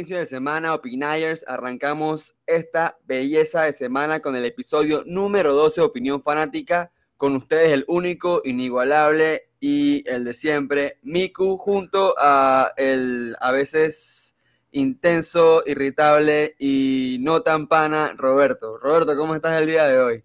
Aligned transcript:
Inicio 0.00 0.16
de 0.16 0.24
semana, 0.24 0.72
Opinayers. 0.72 1.44
Arrancamos 1.46 2.34
esta 2.46 2.96
belleza 3.04 3.64
de 3.64 3.74
semana 3.74 4.20
con 4.20 4.34
el 4.34 4.46
episodio 4.46 5.02
número 5.04 5.52
12 5.52 5.82
de 5.82 5.86
Opinión 5.86 6.22
Fanática. 6.22 6.90
Con 7.18 7.36
ustedes 7.36 7.68
el 7.68 7.84
único, 7.86 8.40
inigualable 8.42 9.50
y 9.60 10.02
el 10.08 10.24
de 10.24 10.32
siempre, 10.32 10.98
Miku, 11.02 11.58
junto 11.58 12.14
a 12.18 12.72
el 12.78 13.36
a 13.40 13.52
veces 13.52 14.38
intenso, 14.72 15.62
irritable 15.66 16.56
y 16.58 17.18
no 17.20 17.42
tan 17.42 17.68
pana, 17.68 18.14
Roberto. 18.16 18.78
Roberto, 18.78 19.14
¿cómo 19.18 19.34
estás 19.34 19.60
el 19.60 19.68
día 19.68 19.84
de 19.84 19.98
hoy? 19.98 20.24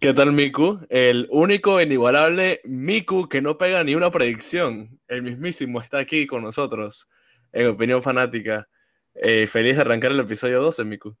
¿Qué 0.00 0.12
tal, 0.12 0.32
Miku? 0.32 0.80
El 0.90 1.28
único, 1.30 1.80
inigualable 1.80 2.60
Miku 2.64 3.26
que 3.26 3.40
no 3.40 3.56
pega 3.56 3.82
ni 3.84 3.94
una 3.94 4.10
predicción. 4.10 5.00
El 5.08 5.22
mismísimo 5.22 5.80
está 5.80 5.96
aquí 5.96 6.26
con 6.26 6.42
nosotros 6.42 7.08
en 7.56 7.66
Opinión 7.68 8.02
Fanática. 8.02 8.68
Eh, 9.14 9.46
feliz 9.46 9.76
de 9.76 9.82
arrancar 9.82 10.12
el 10.12 10.20
episodio 10.20 10.60
12, 10.62 10.84
Miku. 10.84 11.16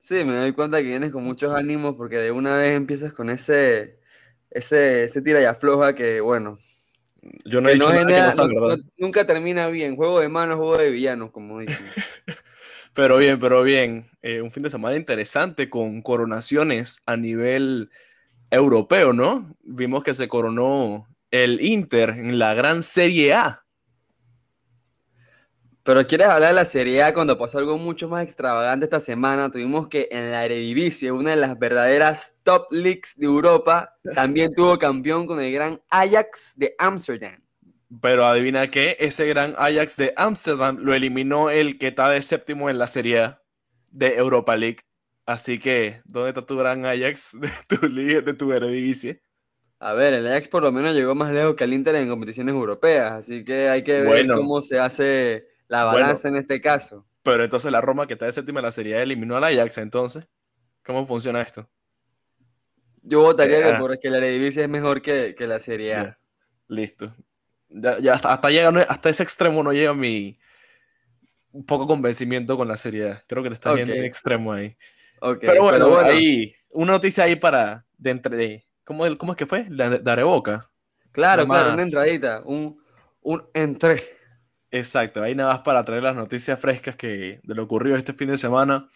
Sí, 0.00 0.24
me 0.24 0.36
doy 0.36 0.52
cuenta 0.52 0.78
que 0.78 0.84
vienes 0.88 1.10
con 1.10 1.24
muchos 1.24 1.54
ánimos 1.54 1.94
porque 1.96 2.16
de 2.18 2.30
una 2.30 2.56
vez 2.56 2.72
empiezas 2.74 3.12
con 3.12 3.30
ese, 3.30 3.98
ese, 4.50 5.04
ese 5.04 5.22
tira 5.22 5.40
y 5.40 5.44
afloja 5.44 5.94
que, 5.94 6.20
bueno, 6.20 6.56
Yo 7.44 7.60
no 7.60 7.68
he 7.68 7.74
dicho 7.74 7.86
no 7.86 7.92
nada 7.92 8.06
que 8.06 8.12
genera- 8.12 8.26
no 8.28 8.32
sea 8.32 8.46
no- 8.46 8.60
verdad. 8.60 8.78
no- 8.78 8.90
nunca 8.98 9.26
termina 9.26 9.68
bien. 9.68 9.96
Juego 9.96 10.20
de 10.20 10.28
manos, 10.28 10.56
juego 10.56 10.76
de 10.78 10.90
villanos, 10.90 11.30
como 11.32 11.60
dicen. 11.60 11.78
Pero 12.92 13.18
bien, 13.18 13.38
pero 13.38 13.62
bien. 13.62 14.10
Eh, 14.20 14.40
un 14.42 14.50
fin 14.50 14.64
de 14.64 14.70
semana 14.70 14.96
interesante 14.96 15.70
con 15.70 16.02
coronaciones 16.02 17.02
a 17.06 17.16
nivel 17.16 17.88
europeo, 18.50 19.12
¿no? 19.12 19.54
Vimos 19.62 20.02
que 20.02 20.12
se 20.12 20.26
coronó 20.26 21.06
el 21.30 21.60
Inter 21.60 22.10
en 22.10 22.40
la 22.40 22.52
gran 22.54 22.82
Serie 22.82 23.32
A. 23.34 23.64
Pero 25.82 26.06
quieres 26.06 26.28
hablar 26.28 26.50
de 26.50 26.54
la 26.54 26.64
Serie 26.64 27.02
A 27.02 27.14
cuando 27.14 27.38
pasó 27.38 27.58
algo 27.58 27.78
mucho 27.78 28.08
más 28.08 28.22
extravagante 28.22 28.84
esta 28.84 29.00
semana. 29.00 29.50
Tuvimos 29.50 29.88
que 29.88 30.08
en 30.10 30.30
la 30.30 30.44
Eredivisie, 30.44 31.10
una 31.10 31.30
de 31.30 31.36
las 31.36 31.58
verdaderas 31.58 32.38
top 32.42 32.66
leagues 32.70 33.14
de 33.16 33.26
Europa, 33.26 33.96
también 34.14 34.52
tuvo 34.54 34.78
campeón 34.78 35.26
con 35.26 35.40
el 35.40 35.52
gran 35.52 35.80
Ajax 35.88 36.54
de 36.56 36.74
Ámsterdam. 36.78 37.42
Pero 38.00 38.24
adivina 38.24 38.70
qué, 38.70 38.96
ese 39.00 39.26
gran 39.26 39.54
Ajax 39.56 39.96
de 39.96 40.12
Ámsterdam 40.16 40.78
lo 40.80 40.94
eliminó 40.94 41.50
el 41.50 41.78
que 41.78 41.88
está 41.88 42.10
de 42.10 42.22
séptimo 42.22 42.68
en 42.70 42.78
la 42.78 42.86
Serie 42.86 43.20
A 43.20 43.42
de 43.90 44.16
Europa 44.16 44.56
League. 44.56 44.80
Así 45.26 45.58
que, 45.58 46.02
¿dónde 46.04 46.30
está 46.30 46.42
tu 46.42 46.56
gran 46.56 46.84
Ajax 46.84 47.36
de 47.40 47.50
tu 47.66 47.88
liga, 47.88 48.20
de 48.20 48.34
tu 48.34 48.52
Eredivisie? 48.52 49.22
A 49.78 49.94
ver, 49.94 50.12
el 50.12 50.26
Ajax 50.26 50.46
por 50.48 50.62
lo 50.62 50.70
menos 50.70 50.94
llegó 50.94 51.14
más 51.14 51.32
lejos 51.32 51.54
que 51.56 51.64
el 51.64 51.72
Inter 51.72 51.96
en 51.96 52.08
competiciones 52.08 52.52
europeas, 52.54 53.12
así 53.12 53.42
que 53.44 53.70
hay 53.70 53.82
que 53.82 54.00
ver 54.02 54.06
Bueno. 54.06 54.36
cómo 54.36 54.60
se 54.60 54.78
hace 54.78 55.48
la 55.70 55.84
Bueno. 55.84 56.00
balanza 56.00 56.28
en 56.28 56.36
este 56.36 56.60
caso. 56.60 57.06
Pero 57.22 57.44
entonces 57.44 57.70
la 57.70 57.80
Roma 57.80 58.06
que 58.06 58.14
está 58.14 58.26
de 58.26 58.32
séptima 58.32 58.60
en 58.60 58.66
la 58.66 58.72
Serie 58.72 58.96
A 58.96 59.02
eliminó 59.02 59.36
al 59.36 59.44
Ajax, 59.44 59.78
entonces, 59.78 60.26
¿cómo 60.84 61.06
funciona 61.06 61.40
esto? 61.40 61.68
Yo 63.02 63.20
votaría 63.22 63.62
que 63.62 63.78
porque 63.78 64.10
la 64.10 64.18
Eredivisie 64.18 64.62
es 64.64 64.68
mejor 64.68 65.00
que, 65.00 65.34
que 65.36 65.46
la 65.46 65.60
Serie 65.60 65.94
A. 65.94 66.02
Ya, 66.04 66.18
Listo. 66.68 67.14
Ya, 67.68 67.98
ya 67.98 68.14
hasta, 68.14 68.32
hasta, 68.32 68.50
llega- 68.50 68.82
hasta 68.88 69.08
ese 69.10 69.22
extremo 69.22 69.62
no 69.62 69.72
llega 69.72 69.94
mi 69.94 70.38
poco 71.66 71.86
convencimiento 71.86 72.56
con 72.56 72.68
la 72.68 72.76
Serie 72.76 73.10
A. 73.12 73.24
Creo 73.26 73.42
que 73.42 73.48
te 73.50 73.54
estás 73.54 73.76
yendo 73.76 73.92
Ok. 73.92 73.98
en 73.98 74.04
extremo 74.04 74.52
ahí. 74.52 74.76
Ok, 75.20 75.38
pero 75.40 75.62
bueno, 75.64 75.88
bueno, 75.88 76.08
ahí, 76.10 76.52
una 76.70 76.92
noticia 76.92 77.24
ahí 77.24 77.36
para, 77.36 77.84
de 77.98 78.10
entre, 78.10 78.36
de- 78.36 78.64
¿cómo, 78.84 79.04
¿cómo 79.18 79.32
es 79.32 79.38
que 79.38 79.46
fue? 79.46 79.66
La 79.68 79.90
de, 79.90 79.98
de 79.98 80.10
Areboca. 80.10 80.70
claro, 81.12 81.46
claro, 81.46 81.74
una 81.74 81.82
entradita, 81.82 82.42
un, 82.44 82.82
un 83.20 83.46
entre. 83.54 84.02
Exacto, 84.70 85.22
ahí 85.22 85.34
nada 85.34 85.52
más 85.54 85.60
para 85.60 85.84
traer 85.84 86.02
las 86.02 86.14
noticias 86.14 86.58
frescas 86.60 86.94
que, 86.94 87.40
de 87.42 87.54
lo 87.54 87.64
ocurrido 87.64 87.96
este 87.96 88.12
fin 88.12 88.28
de 88.28 88.38
semana. 88.38 88.88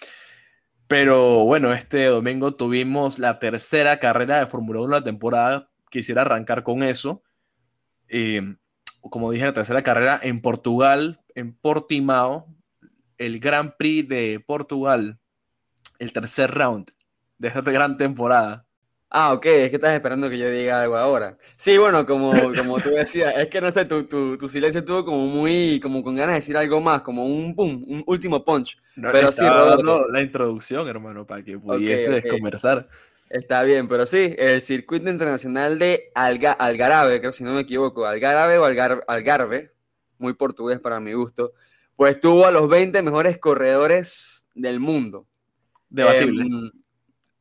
Pero 0.87 1.45
bueno, 1.45 1.73
este 1.73 2.05
domingo 2.07 2.55
tuvimos 2.55 3.19
la 3.19 3.39
tercera 3.39 3.99
carrera 3.99 4.39
de 4.39 4.47
Fórmula 4.47 4.81
1 4.81 4.95
de 4.95 5.01
la 5.01 5.05
temporada. 5.05 5.71
Quisiera 5.91 6.23
arrancar 6.23 6.63
con 6.63 6.83
eso. 6.83 7.23
Eh, 8.09 8.57
como 9.01 9.33
dije, 9.33 9.47
la 9.47 9.53
tercera 9.53 9.83
carrera 9.83 10.21
en 10.23 10.41
Portugal, 10.41 11.21
en 11.34 11.55
Portimao, 11.55 12.47
el 13.19 13.41
Grand 13.41 13.73
Prix 13.77 14.09
de 14.09 14.45
Portugal, 14.47 15.19
el 15.99 16.13
tercer 16.13 16.51
round 16.53 16.91
de 17.39 17.49
esta 17.49 17.63
gran 17.63 17.97
temporada. 17.97 18.67
Ah, 19.17 19.33
ok, 19.33 19.47
es 19.47 19.71
que 19.71 19.77
estás 19.77 19.95
esperando 19.95 20.29
que 20.29 20.37
yo 20.39 20.51
diga 20.51 20.83
algo 20.83 20.97
ahora. 20.97 21.39
Sí, 21.57 21.79
bueno, 21.79 22.05
como, 22.05 22.53
como 22.57 22.81
tú 22.83 22.89
decías, 22.91 23.33
es 23.37 23.47
que 23.49 23.61
no 23.61 23.71
sé, 23.71 23.85
tu, 23.85 24.05
tu, 24.09 24.37
tu 24.37 24.49
silencio 24.49 24.81
estuvo 24.81 25.05
como 25.05 25.27
muy, 25.29 25.79
como 25.81 26.03
con 26.03 26.17
ganas 26.17 26.31
de 26.33 26.41
decir 26.41 26.57
algo 26.57 26.81
más, 26.81 27.03
como 27.03 27.25
un 27.25 27.55
boom, 27.55 27.85
un 27.87 28.03
último 28.09 28.43
punch. 28.43 28.77
No, 28.97 29.11
Pero 29.13 29.31
sí, 29.31 29.49
Roberto. 29.49 30.09
la 30.11 30.21
introducción, 30.21 30.89
hermano, 30.89 31.25
para 31.27 31.45
que 31.45 31.57
pudieses 31.59 32.25
ok. 32.25 32.31
conversar. 32.31 32.89
Está 33.31 33.63
bien, 33.63 33.89
pero 33.89 34.07
sí, 34.07 34.35
el 34.39 34.61
circuito 34.61 35.11
internacional 35.11 35.79
de 35.79 36.11
Alga- 36.15 36.53
Algarave, 36.59 37.21
creo 37.21 37.33
si 37.33 37.43
no 37.45 37.53
me 37.55 37.61
equivoco, 37.63 38.07
Algarave 38.07 38.59
o 38.59 38.65
Algar- 38.65 39.05
Algarve, 39.09 39.73
muy 40.19 40.35
portugués 40.35 40.79
para 40.81 41.01
mi 41.01 41.13
gusto, 41.15 41.53
pues 41.97 42.21
tuvo 42.21 42.47
a 42.47 42.51
los 42.53 42.69
20 42.69 43.03
mejores 43.03 43.39
corredores 43.39 44.49
del 44.55 44.79
mundo. 44.81 45.27
Debatible. 45.89 46.45
Em, 46.45 46.71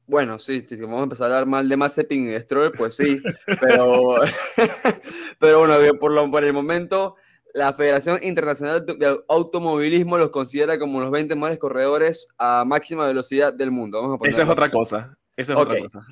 bueno, 0.07 0.39
sí, 0.39 0.65
si 0.67 0.79
vamos 0.81 0.99
a 0.99 1.03
empezar 1.03 1.25
a 1.25 1.35
hablar 1.35 1.45
mal 1.47 1.69
de 1.69 1.77
Mazepin 1.77 2.31
y 2.31 2.39
Stroll, 2.39 2.71
pues 2.73 2.95
sí, 2.95 3.21
pero, 3.61 4.15
pero 5.39 5.59
bueno, 5.59 5.75
por, 5.99 6.11
lo, 6.11 6.29
por 6.29 6.43
el 6.43 6.53
momento 6.53 7.15
la 7.53 7.71
Federación 7.73 8.19
Internacional 8.23 8.85
de- 8.85 9.19
Automovilismo 9.29 10.17
los 10.17 10.31
considera 10.31 10.79
como 10.79 10.99
los 10.99 11.11
20 11.11 11.35
mejores 11.35 11.59
corredores 11.59 12.27
a 12.37 12.63
máxima 12.65 13.05
velocidad 13.07 13.53
del 13.53 13.71
mundo. 13.71 14.01
Vamos 14.01 14.19
a 14.23 14.27
Esa 14.29 14.43
es 14.43 14.49
otra 14.49 14.71
cosa. 14.71 15.17
Esa 15.37 15.53
es 15.53 15.59
otra 15.59 15.77
cosa. 15.79 16.05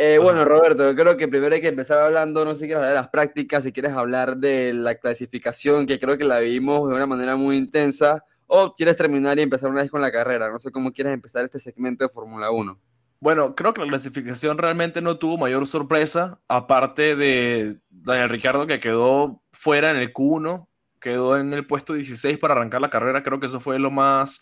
Eh, 0.00 0.18
bueno, 0.22 0.44
Roberto, 0.44 0.88
yo 0.88 0.94
creo 0.96 1.16
que 1.16 1.26
primero 1.26 1.52
hay 1.54 1.60
que 1.60 1.68
empezar 1.68 1.98
hablando, 1.98 2.44
no 2.44 2.54
sé 2.54 2.60
si 2.62 2.66
quieres 2.66 2.76
hablar 2.76 2.90
de 2.90 3.00
las 3.00 3.08
prácticas, 3.08 3.64
si 3.64 3.72
quieres 3.72 3.92
hablar 3.92 4.36
de 4.36 4.72
la 4.72 4.94
clasificación, 4.94 5.86
que 5.86 5.98
creo 5.98 6.16
que 6.16 6.24
la 6.24 6.38
vimos 6.38 6.88
de 6.88 6.94
una 6.94 7.06
manera 7.06 7.34
muy 7.34 7.56
intensa, 7.56 8.24
o 8.46 8.74
quieres 8.74 8.94
terminar 8.96 9.38
y 9.38 9.42
empezar 9.42 9.70
una 9.70 9.82
vez 9.82 9.90
con 9.90 10.00
la 10.00 10.12
carrera. 10.12 10.50
No 10.50 10.60
sé 10.60 10.70
cómo 10.70 10.92
quieres 10.92 11.12
empezar 11.12 11.44
este 11.44 11.58
segmento 11.58 12.04
de 12.04 12.10
Fórmula 12.10 12.50
1. 12.52 12.78
Bueno, 13.20 13.54
creo 13.56 13.74
que 13.74 13.80
la 13.80 13.88
clasificación 13.88 14.58
realmente 14.58 15.02
no 15.02 15.16
tuvo 15.16 15.38
mayor 15.38 15.66
sorpresa, 15.66 16.40
aparte 16.46 17.16
de 17.16 17.78
Daniel 17.90 18.28
Ricardo 18.28 18.66
que 18.66 18.78
quedó 18.78 19.42
fuera 19.52 19.90
en 19.90 19.96
el 19.96 20.12
Q1, 20.12 20.68
quedó 21.00 21.36
en 21.36 21.52
el 21.52 21.66
puesto 21.66 21.94
16 21.94 22.38
para 22.38 22.54
arrancar 22.54 22.80
la 22.80 22.90
carrera. 22.90 23.22
Creo 23.24 23.40
que 23.40 23.46
eso 23.46 23.58
fue 23.60 23.78
lo 23.78 23.90
más 23.90 24.40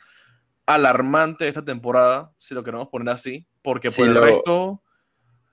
alarmante 0.67 1.45
de 1.45 1.49
esta 1.49 1.65
temporada, 1.65 2.33
si 2.37 2.55
lo 2.55 2.63
queremos 2.63 2.89
poner 2.89 3.15
así, 3.15 3.47
porque 3.63 3.91
Sí, 3.91 4.03
por 4.03 4.11
el 4.11 4.23
resto, 4.23 4.83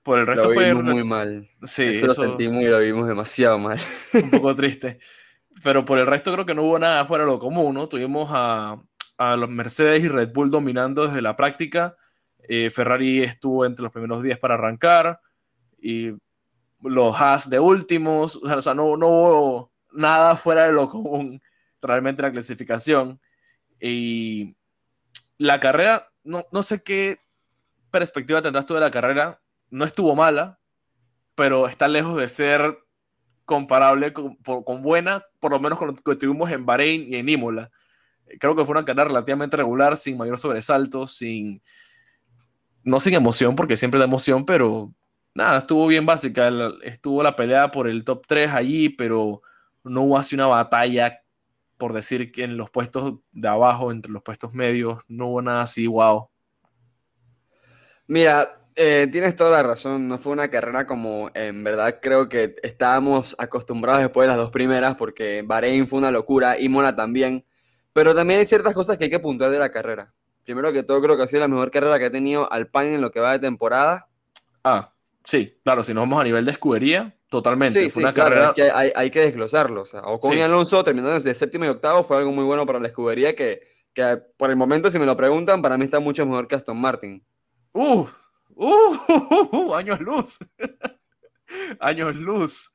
por 0.02 0.18
el 0.18 0.26
resto 0.26 0.48
Lo 0.48 0.54
fue 0.54 0.66
vimos 0.66 0.84
muy 0.84 1.04
mal. 1.04 1.48
sí, 1.62 1.84
eso, 1.84 2.06
lo 2.06 2.14
sentimos 2.14 2.62
y 2.62 2.66
lo 2.66 2.78
vimos 2.80 3.08
demasiado 3.08 3.58
mal. 3.58 3.78
un 4.12 4.30
poco 4.30 4.54
triste. 4.56 4.98
Pero 5.62 5.84
por 5.84 5.98
el 5.98 6.06
resto 6.06 6.32
creo 6.32 6.44
que 6.44 6.54
no 6.54 6.64
hubo 6.64 6.78
nada 6.78 7.06
fuera 7.06 7.24
de 7.24 7.30
lo 7.30 7.38
común, 7.38 7.74
¿no? 7.74 7.88
Tuvimos 7.88 8.28
a, 8.32 8.82
a 9.16 9.36
los 9.36 9.48
Mercedes 9.48 10.04
y 10.04 10.08
Red 10.08 10.32
Bull 10.34 10.50
dominando 10.50 11.06
desde 11.06 11.22
la 11.22 11.36
práctica. 11.36 11.96
Eh, 12.48 12.70
Ferrari 12.70 13.22
estuvo 13.22 13.64
entre 13.64 13.82
los 13.82 13.92
primeros 13.92 14.22
10 14.22 14.38
para 14.38 14.54
arrancar. 14.54 15.20
Y 15.78 16.12
los 16.80 17.20
Haas 17.20 17.48
de 17.50 17.60
últimos. 17.60 18.36
O 18.36 18.62
sea, 18.62 18.74
no, 18.74 18.96
no 18.96 19.08
hubo 19.08 19.72
nada 19.92 20.36
fuera 20.36 20.66
de 20.66 20.72
lo 20.72 20.88
común 20.90 21.40
realmente 21.80 22.22
en 22.22 22.28
la 22.28 22.32
clasificación. 22.32 23.20
Y 23.80 24.56
la 25.38 25.60
carrera, 25.60 26.10
no, 26.22 26.46
no 26.52 26.62
sé 26.62 26.82
qué 26.82 27.20
perspectiva 27.90 28.42
tendrás 28.42 28.66
tú 28.66 28.74
de 28.74 28.80
la 28.80 28.90
carrera. 28.90 29.40
No 29.70 29.84
estuvo 29.84 30.14
mala, 30.14 30.60
pero 31.34 31.68
está 31.68 31.88
lejos 31.88 32.16
de 32.16 32.28
ser 32.28 32.78
comparable 33.44 34.12
con, 34.12 34.38
buena, 34.82 35.24
por 35.38 35.52
lo 35.52 35.60
menos 35.60 35.78
con 35.78 35.88
lo 35.88 35.94
que 35.94 36.16
tuvimos 36.16 36.50
en 36.50 36.64
Bahrein 36.64 37.12
y 37.12 37.16
en 37.16 37.28
Imola. 37.28 37.70
Creo 38.40 38.56
que 38.56 38.64
fue 38.64 38.72
una 38.72 38.84
carrera 38.84 39.04
relativamente 39.04 39.56
regular, 39.56 39.96
sin 39.96 40.16
mayor 40.16 40.38
sobresalto, 40.38 41.06
sin. 41.06 41.62
No 42.84 43.00
sin 43.00 43.14
emoción, 43.14 43.56
porque 43.56 43.76
siempre 43.76 43.98
da 43.98 44.04
emoción, 44.06 44.44
pero 44.44 44.92
nada, 45.34 45.58
estuvo 45.58 45.86
bien 45.86 46.06
básica. 46.06 46.50
Estuvo 46.82 47.22
la 47.22 47.34
pelea 47.36 47.70
por 47.70 47.88
el 47.88 48.04
top 48.04 48.24
3 48.26 48.52
allí, 48.52 48.88
pero 48.88 49.42
no 49.82 50.02
hubo 50.02 50.18
así 50.18 50.34
una 50.34 50.46
batalla, 50.46 51.20
por 51.76 51.92
decir 51.92 52.32
que 52.32 52.44
en 52.44 52.56
los 52.56 52.70
puestos 52.70 53.14
de 53.32 53.48
abajo, 53.48 53.90
entre 53.90 54.12
los 54.12 54.22
puestos 54.22 54.54
medios, 54.54 55.02
no 55.08 55.28
hubo 55.28 55.42
nada 55.42 55.62
así, 55.62 55.86
wow. 55.86 56.28
Mira, 58.06 58.60
eh, 58.76 59.08
tienes 59.10 59.36
toda 59.36 59.50
la 59.50 59.62
razón, 59.62 60.08
no 60.08 60.18
fue 60.18 60.32
una 60.32 60.48
carrera 60.48 60.86
como 60.86 61.30
en 61.34 61.62
verdad 61.62 62.00
creo 62.02 62.28
que 62.28 62.56
estábamos 62.62 63.36
acostumbrados 63.38 64.02
después 64.02 64.24
de 64.24 64.28
las 64.28 64.36
dos 64.36 64.50
primeras, 64.50 64.96
porque 64.96 65.42
Bahrein 65.46 65.86
fue 65.86 66.00
una 66.00 66.10
locura 66.10 66.58
y 66.58 66.68
Mona 66.68 66.96
también, 66.96 67.44
pero 67.92 68.14
también 68.14 68.40
hay 68.40 68.46
ciertas 68.46 68.74
cosas 68.74 68.98
que 68.98 69.04
hay 69.04 69.10
que 69.10 69.20
puntuar 69.20 69.50
de 69.50 69.58
la 69.58 69.70
carrera. 69.70 70.12
Primero 70.44 70.72
que 70.72 70.82
todo, 70.82 71.00
creo 71.02 71.16
que 71.16 71.22
ha 71.22 71.26
sido 71.26 71.40
la 71.40 71.48
mejor 71.48 71.70
carrera 71.70 71.98
que 71.98 72.06
ha 72.06 72.10
tenido 72.10 72.50
Alpine 72.52 72.94
en 72.96 73.00
lo 73.00 73.10
que 73.10 73.20
va 73.20 73.32
de 73.32 73.38
temporada. 73.38 74.08
Ah, 74.62 74.92
sí, 75.24 75.58
claro, 75.64 75.82
si 75.82 75.94
nos 75.94 76.02
vamos 76.02 76.20
a 76.20 76.24
nivel 76.24 76.44
de 76.44 76.52
escudería, 76.52 77.16
totalmente. 77.28 77.80
Sí, 77.84 77.90
fue 77.90 78.00
sí, 78.00 78.04
una 78.04 78.12
claro, 78.14 78.30
carrera. 78.30 78.48
es 78.48 78.54
que 78.54 78.70
hay, 78.70 78.92
hay 78.94 79.10
que 79.10 79.20
desglosarlo. 79.20 79.82
O 79.82 79.86
sea, 79.86 80.00
Ocon 80.02 80.32
Sí. 80.32 80.38
y 80.38 80.40
Alonso 80.42 80.84
terminando 80.84 81.14
desde 81.14 81.34
séptimo 81.34 81.64
y 81.64 81.68
octavo 81.68 82.02
fue 82.04 82.18
algo 82.18 82.32
muy 82.32 82.44
bueno 82.44 82.66
para 82.66 82.78
la 82.78 82.88
escudería 82.88 83.34
que, 83.34 83.62
que 83.94 84.18
por 84.36 84.50
el 84.50 84.56
momento, 84.56 84.90
si 84.90 84.98
me 84.98 85.06
lo 85.06 85.16
preguntan, 85.16 85.62
para 85.62 85.76
mí 85.78 85.84
está 85.84 85.98
mucho 86.00 86.24
mejor 86.26 86.46
que 86.46 86.54
Aston 86.56 86.80
Martin. 86.80 87.24
¡Uh! 87.72 88.06
¡Uh! 88.54 89.74
¡Años 89.74 90.00
luz! 90.00 90.38
¡Años 91.80 92.14
luz! 92.16 92.70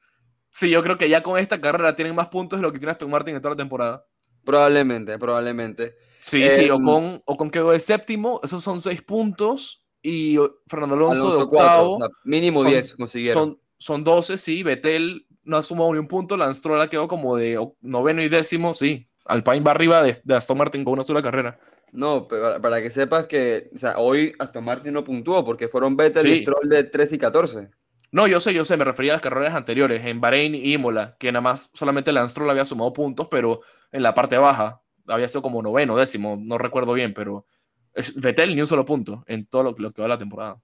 Sí, 0.52 0.70
yo 0.70 0.82
creo 0.82 0.98
que 0.98 1.10
ya 1.10 1.22
con 1.22 1.38
esta 1.38 1.62
carrera 1.62 1.96
tienen 1.96 2.16
más 2.16 2.28
puntos 2.28 2.60
de 2.60 2.64
lo 2.64 2.72
que 2.74 2.80
tiene 2.80 2.92
Aston 2.92 3.10
Martin 3.10 3.36
en 3.36 3.42
toda 3.42 3.54
la 3.54 3.58
temporada. 3.58 4.06
Probablemente, 4.44 5.18
probablemente. 5.18 5.96
Sí, 6.20 6.50
sí, 6.50 6.66
Em, 6.66 6.72
Ocon, 6.72 7.22
Ocon 7.26 7.50
quedó 7.50 7.72
de 7.72 7.80
séptimo, 7.80 8.42
esos 8.44 8.64
son 8.64 8.80
seis 8.82 9.02
puntos, 9.02 9.84
y 10.02 10.38
Fernando 10.68 10.96
Alonso, 10.96 11.22
Alonso 11.28 11.40
de 11.42 11.48
cuatro, 11.48 11.68
octavo, 11.68 11.92
o 11.96 11.98
sea, 12.00 12.08
mínimo 12.24 12.62
son- 12.62 12.70
10 12.70 12.96
consiguieron. 12.96 13.42
son, 13.44 13.60
son 13.78 14.04
12, 14.04 14.38
sí, 14.38 14.64
Betel 14.64 15.26
no 15.44 15.58
ha 15.58 15.64
sumado 15.64 15.92
ni 15.94 16.00
un 16.00 16.08
punto, 16.08 16.36
Lance 16.38 16.60
Stroll 16.60 16.90
quedó 16.90 17.08
como 17.08 17.36
de 17.38 17.58
noveno 17.82 18.22
y 18.22 18.30
décimo, 18.30 18.74
sí, 18.74 19.08
Alpine 19.26 19.62
va 19.62 19.72
arriba 19.72 20.02
de, 20.04 20.20
de 20.24 20.36
Aston 20.36 20.58
Martin 20.58 20.84
con 20.84 20.94
una 20.94 21.04
sola 21.04 21.22
carrera. 21.22 21.60
No, 21.92 22.28
pero 22.28 22.62
para, 22.62 22.82
que 22.82 22.90
sepas 22.92 23.26
que 23.26 23.70
o 23.74 23.78
sea, 23.78 23.98
hoy 23.98 24.34
Aston 24.40 24.64
Martin 24.64 24.94
no 24.94 25.04
puntuó 25.04 25.44
porque 25.46 25.68
fueron 25.68 25.96
Vettel 25.96 26.22
Sí. 26.24 26.30
y 26.30 26.42
Stroll 26.42 26.68
de 26.70 26.84
13 26.84 27.16
y 27.16 27.18
14. 27.20 27.70
No, 28.12 28.26
yo 28.28 28.40
sé, 28.40 28.54
yo 28.54 28.66
sé, 28.66 28.76
me 28.78 28.86
refería 28.86 29.12
a 29.14 29.16
las 29.16 29.22
carreras 29.22 29.54
anteriores, 29.54 30.04
en 30.06 30.20
Bahrein 30.20 30.56
y 30.56 30.74
Imola, 30.74 31.16
que 31.20 31.32
nada 31.32 31.42
más 31.42 31.70
solamente 31.74 32.12
Lance 32.12 32.32
Stroll 32.32 32.50
había 32.50 32.66
sumado 32.66 32.92
puntos, 32.92 33.28
pero 33.30 33.62
en 33.92 34.04
la 34.04 34.14
parte 34.14 34.38
baja 34.38 34.82
había 35.08 35.28
sido 35.28 35.42
como 35.42 35.62
noveno, 35.62 35.98
décimo, 35.98 36.38
no 36.40 36.58
recuerdo 36.58 36.94
bien, 36.94 37.14
pero 37.14 37.46
es, 37.94 38.16
Vettel 38.20 38.56
ni 38.56 38.62
un 38.62 38.68
solo 38.68 38.86
punto 38.86 39.24
en 39.28 39.46
todo 39.48 39.64
lo, 39.64 39.72
lo 39.78 39.92
que 39.94 40.02
va 40.02 40.08
la 40.08 40.20
temporada. 40.20 40.62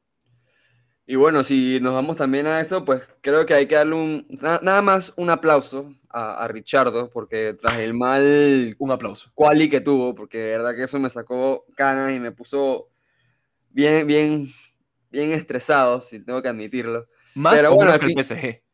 Y 1.07 1.15
bueno, 1.15 1.43
si 1.43 1.79
nos 1.81 1.93
vamos 1.93 2.15
también 2.15 2.47
a 2.47 2.61
eso, 2.61 2.83
pues 2.83 3.03
creo 3.21 3.45
que 3.45 3.53
hay 3.53 3.67
que 3.67 3.75
darle 3.75 3.93
un, 3.95 4.27
na- 4.41 4.59
nada 4.63 4.81
más 4.81 5.13
un 5.17 5.29
aplauso 5.29 5.93
a, 6.09 6.43
a 6.43 6.47
Richardo, 6.47 7.09
porque 7.11 7.53
tras 7.59 7.77
el 7.79 7.93
mal 7.93 8.79
Un 8.79 8.91
aplauso. 8.91 9.33
quali 9.35 9.69
que 9.69 9.81
tuvo, 9.81 10.15
porque 10.15 10.37
de 10.39 10.51
verdad 10.57 10.75
que 10.75 10.83
eso 10.85 10.99
me 10.99 11.09
sacó 11.09 11.65
canas 11.75 12.13
y 12.13 12.19
me 12.19 12.31
puso 12.31 12.89
bien, 13.71 14.07
bien, 14.07 14.47
bien 15.11 15.31
estresado, 15.33 16.01
si 16.01 16.19
tengo 16.23 16.41
que 16.41 16.49
admitirlo. 16.49 17.07
Más 17.35 17.63
Pero 17.63 17.73
bueno, 17.75 17.97
que 17.99 18.05
el 18.05 18.13
PSG. 18.13 18.64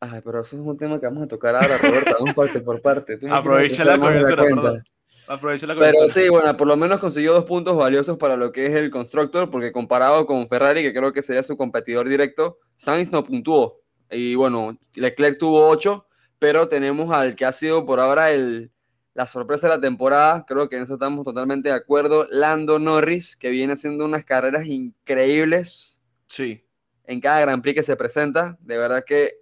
Ay, 0.00 0.20
pero 0.24 0.40
eso 0.42 0.56
es 0.56 0.62
un 0.66 0.76
tema 0.76 1.00
que 1.00 1.06
vamos 1.06 1.22
a 1.24 1.26
tocar 1.28 1.54
ahora, 1.56 1.78
Roberto, 1.78 2.16
vamos 2.20 2.34
parte 2.34 2.60
por 2.60 2.82
parte. 2.82 3.16
Tú 3.16 3.32
Aprovecha 3.32 3.84
la 3.84 3.98
coyuntura. 3.98 4.82
Aprovecha 5.28 5.66
la 5.66 5.74
Pero 5.74 5.92
coyuntura. 5.92 6.08
sí, 6.22 6.28
bueno, 6.28 6.56
por 6.56 6.66
lo 6.68 6.76
menos 6.76 7.00
consiguió 7.00 7.32
dos 7.32 7.46
puntos 7.46 7.76
valiosos 7.76 8.16
para 8.18 8.36
lo 8.36 8.52
que 8.52 8.66
es 8.66 8.72
el 8.74 8.90
constructor, 8.90 9.50
porque 9.50 9.72
comparado 9.72 10.26
con 10.26 10.46
Ferrari, 10.48 10.82
que 10.82 10.92
creo 10.92 11.12
que 11.12 11.22
sería 11.22 11.42
su 11.42 11.56
competidor 11.56 12.08
directo, 12.08 12.58
Sainz 12.76 13.10
no 13.10 13.24
puntuó. 13.24 13.80
Y 14.10 14.34
bueno, 14.36 14.78
Leclerc 14.94 15.38
tuvo 15.38 15.66
ocho, 15.66 16.06
pero 16.38 16.68
tenemos 16.68 17.10
al 17.12 17.34
que 17.34 17.44
ha 17.46 17.50
sido 17.52 17.84
por 17.86 17.98
ahora 17.98 18.30
el, 18.30 18.70
la 19.14 19.26
sorpresa 19.26 19.66
de 19.68 19.74
la 19.76 19.80
temporada, 19.80 20.44
creo 20.46 20.68
que 20.68 20.76
en 20.76 20.82
eso 20.84 20.92
estamos 20.92 21.24
totalmente 21.24 21.70
de 21.70 21.74
acuerdo, 21.74 22.26
Lando 22.30 22.78
Norris, 22.78 23.34
que 23.34 23.50
viene 23.50 23.72
haciendo 23.72 24.04
unas 24.04 24.24
carreras 24.24 24.66
increíbles 24.66 26.02
Sí. 26.26 26.62
en 27.06 27.20
cada 27.20 27.40
Grand 27.40 27.62
Prix 27.62 27.76
que 27.76 27.82
se 27.82 27.96
presenta. 27.96 28.56
De 28.60 28.76
verdad 28.78 29.02
que 29.04 29.38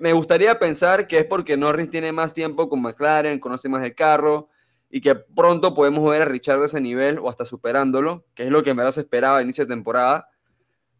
me 0.00 0.12
gustaría 0.12 0.58
pensar 0.58 1.06
que 1.06 1.18
es 1.18 1.24
porque 1.26 1.56
Norris 1.56 1.90
tiene 1.90 2.12
más 2.12 2.32
tiempo 2.32 2.68
con 2.68 2.80
McLaren, 2.80 3.38
conoce 3.38 3.68
más 3.68 3.84
el 3.84 3.94
carro 3.94 4.48
y 4.88 5.00
que 5.00 5.14
pronto 5.14 5.74
podemos 5.74 6.08
ver 6.10 6.22
a 6.22 6.24
Richard 6.24 6.60
de 6.60 6.66
ese 6.66 6.80
nivel 6.80 7.18
o 7.18 7.28
hasta 7.28 7.44
superándolo, 7.44 8.26
que 8.34 8.44
es 8.44 8.50
lo 8.50 8.62
que 8.62 8.70
en 8.70 8.76
verdad 8.76 8.92
se 8.92 9.02
esperaba 9.02 9.38
a 9.38 9.42
inicio 9.42 9.64
de 9.64 9.74
temporada. 9.74 10.28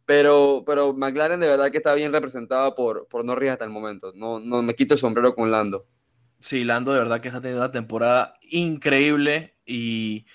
Pero, 0.05 0.65
pero 0.67 0.93
McLaren 0.93 1.41
de 1.41 1.47
verdad 1.47 1.71
que 1.71 1.79
está 1.79 1.95
bien 1.95 2.13
representado 2.13 2.75
por, 2.75 3.07
por 3.09 3.25
Norris 3.25 3.51
hasta 3.51 3.65
el 3.65 3.71
momento. 3.71 4.13
No, 4.15 4.41
no 4.41 4.61
me 4.63 4.75
quito 4.75 4.95
el 4.95 5.01
sombrero 5.01 5.35
con 5.35 5.51
Lando. 5.51 5.87
Sí, 6.39 6.65
Lando 6.65 6.93
de 6.93 6.99
verdad 6.99 7.21
que 7.21 7.29
está 7.29 7.41
teniendo 7.41 7.63
una 7.63 7.71
temporada 7.73 8.35
increíble 8.51 9.57
y 9.65 10.27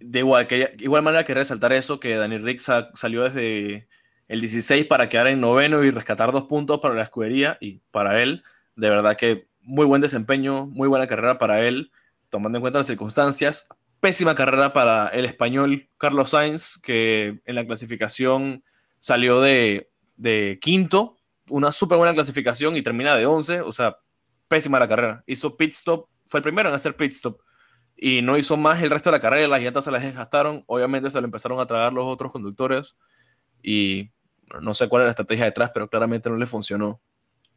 de 0.00 0.20
igual, 0.20 0.46
que, 0.46 0.72
igual 0.78 1.02
manera 1.02 1.24
que 1.24 1.34
resaltar 1.34 1.72
eso, 1.72 2.00
que 2.00 2.16
Daniel 2.16 2.42
Rick 2.44 2.60
sa- 2.60 2.90
salió 2.94 3.22
desde 3.24 3.88
el 4.28 4.40
16 4.40 4.86
para 4.86 5.08
quedar 5.08 5.26
en 5.26 5.40
noveno 5.40 5.82
y 5.82 5.90
rescatar 5.90 6.32
dos 6.32 6.44
puntos 6.44 6.78
para 6.80 6.94
la 6.94 7.02
escudería 7.02 7.56
y 7.60 7.80
para 7.90 8.22
él, 8.22 8.44
de 8.76 8.90
verdad 8.90 9.16
que 9.16 9.48
muy 9.62 9.86
buen 9.86 10.00
desempeño, 10.00 10.66
muy 10.66 10.88
buena 10.88 11.06
carrera 11.06 11.38
para 11.38 11.66
él, 11.66 11.90
tomando 12.28 12.58
en 12.58 12.62
cuenta 12.62 12.78
las 12.78 12.86
circunstancias. 12.86 13.68
Pésima 14.00 14.34
carrera 14.34 14.72
para 14.72 15.08
el 15.08 15.24
español 15.24 15.88
Carlos 15.96 16.30
Sainz, 16.30 16.78
que 16.78 17.40
en 17.44 17.54
la 17.54 17.66
clasificación 17.66 18.62
salió 18.98 19.40
de, 19.40 19.88
quinto, 20.60 21.16
una 21.48 21.72
súper 21.72 21.98
buena 21.98 22.14
clasificación 22.14 22.76
y 22.76 22.82
termina 22.82 23.16
de 23.16 23.26
11, 23.26 23.62
o 23.62 23.72
sea, 23.72 23.96
pésima 24.46 24.78
la 24.78 24.88
carrera. 24.88 25.24
Hizo 25.26 25.56
pit 25.56 25.72
stop, 25.72 26.08
fue 26.24 26.38
el 26.38 26.44
primero 26.44 26.68
en 26.68 26.74
hacer 26.74 26.96
pit 26.96 27.12
stop 27.12 27.40
y 27.96 28.22
no 28.22 28.38
hizo 28.38 28.56
más 28.56 28.80
el 28.80 28.90
resto 28.90 29.10
de 29.10 29.16
la 29.16 29.20
carrera, 29.20 29.48
las 29.48 29.60
llantas 29.60 29.84
se 29.84 29.90
las 29.90 30.02
desgastaron, 30.02 30.62
obviamente 30.66 31.10
se 31.10 31.20
lo 31.20 31.24
empezaron 31.24 31.58
a 31.58 31.66
tragar 31.66 31.92
los 31.92 32.04
otros 32.06 32.30
conductores 32.30 32.96
y 33.62 34.12
no 34.60 34.74
sé 34.74 34.88
cuál 34.88 35.02
era 35.02 35.06
la 35.08 35.12
estrategia 35.12 35.44
detrás, 35.44 35.70
pero 35.72 35.88
claramente 35.88 36.30
no 36.30 36.36
le 36.36 36.46
funcionó. 36.46 37.00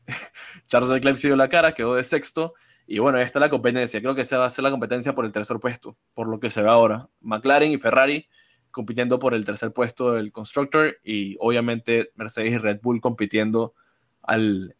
Charles 0.67 0.89
Leclerc 0.89 1.17
se 1.17 1.27
dio 1.27 1.35
la 1.35 1.49
cara, 1.49 1.73
quedó 1.73 1.95
de 1.95 2.03
sexto 2.03 2.53
y 2.87 2.99
bueno, 2.99 3.19
esta 3.19 3.39
es 3.39 3.41
la 3.41 3.49
competencia, 3.49 4.01
creo 4.01 4.15
que 4.15 4.25
se 4.25 4.35
va 4.35 4.43
a 4.43 4.47
hacer 4.47 4.63
la 4.63 4.71
competencia 4.71 5.13
por 5.13 5.25
el 5.25 5.31
tercer 5.31 5.59
puesto, 5.59 5.97
por 6.13 6.27
lo 6.27 6.39
que 6.39 6.49
se 6.49 6.61
ve 6.61 6.69
ahora. 6.69 7.07
McLaren 7.21 7.71
y 7.71 7.77
Ferrari 7.77 8.27
compitiendo 8.71 9.19
por 9.19 9.33
el 9.33 9.45
tercer 9.45 9.71
puesto 9.71 10.13
del 10.13 10.31
constructor 10.31 10.97
y 11.03 11.35
obviamente 11.39 12.11
Mercedes 12.15 12.53
y 12.53 12.57
Red 12.57 12.79
Bull 12.81 13.01
compitiendo 13.01 13.73
al, 14.21 14.75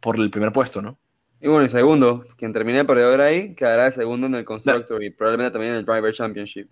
por 0.00 0.18
el 0.18 0.30
primer 0.30 0.52
puesto, 0.52 0.82
¿no? 0.82 0.98
Y 1.40 1.46
bueno, 1.46 1.62
el 1.62 1.70
segundo, 1.70 2.24
quien 2.36 2.52
termine 2.52 2.84
perdedor 2.84 3.20
ahí, 3.20 3.54
quedará 3.54 3.90
segundo 3.92 4.26
en 4.26 4.34
el 4.34 4.44
Constructor 4.44 5.02
y 5.04 5.10
probablemente 5.10 5.52
también 5.52 5.72
en 5.74 5.78
el 5.78 5.84
Driver 5.84 6.12
Championship. 6.12 6.68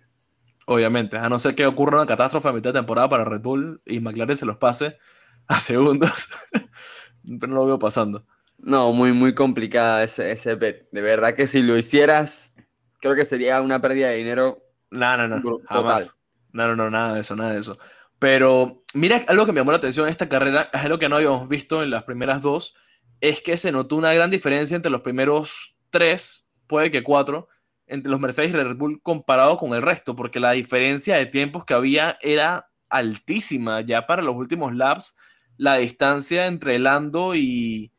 Obviamente, 0.69 1.17
a 1.17 1.29
no 1.29 1.39
ser 1.39 1.55
que 1.55 1.65
ocurra 1.65 1.95
una 1.95 2.05
catástrofe 2.05 2.49
a 2.49 2.51
mitad 2.51 2.73
de 2.73 2.79
temporada 2.79 3.07
para 3.07 3.23
Red 3.23 3.39
Bull 3.39 3.81
y 3.85 4.01
McLaren 4.01 4.35
se 4.35 4.45
los 4.45 4.57
pase 4.57 4.97
a 5.47 5.61
segundos, 5.61 6.27
pero 7.39 7.47
no 7.47 7.55
lo 7.55 7.65
veo 7.65 7.79
pasando. 7.79 8.25
No, 8.57 8.91
muy, 8.91 9.13
muy 9.13 9.33
complicada 9.33 10.03
ese, 10.03 10.31
ese 10.31 10.55
bet. 10.55 10.89
De 10.91 11.01
verdad 11.01 11.35
que 11.35 11.47
si 11.47 11.63
lo 11.63 11.77
hicieras, 11.77 12.53
creo 12.99 13.15
que 13.15 13.23
sería 13.23 13.61
una 13.61 13.81
pérdida 13.81 14.09
de 14.09 14.17
dinero 14.17 14.61
No, 14.91 15.15
no, 15.15 15.27
no, 15.27 15.59
jamás. 15.69 16.17
No, 16.51 16.67
no, 16.67 16.75
no, 16.75 16.89
nada 16.89 17.13
de 17.13 17.21
eso, 17.21 17.35
nada 17.37 17.53
de 17.53 17.59
eso. 17.59 17.77
Pero 18.19 18.83
mira, 18.93 19.23
algo 19.29 19.45
que 19.45 19.53
me 19.53 19.61
llamó 19.61 19.71
la 19.71 19.77
atención 19.77 20.07
en 20.07 20.11
esta 20.11 20.27
carrera, 20.27 20.69
es 20.73 20.81
algo 20.81 20.99
que 20.99 21.07
no 21.07 21.15
habíamos 21.15 21.47
visto 21.47 21.81
en 21.81 21.91
las 21.91 22.03
primeras 22.03 22.41
dos, 22.41 22.75
es 23.21 23.39
que 23.39 23.55
se 23.55 23.71
notó 23.71 23.95
una 23.95 24.13
gran 24.13 24.31
diferencia 24.31 24.75
entre 24.75 24.91
los 24.91 25.01
primeros 25.01 25.77
tres, 25.91 26.45
puede 26.67 26.91
que 26.91 27.03
cuatro, 27.03 27.47
entre 27.87 28.11
los 28.11 28.19
Mercedes 28.19 28.51
y 28.51 28.53
Red 28.53 28.75
Bull 28.75 29.01
comparado 29.01 29.57
con 29.57 29.73
el 29.73 29.81
resto, 29.81 30.15
porque 30.15 30.39
la 30.39 30.51
diferencia 30.51 31.15
de 31.15 31.25
tiempos 31.25 31.65
que 31.65 31.73
había 31.73 32.17
era 32.21 32.69
altísima. 32.89 33.81
Ya 33.81 34.05
para 34.05 34.21
los 34.21 34.35
últimos 34.35 34.75
laps, 34.75 35.15
la 35.57 35.75
distancia 35.75 36.47
entre 36.47 36.79
Lando 36.79 37.35
y... 37.35 37.91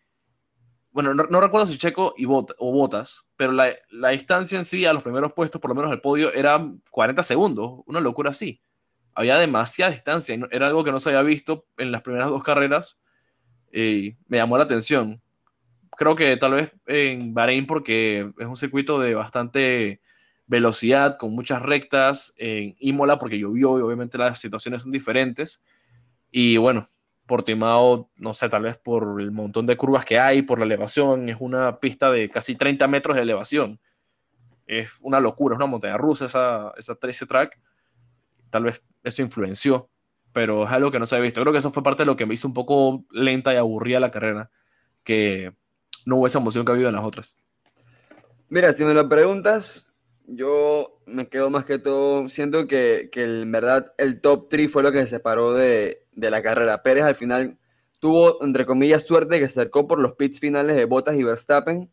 Bueno, 0.91 1.15
no, 1.15 1.41
recuerdo 1.41 1.67
si 1.67 1.79
Checo 1.79 2.15
y 2.17 2.25
Bot, 2.25 2.55
o 2.59 2.73
Botas, 2.73 3.29
pero 3.37 3.53
la, 3.53 3.73
la 3.91 4.09
distancia 4.09 4.59
en 4.59 4.65
sí 4.65 4.85
a 4.85 4.93
los 4.93 5.03
primeros 5.03 5.33
puestos, 5.33 5.61
por 5.61 5.71
lo 5.71 5.75
menos 5.75 5.93
al 5.93 6.01
podio, 6.01 6.33
era 6.33 6.73
40 6.91 7.23
segundos, 7.23 7.83
una 7.87 8.01
locura 8.01 8.31
así. 8.31 8.61
Había 9.15 9.39
demasiada 9.39 9.93
distancia, 9.93 10.37
era 10.51 10.67
algo 10.67 10.83
que 10.83 10.91
no 10.91 10.99
se 10.99 11.11
había 11.11 11.23
visto 11.23 11.67
en 11.77 11.93
las 11.93 12.03
primeras 12.03 12.31
dos 12.31 12.43
carreras 12.43 12.99
y 13.73 14.17
me 14.27 14.39
llamó 14.39 14.59
la 14.59 14.65
atención. 14.65 15.23
Creo 15.99 16.15
que 16.15 16.37
tal 16.37 16.53
vez 16.53 16.73
en 16.87 17.35
Bahrein 17.35 17.67
porque 17.67 18.31
es 18.39 18.47
un 18.47 18.55
circuito 18.55 19.01
de 19.01 19.17
bastante 19.17 20.01
velocidad, 20.47 21.17
con 21.19 21.33
muchas 21.35 21.61
rectas, 21.61 22.35
en 22.37 22.77
Imola 22.79 23.19
porque 23.19 23.41
llovió 23.41 23.81
y 23.81 23.83
obviamente 23.83 24.17
las 24.17 24.39
situaciones 24.39 24.83
son 24.83 24.93
diferentes. 24.93 25.61
Y 26.31 26.57
bueno, 26.57 26.87
Portimao, 27.27 28.13
no 28.15 28.33
sé, 28.33 28.49
tal 28.49 28.63
vez 28.63 28.77
por 28.79 29.21
el 29.21 29.33
montón 29.33 29.67
de 29.67 29.77
curvas 29.77 30.05
que 30.05 30.21
hay, 30.21 30.43
por 30.43 30.61
la 30.61 30.67
elevación, 30.67 31.29
es 31.31 31.39
una 31.41 31.81
pista 31.81 32.13
de 32.13 32.31
casi 32.31 32.55
30 32.55 32.87
metros 32.87 33.17
de 33.17 33.23
elevación. 33.23 33.81
Es 34.69 34.93
una 35.01 35.19
locura, 35.19 35.55
es 35.55 35.57
una 35.57 35.67
montaña 35.67 35.97
rusa 35.97 36.27
esa, 36.27 36.75
esa, 36.77 36.97
ese 37.03 37.27
track. 37.27 37.59
Tal 38.51 38.63
vez 38.63 38.85
eso 39.03 39.23
influenció, 39.23 39.91
pero 40.33 40.63
es 40.63 40.71
algo 40.71 40.93
que 40.93 41.01
no 41.01 41.07
se 41.07 41.17
había 41.17 41.25
visto. 41.25 41.41
Creo 41.41 41.53
que 41.53 41.59
eso 41.59 41.73
fue 41.73 41.83
parte 41.83 42.03
de 42.03 42.07
lo 42.07 42.15
que 42.15 42.25
me 42.25 42.35
hizo 42.35 42.47
un 42.47 42.55
poco 42.55 43.05
lenta 43.11 43.53
y 43.53 43.57
aburrida 43.57 43.99
la 43.99 44.13
carrera, 44.13 44.53
que 45.03 45.58
no 46.09 46.17
hubo 46.17 46.27
esa 46.27 46.39
emoción 46.39 46.65
que 46.65 46.73
ha 46.73 46.75
habido 46.75 46.89
en 46.89 46.95
las 46.95 47.05
otras. 47.05 47.37
Mira, 48.49 48.73
si 48.73 48.83
me 48.83 48.95
lo 48.95 49.07
preguntas, 49.11 49.89
yo 50.27 51.03
me 51.05 51.29
quedo 51.29 51.51
más 51.51 51.67
que 51.67 51.79
todo, 51.79 52.31
siento 52.31 52.67
que, 52.67 53.11
que 53.13 53.25
en 53.25 53.53
verdad 53.53 53.93
el 53.99 54.23
top 54.23 54.49
3 54.49 54.73
fue 54.73 54.83
lo 54.83 54.91
que 54.91 55.01
se 55.01 55.09
separó 55.09 55.53
de, 55.53 56.07
de 56.13 56.31
la 56.31 56.43
carrera. 56.43 56.83
Pérez 56.83 57.05
al 57.05 57.15
final 57.15 57.59
tuvo, 57.99 58.43
entre 58.43 58.65
comillas, 58.65 59.07
suerte 59.07 59.39
que 59.39 59.47
se 59.51 59.61
acercó 59.61 59.87
por 59.87 59.99
los 59.99 60.15
pits 60.15 60.41
finales 60.41 60.77
de 60.77 60.87
Bottas 60.87 61.15
y 61.15 61.25
Verstappen, 61.25 61.93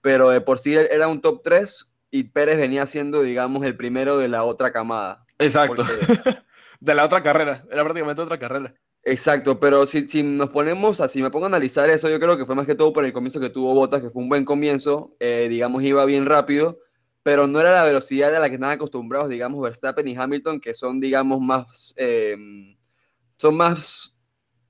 pero 0.00 0.30
de 0.30 0.40
por 0.40 0.58
sí 0.58 0.74
era 0.74 1.08
un 1.08 1.20
top 1.20 1.42
3 1.44 1.92
y 2.10 2.24
Pérez 2.24 2.56
venía 2.56 2.86
siendo, 2.86 3.20
digamos, 3.20 3.62
el 3.66 3.76
primero 3.76 4.16
de 4.16 4.28
la 4.28 4.42
otra 4.44 4.72
camada. 4.72 5.26
Exacto. 5.38 5.84
de 6.80 6.94
la 6.94 7.04
otra 7.04 7.22
carrera, 7.22 7.66
era 7.70 7.84
prácticamente 7.84 8.22
otra 8.22 8.38
carrera. 8.38 8.74
Exacto, 9.02 9.58
pero 9.58 9.86
si, 9.86 10.06
si 10.08 10.22
nos 10.22 10.50
ponemos 10.50 11.00
así, 11.00 11.22
me 11.22 11.30
pongo 11.30 11.46
a 11.46 11.48
analizar 11.48 11.88
eso, 11.88 12.08
yo 12.10 12.20
creo 12.20 12.36
que 12.36 12.44
fue 12.44 12.54
más 12.54 12.66
que 12.66 12.74
todo 12.74 12.92
por 12.92 13.04
el 13.04 13.12
comienzo 13.14 13.40
que 13.40 13.48
tuvo 13.48 13.74
Bottas, 13.74 14.02
que 14.02 14.10
fue 14.10 14.22
un 14.22 14.28
buen 14.28 14.44
comienzo, 14.44 15.16
eh, 15.20 15.46
digamos, 15.48 15.82
iba 15.82 16.04
bien 16.04 16.26
rápido, 16.26 16.78
pero 17.22 17.46
no 17.46 17.60
era 17.60 17.72
la 17.72 17.84
velocidad 17.84 18.34
a 18.34 18.40
la 18.40 18.48
que 18.48 18.56
estaban 18.56 18.74
acostumbrados, 18.74 19.30
digamos, 19.30 19.60
Verstappen 19.62 20.06
y 20.06 20.16
Hamilton, 20.16 20.60
que 20.60 20.74
son, 20.74 21.00
digamos, 21.00 21.40
más, 21.40 21.94
eh, 21.96 22.36
son 23.38 23.56
más 23.56 24.16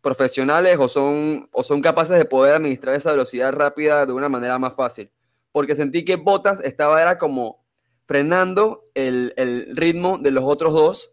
profesionales 0.00 0.76
o 0.78 0.88
son, 0.88 1.48
o 1.52 1.62
son 1.64 1.80
capaces 1.82 2.16
de 2.16 2.24
poder 2.24 2.54
administrar 2.54 2.94
esa 2.94 3.10
velocidad 3.12 3.52
rápida 3.52 4.06
de 4.06 4.12
una 4.12 4.28
manera 4.28 4.58
más 4.58 4.74
fácil. 4.74 5.10
Porque 5.52 5.74
sentí 5.76 6.04
que 6.04 6.16
Bottas 6.16 6.60
estaba, 6.60 7.02
era 7.02 7.18
como 7.18 7.64
frenando 8.06 8.84
el, 8.94 9.34
el 9.36 9.76
ritmo 9.76 10.18
de 10.18 10.30
los 10.30 10.44
otros 10.44 10.72
dos 10.72 11.12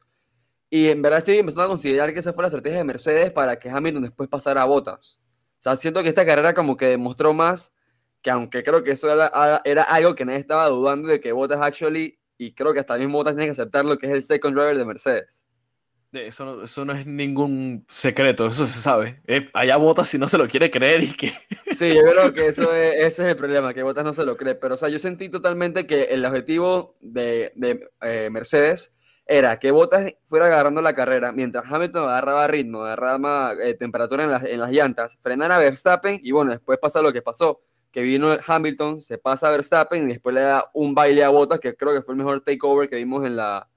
y 0.69 0.89
en 0.89 1.01
verdad 1.01 1.19
estoy 1.19 1.37
empezando 1.37 1.63
a 1.63 1.67
considerar 1.67 2.13
que 2.13 2.19
esa 2.19 2.33
fue 2.33 2.43
la 2.43 2.47
estrategia 2.47 2.79
de 2.79 2.83
Mercedes 2.83 3.31
para 3.31 3.57
que 3.57 3.69
Hamilton 3.69 4.03
después 4.03 4.27
pasara 4.29 4.61
a 4.61 4.65
Bottas. 4.65 5.19
O 5.59 5.61
sea, 5.61 5.75
siento 5.75 6.03
que 6.03 6.09
esta 6.09 6.25
carrera 6.25 6.53
como 6.53 6.77
que 6.77 6.87
demostró 6.87 7.33
más 7.33 7.73
que 8.21 8.31
aunque 8.31 8.63
creo 8.63 8.83
que 8.83 8.91
eso 8.91 9.11
era, 9.11 9.61
era 9.63 9.83
algo 9.83 10.15
que 10.15 10.25
nadie 10.25 10.39
estaba 10.39 10.67
dudando 10.67 11.07
de 11.07 11.19
que 11.19 11.31
Bottas 11.31 11.61
actually, 11.61 12.19
y 12.37 12.53
creo 12.53 12.73
que 12.73 12.79
hasta 12.79 12.95
el 12.95 13.01
mismo 13.01 13.17
Bottas 13.17 13.35
tiene 13.35 13.45
que 13.45 13.51
aceptar 13.51 13.85
lo 13.85 13.97
que 13.97 14.07
es 14.07 14.13
el 14.13 14.23
second 14.23 14.55
driver 14.55 14.77
de 14.77 14.85
Mercedes. 14.85 15.47
Eso 16.13 16.45
no, 16.45 16.63
eso 16.63 16.85
no 16.85 16.93
es 16.93 17.05
ningún 17.05 17.85
secreto, 17.89 18.47
eso 18.47 18.65
se 18.65 18.81
sabe. 18.81 19.21
Eh, 19.27 19.49
allá 19.53 19.77
Bottas 19.77 20.09
si 20.09 20.17
no 20.17 20.27
se 20.27 20.37
lo 20.37 20.47
quiere 20.47 20.71
creer 20.71 21.03
y 21.03 21.11
que... 21.11 21.31
Sí, 21.73 21.93
yo 21.93 22.01
creo 22.11 22.33
que 22.33 22.47
eso 22.47 22.73
es, 22.73 22.95
ese 22.95 23.23
es 23.23 23.29
el 23.29 23.35
problema, 23.35 23.73
que 23.73 23.83
Bottas 23.83 24.03
no 24.03 24.13
se 24.13 24.25
lo 24.25 24.35
cree. 24.35 24.55
Pero, 24.55 24.75
o 24.75 24.77
sea, 24.77 24.89
yo 24.89 24.99
sentí 24.99 25.29
totalmente 25.29 25.85
que 25.85 26.03
el 26.05 26.25
objetivo 26.25 26.97
de, 27.01 27.51
de 27.55 27.89
eh, 28.01 28.29
Mercedes 28.31 28.93
era 29.27 29.59
que 29.59 29.71
Bottas 29.71 30.13
fuera 30.25 30.47
agarrando 30.47 30.81
la 30.81 30.93
carrera, 30.93 31.31
mientras 31.31 31.69
Hamilton 31.69 32.09
agarraba 32.09 32.47
ritmo, 32.47 32.83
agarraba 32.83 33.53
eh, 33.61 33.73
temperatura 33.73 34.23
en 34.23 34.31
las, 34.31 34.43
en 34.45 34.59
las 34.59 34.71
llantas, 34.71 35.17
frenara 35.19 35.55
a 35.55 35.59
Verstappen 35.59 36.19
y 36.23 36.31
bueno, 36.31 36.51
después 36.51 36.79
pasa 36.79 37.01
lo 37.01 37.11
que 37.11 37.21
pasó, 37.21 37.61
que 37.91 38.01
vino 38.01 38.37
Hamilton, 38.45 39.01
se 39.01 39.17
pasa 39.17 39.49
a 39.49 39.51
Verstappen 39.51 40.05
y 40.05 40.13
después 40.13 40.33
le 40.33 40.41
da 40.41 40.69
un 40.73 40.95
baile 40.95 41.23
a 41.23 41.29
Bottas, 41.29 41.59
que 41.59 41.75
creo 41.75 41.93
que 41.93 42.01
fue 42.01 42.13
el 42.13 42.19
mejor 42.19 42.41
takeover 42.41 42.89
que 42.89 42.95
vimos 42.95 43.25
en 43.25 43.35
la, 43.35 43.67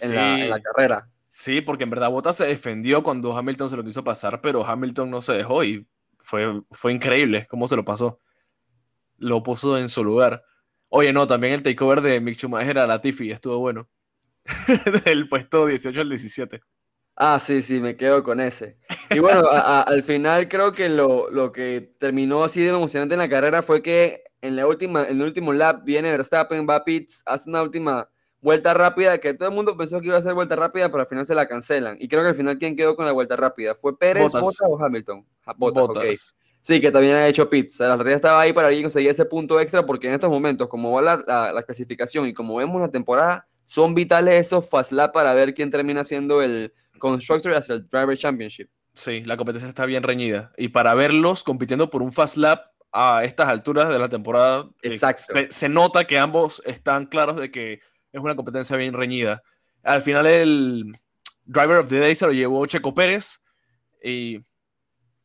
en 0.00 0.14
la, 0.14 0.38
en 0.38 0.50
la 0.50 0.60
carrera. 0.60 1.08
Sí, 1.26 1.60
porque 1.60 1.84
en 1.84 1.90
verdad 1.90 2.10
Bottas 2.10 2.36
se 2.36 2.46
defendió 2.46 3.02
cuando 3.02 3.36
Hamilton 3.36 3.68
se 3.68 3.76
lo 3.76 3.84
quiso 3.84 4.02
pasar, 4.02 4.40
pero 4.40 4.66
Hamilton 4.66 5.10
no 5.10 5.22
se 5.22 5.34
dejó 5.34 5.62
y 5.62 5.86
fue, 6.18 6.62
fue 6.70 6.92
increíble 6.92 7.46
cómo 7.48 7.68
se 7.68 7.76
lo 7.76 7.84
pasó. 7.84 8.18
Lo 9.18 9.42
puso 9.42 9.78
en 9.78 9.88
su 9.88 10.02
lugar. 10.02 10.42
Oye, 10.90 11.12
no, 11.12 11.26
también 11.26 11.52
el 11.52 11.62
takeover 11.62 12.00
de 12.00 12.20
Mick 12.20 12.38
Schumacher 12.38 12.78
a 12.78 12.86
Latifi 12.86 13.30
estuvo 13.30 13.58
bueno. 13.58 13.88
del 15.04 15.28
puesto 15.28 15.66
18 15.66 16.00
al 16.00 16.08
17. 16.08 16.60
Ah, 17.20 17.40
sí, 17.40 17.62
sí, 17.62 17.80
me 17.80 17.96
quedo 17.96 18.22
con 18.22 18.40
ese. 18.40 18.78
Y 19.10 19.18
bueno, 19.18 19.42
al 19.50 20.02
final 20.04 20.48
creo 20.48 20.70
que 20.70 20.88
lo, 20.88 21.30
lo, 21.30 21.50
que 21.50 21.92
terminó 21.98 22.44
así 22.44 22.60
de 22.60 22.68
emocionante 22.68 23.16
en 23.16 23.18
la 23.18 23.28
carrera 23.28 23.60
fue 23.60 23.82
que 23.82 24.22
en, 24.40 24.54
la 24.54 24.68
última, 24.68 25.04
en 25.04 25.16
el 25.16 25.22
último 25.22 25.52
lap 25.52 25.82
viene 25.84 26.12
Verstappen, 26.12 26.64
va 26.68 26.76
a 26.76 26.84
pits, 26.84 27.24
hace 27.26 27.50
una 27.50 27.62
última 27.62 28.08
vuelta 28.40 28.72
rápida 28.72 29.18
que 29.18 29.34
todo 29.34 29.48
el 29.48 29.54
mundo 29.54 29.76
pensó 29.76 30.00
que 30.00 30.06
iba 30.06 30.16
a 30.16 30.22
ser 30.22 30.34
vuelta 30.34 30.54
rápida, 30.54 30.90
pero 30.90 31.00
al 31.00 31.08
final 31.08 31.26
se 31.26 31.34
la 31.34 31.48
cancelan. 31.48 31.96
Y 31.98 32.06
creo 32.06 32.22
que 32.22 32.28
al 32.28 32.36
final, 32.36 32.56
¿quién 32.56 32.76
quedó 32.76 32.94
con 32.94 33.04
la 33.04 33.12
vuelta 33.12 33.34
rápida? 33.34 33.74
¿Fue 33.74 33.98
Pérez, 33.98 34.32
o 34.34 34.84
Hamilton? 34.84 35.26
Bottas, 35.56 36.36
Sí, 36.60 36.80
que 36.80 36.90
también 36.90 37.16
ha 37.16 37.26
hecho 37.26 37.48
pits. 37.48 37.80
la 37.80 37.92
estrategia 37.92 38.16
estaba 38.16 38.40
ahí 38.40 38.52
para 38.52 38.70
conseguir 38.82 39.10
ese 39.10 39.24
punto 39.24 39.58
extra, 39.58 39.86
porque 39.86 40.06
en 40.06 40.14
estos 40.14 40.28
momentos, 40.28 40.68
como 40.68 40.92
va 40.92 41.02
la, 41.02 41.52
la 41.52 41.62
clasificación 41.62 42.26
y 42.26 42.34
como 42.34 42.56
vemos 42.56 42.80
la 42.80 42.90
temporada, 42.90 43.48
son 43.68 43.94
vitales 43.94 44.46
esos 44.46 44.66
fast 44.66 44.92
lap 44.92 45.12
para 45.12 45.34
ver 45.34 45.52
quién 45.52 45.70
termina 45.70 46.02
siendo 46.02 46.40
el 46.40 46.72
constructor 46.98 47.52
hacia 47.52 47.74
el 47.74 47.86
driver 47.86 48.16
championship. 48.16 48.70
Sí, 48.94 49.22
la 49.24 49.36
competencia 49.36 49.68
está 49.68 49.84
bien 49.84 50.02
reñida. 50.02 50.52
Y 50.56 50.68
para 50.68 50.94
verlos 50.94 51.44
compitiendo 51.44 51.90
por 51.90 52.02
un 52.02 52.10
fast 52.10 52.38
lap 52.38 52.62
a 52.92 53.24
estas 53.24 53.46
alturas 53.46 53.90
de 53.90 53.98
la 53.98 54.08
temporada, 54.08 54.70
eh, 54.80 54.88
Exacto. 54.88 55.34
se, 55.50 55.68
nota 55.68 56.06
que 56.06 56.18
ambos 56.18 56.62
están 56.64 57.04
claros 57.04 57.36
de 57.36 57.50
que 57.50 57.74
es 58.10 58.20
una 58.22 58.34
competencia 58.34 58.74
bien 58.78 58.94
reñida. 58.94 59.42
Al 59.82 60.00
final 60.00 60.26
el 60.26 60.90
driver 61.44 61.76
of 61.76 61.90
the 61.90 61.98
day 61.98 62.14
se 62.14 62.24
lo 62.24 62.32
llevó 62.32 62.64
Checo 62.64 62.94
Pérez 62.94 63.42
y 64.02 64.38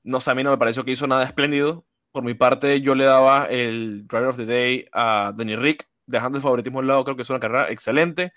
no 0.04 0.20
sé, 0.20 0.32
a 0.32 0.36
mí 0.36 0.44
no 0.44 0.52
me 0.52 0.58
pareció 0.58 0.84
que 0.84 0.92
hizo 0.92 1.08
nada 1.08 1.24
espléndido. 1.24 1.86
Por 2.12 2.26
mi 2.26 2.34
parte, 2.34 2.82
yo 2.82 2.94
le 2.94 3.06
daba 3.06 3.46
el 3.46 4.06
driver 4.06 4.28
of 4.28 4.38
the 4.38 4.46
day 4.46 4.86
a 4.92 5.32
Danny 5.34 5.56
Rick 5.56 5.88
dejando 6.05 6.38
el 6.38 6.41
favoritismo 6.41 6.79
al 6.79 6.88
lado, 6.88 7.03
creo 7.03 7.15
que 7.15 7.22
es 7.22 7.29
una 7.29 7.39
carrera 7.39 7.72
excelente. 7.72 8.33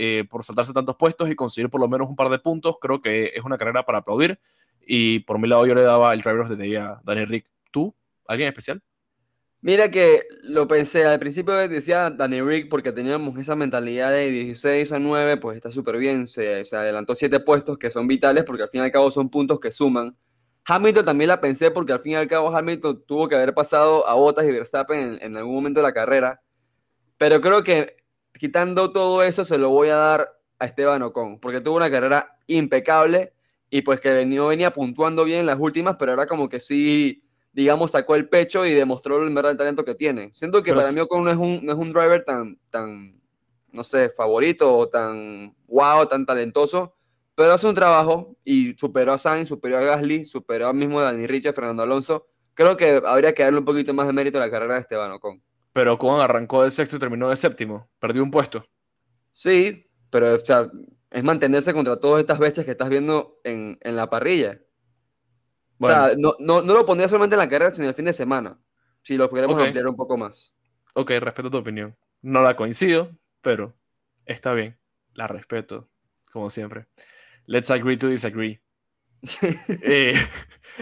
Eh, 0.00 0.24
por 0.30 0.44
saltarse 0.44 0.72
tantos 0.72 0.94
puestos 0.94 1.28
y 1.28 1.34
conseguir 1.34 1.68
por 1.70 1.80
lo 1.80 1.88
menos 1.88 2.08
un 2.08 2.14
par 2.14 2.28
de 2.28 2.38
puntos, 2.38 2.76
creo 2.80 3.02
que 3.02 3.32
es 3.34 3.42
una 3.42 3.58
carrera 3.58 3.84
para 3.84 3.98
aplaudir. 3.98 4.38
Y 4.86 5.18
por 5.20 5.40
mi 5.40 5.48
lado 5.48 5.66
yo 5.66 5.74
le 5.74 5.82
daba 5.82 6.14
el 6.14 6.20
driver 6.20 6.42
of 6.42 6.48
the 6.48 6.56
day 6.56 6.76
a 6.76 7.00
Daniel 7.02 7.26
Rick. 7.26 7.46
¿Tú? 7.72 7.92
¿Alguien 8.28 8.48
especial? 8.48 8.80
Mira 9.60 9.90
que 9.90 10.22
lo 10.42 10.68
pensé, 10.68 11.04
al 11.04 11.18
principio 11.18 11.52
decía 11.68 12.10
Daniel 12.10 12.46
Rick 12.46 12.68
porque 12.68 12.92
teníamos 12.92 13.36
esa 13.38 13.56
mentalidad 13.56 14.12
de 14.12 14.30
16 14.30 14.92
a 14.92 15.00
9, 15.00 15.38
pues 15.38 15.56
está 15.56 15.72
súper 15.72 15.96
bien, 15.96 16.28
se, 16.28 16.64
se, 16.64 16.76
adelantó 16.76 17.16
7 17.16 17.40
puestos 17.40 17.76
que 17.76 17.90
son 17.90 18.06
vitales 18.06 18.44
porque 18.44 18.62
al 18.62 18.68
fin 18.68 18.82
y 18.82 18.84
al 18.84 18.92
cabo 18.92 19.10
son 19.10 19.28
puntos 19.28 19.58
que 19.58 19.72
suman. 19.72 20.16
Hamilton 20.64 21.04
también 21.04 21.26
la 21.26 21.40
pensé 21.40 21.72
porque 21.72 21.92
al 21.92 22.00
fin 22.00 22.12
y 22.12 22.14
al 22.14 22.28
cabo 22.28 22.56
Hamilton 22.56 23.02
tuvo 23.04 23.26
que 23.26 23.34
haber 23.34 23.52
pasado 23.52 24.06
a 24.06 24.14
Bottas 24.14 24.46
y 24.46 24.52
Verstappen 24.52 25.14
en, 25.14 25.22
en 25.22 25.36
algún 25.36 25.56
momento 25.56 25.80
de 25.80 25.86
la 25.86 25.92
carrera 25.92 26.40
pero 27.18 27.40
creo 27.40 27.62
que 27.62 27.96
quitando 28.38 28.92
todo 28.92 29.22
eso 29.22 29.44
se 29.44 29.58
lo 29.58 29.70
voy 29.70 29.88
a 29.88 29.96
dar 29.96 30.38
a 30.58 30.64
Esteban 30.64 31.02
Ocon, 31.02 31.38
porque 31.38 31.60
tuvo 31.60 31.76
una 31.76 31.90
carrera 31.90 32.38
impecable 32.46 33.32
y 33.70 33.82
pues 33.82 34.00
que 34.00 34.24
no 34.24 34.46
venía 34.46 34.72
puntuando 34.72 35.24
bien 35.24 35.40
en 35.40 35.46
las 35.46 35.58
últimas, 35.58 35.96
pero 35.98 36.12
era 36.12 36.26
como 36.26 36.48
que 36.48 36.60
sí, 36.60 37.22
digamos, 37.52 37.90
sacó 37.90 38.14
el 38.14 38.28
pecho 38.28 38.64
y 38.64 38.72
demostró 38.72 39.22
el 39.22 39.34
verdadero 39.34 39.58
talento 39.58 39.84
que 39.84 39.94
tiene. 39.94 40.30
Siento 40.32 40.62
que 40.62 40.72
para 40.72 40.92
mí 40.92 41.00
Ocon 41.00 41.24
no 41.24 41.30
es, 41.30 41.36
un, 41.36 41.60
no 41.64 41.72
es 41.72 41.78
un 41.78 41.92
driver 41.92 42.24
tan, 42.24 42.58
tan, 42.70 43.20
no 43.72 43.84
sé, 43.84 44.08
favorito 44.08 44.74
o 44.74 44.88
tan 44.88 45.54
wow, 45.66 46.06
tan 46.06 46.24
talentoso, 46.24 46.94
pero 47.34 47.52
hace 47.52 47.66
un 47.66 47.74
trabajo 47.74 48.36
y 48.44 48.74
superó 48.78 49.12
a 49.12 49.18
Sainz, 49.18 49.48
superó 49.48 49.78
a 49.78 49.82
Gasly, 49.82 50.24
superó 50.24 50.68
al 50.68 50.74
mismo 50.74 51.00
Dani 51.00 51.26
Ricci, 51.26 51.52
Fernando 51.52 51.82
Alonso. 51.82 52.26
Creo 52.54 52.76
que 52.76 53.00
habría 53.04 53.34
que 53.34 53.44
darle 53.44 53.60
un 53.60 53.64
poquito 53.64 53.94
más 53.94 54.06
de 54.06 54.12
mérito 54.12 54.38
a 54.38 54.40
la 54.40 54.50
carrera 54.50 54.74
de 54.74 54.80
Esteban 54.80 55.12
Ocon. 55.12 55.40
Pero 55.72 55.94
Ocon 55.94 56.20
arrancó 56.20 56.64
de 56.64 56.70
sexto 56.70 56.96
y 56.96 56.98
terminó 56.98 57.28
de 57.28 57.36
séptimo. 57.36 57.90
Perdió 57.98 58.22
un 58.22 58.30
puesto. 58.30 58.66
Sí, 59.32 59.90
pero 60.10 60.34
o 60.34 60.40
sea, 60.40 60.70
es 61.10 61.24
mantenerse 61.24 61.72
contra 61.72 61.96
todas 61.96 62.20
estas 62.20 62.38
bestias 62.38 62.66
que 62.66 62.72
estás 62.72 62.88
viendo 62.88 63.38
en, 63.44 63.78
en 63.82 63.96
la 63.96 64.10
parrilla. 64.10 64.60
O 65.80 65.86
sea, 65.86 66.10
no, 66.16 66.34
no, 66.40 66.60
no, 66.60 66.74
lo 66.74 66.84
pondría 66.84 67.08
solamente 67.08 67.36
en 67.36 67.40
la 67.40 67.48
carrera, 67.48 67.70
sino 67.70 67.84
en 67.84 67.90
el 67.90 67.94
fin 67.94 68.06
de 68.06 68.12
semana. 68.12 68.58
Si 69.02 69.16
lo 69.16 69.30
pudiéramos 69.30 69.54
okay. 69.54 69.66
ampliar 69.66 69.86
un 69.86 69.96
poco 69.96 70.16
más. 70.16 70.54
Ok, 70.94 71.12
respeto 71.20 71.50
tu 71.50 71.58
opinión. 71.58 71.96
No 72.20 72.42
la 72.42 72.56
coincido, 72.56 73.16
pero 73.42 73.76
está 74.26 74.52
bien. 74.54 74.76
La 75.14 75.28
respeto, 75.28 75.88
como 76.32 76.50
siempre. 76.50 76.86
Let's 77.46 77.70
agree 77.70 77.96
to 77.96 78.08
disagree. 78.08 78.60
eh, 79.82 80.14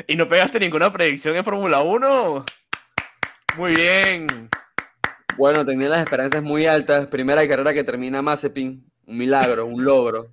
¿Y 0.06 0.16
no 0.16 0.26
pegaste 0.26 0.58
ninguna 0.58 0.90
predicción 0.90 1.36
en 1.36 1.44
Fórmula 1.44 1.80
1? 1.80 2.44
Muy 3.56 3.74
bien. 3.74 4.48
Bueno, 5.36 5.64
tenía 5.64 5.88
las 5.88 6.00
esperanzas 6.00 6.42
muy 6.42 6.66
altas. 6.66 7.06
Primera 7.08 7.46
carrera 7.46 7.74
que 7.74 7.84
termina 7.84 8.22
Mazepin. 8.22 8.84
Un 9.06 9.18
milagro, 9.18 9.66
un 9.66 9.84
logro. 9.84 10.32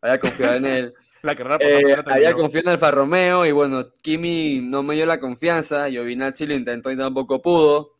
Había 0.00 0.18
confiado 0.18 0.54
en 0.54 0.66
él. 0.66 0.94
La 1.22 1.34
carrera 1.34 1.58
eh, 1.60 1.96
había 2.06 2.32
confiado 2.32 2.70
en 2.70 2.72
el 2.72 2.78
Farromeo 2.78 3.44
y 3.44 3.52
bueno, 3.52 3.92
Kimi 4.00 4.62
no 4.62 4.82
me 4.82 4.94
dio 4.94 5.04
la 5.04 5.20
confianza. 5.20 5.90
Giovinazzi 5.90 6.46
lo 6.46 6.54
intentó 6.54 6.90
y 6.90 6.96
tampoco 6.96 7.42
pudo. 7.42 7.96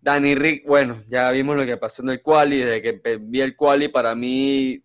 Danny 0.00 0.34
Rick, 0.34 0.66
bueno, 0.66 0.98
ya 1.06 1.30
vimos 1.32 1.54
lo 1.54 1.66
que 1.66 1.76
pasó 1.76 2.02
en 2.02 2.08
el 2.08 2.22
quali. 2.22 2.60
Desde 2.60 2.80
que 2.80 3.18
vi 3.20 3.42
el 3.42 3.56
quali, 3.56 3.88
para 3.88 4.14
mí 4.14 4.82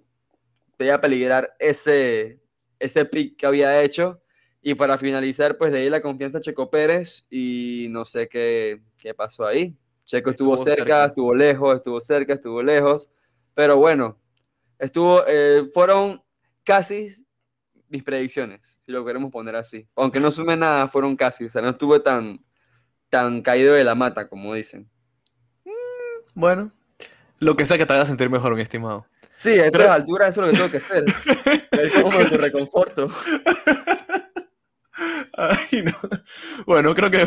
a 0.90 1.00
peligrar 1.00 1.56
ese, 1.60 2.40
ese 2.80 3.06
pick 3.06 3.38
que 3.38 3.46
había 3.46 3.84
hecho. 3.84 4.22
Y 4.64 4.76
para 4.76 4.98
finalizar, 4.98 5.58
pues 5.58 5.72
le 5.72 5.80
di 5.80 5.90
la 5.90 6.02
confianza 6.02 6.38
a 6.38 6.42
Checo 6.42 6.70
Pérez 6.70 7.26
y 7.30 7.88
no 7.90 8.06
sé 8.06 8.28
qué, 8.28 8.82
qué 8.98 9.14
pasó 9.14 9.46
ahí. 9.46 9.76
Checo 10.06 10.32
estuvo, 10.32 10.56
estuvo 10.56 10.70
cerca, 10.70 10.84
cerca, 10.84 11.06
estuvo 11.06 11.36
lejos, 11.36 11.76
estuvo 11.76 12.02
cerca, 12.02 12.34
estuvo 12.34 12.64
lejos, 12.64 13.10
pero 13.54 13.78
bueno, 13.78 14.20
estuvo, 14.80 15.24
eh, 15.28 15.70
fueron 15.74 16.22
casi 16.64 17.10
mis 17.88 18.04
predicciones, 18.04 18.78
si 18.82 18.92
lo 18.92 19.06
queremos 19.06 19.32
poner 19.32 19.56
así. 19.56 19.88
Aunque 19.96 20.20
no 20.20 20.32
sume 20.32 20.56
nada, 20.56 20.88
fueron 20.88 21.16
casi, 21.16 21.46
o 21.46 21.50
sea, 21.50 21.62
no 21.62 21.70
estuve 21.70 22.00
tan, 22.00 22.44
tan 23.10 23.42
caído 23.42 23.74
de 23.74 23.84
la 23.84 23.96
mata, 23.96 24.28
como 24.28 24.54
dicen. 24.54 24.90
Bueno, 26.34 26.72
Lo 27.40 27.56
que 27.56 27.66
sea 27.66 27.78
que 27.78 27.86
te 27.86 27.94
haga 27.94 28.06
sentir 28.06 28.30
mejor, 28.30 28.56
mi 28.56 28.62
estimado. 28.62 29.06
Sí, 29.34 29.60
a 29.60 29.66
estas 29.66 29.90
alturas 29.90 30.30
eso 30.30 30.46
es 30.46 30.60
lo 30.60 30.70
que 30.70 30.72
tengo 30.72 30.72
que 30.72 30.78
hacer. 30.78 31.06
Es 31.72 31.94
como 31.94 32.30
tu 32.30 32.38
reconforto. 32.38 33.10
Ay, 35.38 35.84
no. 35.84 35.94
Bueno, 36.66 36.94
creo 36.94 37.10
que 37.10 37.26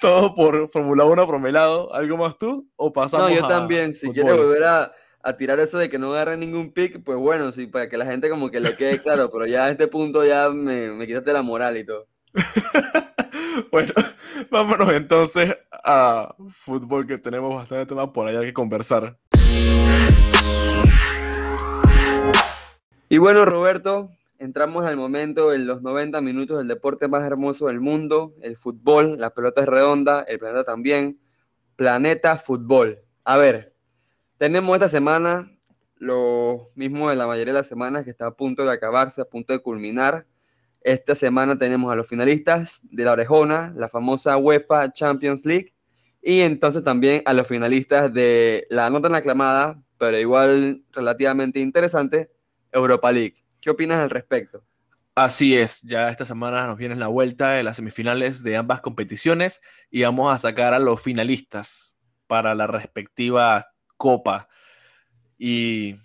todo 0.00 0.34
por 0.34 0.68
Fórmula 0.70 1.04
1 1.04 1.26
promelado. 1.26 1.94
¿Algo 1.94 2.16
más 2.16 2.38
tú? 2.38 2.68
¿O 2.76 2.92
pasamos 2.92 3.30
No, 3.30 3.36
yo 3.36 3.46
también. 3.46 3.94
Si 3.94 4.10
quieres 4.10 4.36
volver 4.36 4.64
a, 4.64 4.92
a, 5.22 5.36
tirar 5.36 5.60
eso 5.60 5.78
de 5.78 5.88
que 5.88 5.98
no 5.98 6.12
agarre 6.12 6.36
ningún 6.36 6.72
pick, 6.72 7.02
pues 7.02 7.18
bueno, 7.18 7.52
sí, 7.52 7.66
para 7.66 7.88
que 7.88 7.96
la 7.96 8.06
gente 8.06 8.28
como 8.28 8.50
que 8.50 8.60
le 8.60 8.76
quede 8.76 9.00
claro. 9.00 9.30
pero 9.30 9.46
ya 9.46 9.66
a 9.66 9.70
este 9.70 9.88
punto 9.88 10.24
ya 10.24 10.50
me, 10.50 10.90
me 10.92 11.06
quitaste 11.06 11.32
la 11.32 11.42
moral 11.42 11.76
y 11.76 11.84
todo. 11.84 12.06
bueno, 13.72 13.92
vámonos 14.50 14.92
entonces 14.92 15.56
a 15.72 16.34
fútbol, 16.50 17.06
que 17.06 17.18
tenemos 17.18 17.54
bastante 17.54 17.86
temas 17.86 18.10
por 18.10 18.28
allá 18.28 18.40
que 18.42 18.52
conversar. 18.52 19.18
Y 23.10 23.16
bueno, 23.16 23.46
Roberto, 23.46 24.10
entramos 24.38 24.84
al 24.84 24.96
momento 24.96 25.52
en 25.52 25.66
los 25.66 25.82
90 25.82 26.20
minutos 26.20 26.58
del 26.58 26.68
deporte 26.68 27.08
más 27.08 27.24
hermoso 27.24 27.66
del 27.66 27.80
mundo, 27.80 28.34
el 28.40 28.56
fútbol, 28.56 29.18
la 29.18 29.30
pelota 29.30 29.62
es 29.62 29.66
redonda, 29.66 30.22
el 30.22 30.38
planeta 30.38 30.64
también, 30.64 31.20
planeta 31.76 32.38
fútbol. 32.38 33.00
A 33.24 33.36
ver, 33.36 33.74
tenemos 34.38 34.74
esta 34.74 34.88
semana 34.88 35.50
lo 35.96 36.70
mismo 36.76 37.10
de 37.10 37.16
la 37.16 37.26
mayoría 37.26 37.52
de 37.52 37.58
las 37.58 37.66
semanas 37.66 38.04
que 38.04 38.10
está 38.10 38.26
a 38.26 38.36
punto 38.36 38.64
de 38.64 38.72
acabarse, 38.72 39.20
a 39.20 39.24
punto 39.24 39.52
de 39.52 39.58
culminar. 39.60 40.26
Esta 40.80 41.16
semana 41.16 41.58
tenemos 41.58 41.92
a 41.92 41.96
los 41.96 42.06
finalistas 42.06 42.80
de 42.84 43.04
la 43.04 43.12
orejona, 43.12 43.72
la 43.74 43.88
famosa 43.88 44.36
UEFA 44.36 44.92
Champions 44.92 45.44
League, 45.44 45.74
y 46.22 46.40
entonces 46.40 46.84
también 46.84 47.22
a 47.24 47.32
los 47.32 47.48
finalistas 47.48 48.12
de 48.12 48.66
la 48.70 48.88
no 48.90 49.00
tan 49.00 49.14
aclamada, 49.14 49.82
pero 49.98 50.16
igual 50.18 50.84
relativamente 50.92 51.58
interesante, 51.58 52.30
Europa 52.70 53.10
League. 53.10 53.47
¿Qué 53.60 53.70
opinas 53.70 53.98
al 53.98 54.10
respecto? 54.10 54.64
Así 55.14 55.56
es, 55.56 55.82
ya 55.82 56.10
esta 56.10 56.24
semana 56.24 56.66
nos 56.68 56.76
viene 56.76 56.94
la 56.94 57.08
vuelta 57.08 57.50
de 57.50 57.64
las 57.64 57.76
semifinales 57.76 58.44
de 58.44 58.56
ambas 58.56 58.80
competiciones 58.80 59.60
y 59.90 60.02
vamos 60.02 60.32
a 60.32 60.38
sacar 60.38 60.74
a 60.74 60.78
los 60.78 61.02
finalistas 61.02 61.96
para 62.28 62.54
la 62.54 62.68
respectiva 62.68 63.66
copa. 63.96 64.48
Y 65.36 65.96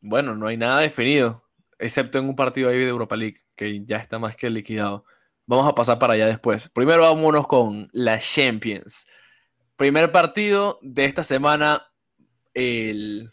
bueno, 0.00 0.34
no 0.36 0.46
hay 0.46 0.56
nada 0.56 0.80
definido, 0.80 1.44
excepto 1.78 2.18
en 2.18 2.30
un 2.30 2.36
partido 2.36 2.70
ahí 2.70 2.78
de 2.78 2.88
Europa 2.88 3.14
League, 3.14 3.40
que 3.54 3.84
ya 3.84 3.98
está 3.98 4.18
más 4.18 4.36
que 4.36 4.48
liquidado. 4.48 5.04
Vamos 5.44 5.68
a 5.68 5.74
pasar 5.74 5.98
para 5.98 6.14
allá 6.14 6.26
después. 6.26 6.70
Primero 6.70 7.02
vámonos 7.02 7.46
con 7.46 7.90
la 7.92 8.18
Champions. 8.18 9.06
Primer 9.76 10.12
partido 10.12 10.78
de 10.80 11.04
esta 11.04 11.24
semana, 11.24 11.86
el 12.54 13.30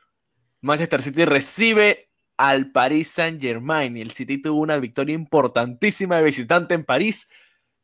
Manchester 0.59 1.01
City 1.01 1.23
recibe 1.23 2.06
al 2.37 2.71
Paris 2.71 3.09
Saint-Germain. 3.09 3.97
El 3.97 4.11
City 4.11 4.41
tuvo 4.41 4.59
una 4.61 4.77
victoria 4.77 5.15
importantísima 5.15 6.17
de 6.17 6.23
visitante 6.23 6.75
en 6.75 6.85
París 6.85 7.29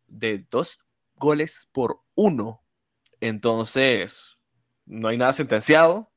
de 0.08 0.46
dos 0.50 0.80
goles 1.16 1.68
por 1.72 2.02
uno. 2.16 2.64
Entonces, 3.20 4.38
no 4.86 5.08
hay 5.08 5.18
nada 5.18 5.34
sentenciado. 5.34 6.12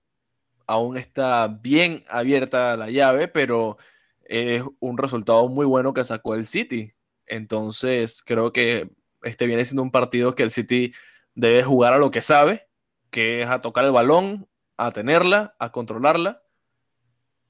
Aún 0.66 0.96
está 0.96 1.48
bien 1.48 2.04
abierta 2.08 2.76
la 2.76 2.90
llave, 2.90 3.28
pero 3.28 3.78
es 4.24 4.62
un 4.80 4.98
resultado 4.98 5.48
muy 5.48 5.64
bueno 5.64 5.94
que 5.94 6.04
sacó 6.04 6.34
el 6.34 6.46
City. 6.46 6.92
Entonces, 7.26 8.22
creo 8.22 8.52
que 8.52 8.90
este 9.22 9.46
viene 9.46 9.64
siendo 9.64 9.82
un 9.82 9.90
partido 9.90 10.34
que 10.34 10.42
el 10.42 10.50
City 10.50 10.92
debe 11.34 11.62
jugar 11.62 11.92
a 11.92 11.98
lo 11.98 12.10
que 12.10 12.22
sabe, 12.22 12.68
que 13.10 13.42
es 13.42 13.48
a 13.48 13.60
tocar 13.60 13.84
el 13.84 13.92
balón, 13.92 14.48
a 14.76 14.90
tenerla, 14.90 15.56
a 15.58 15.72
controlarla. 15.72 16.42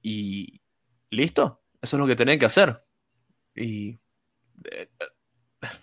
Y, 0.02 0.60
listo, 1.16 1.62
eso 1.80 1.96
es 1.96 2.00
lo 2.00 2.06
que 2.06 2.16
tienen 2.16 2.38
que 2.38 2.46
hacer. 2.46 2.84
Y 3.54 3.98
eh, 4.70 4.88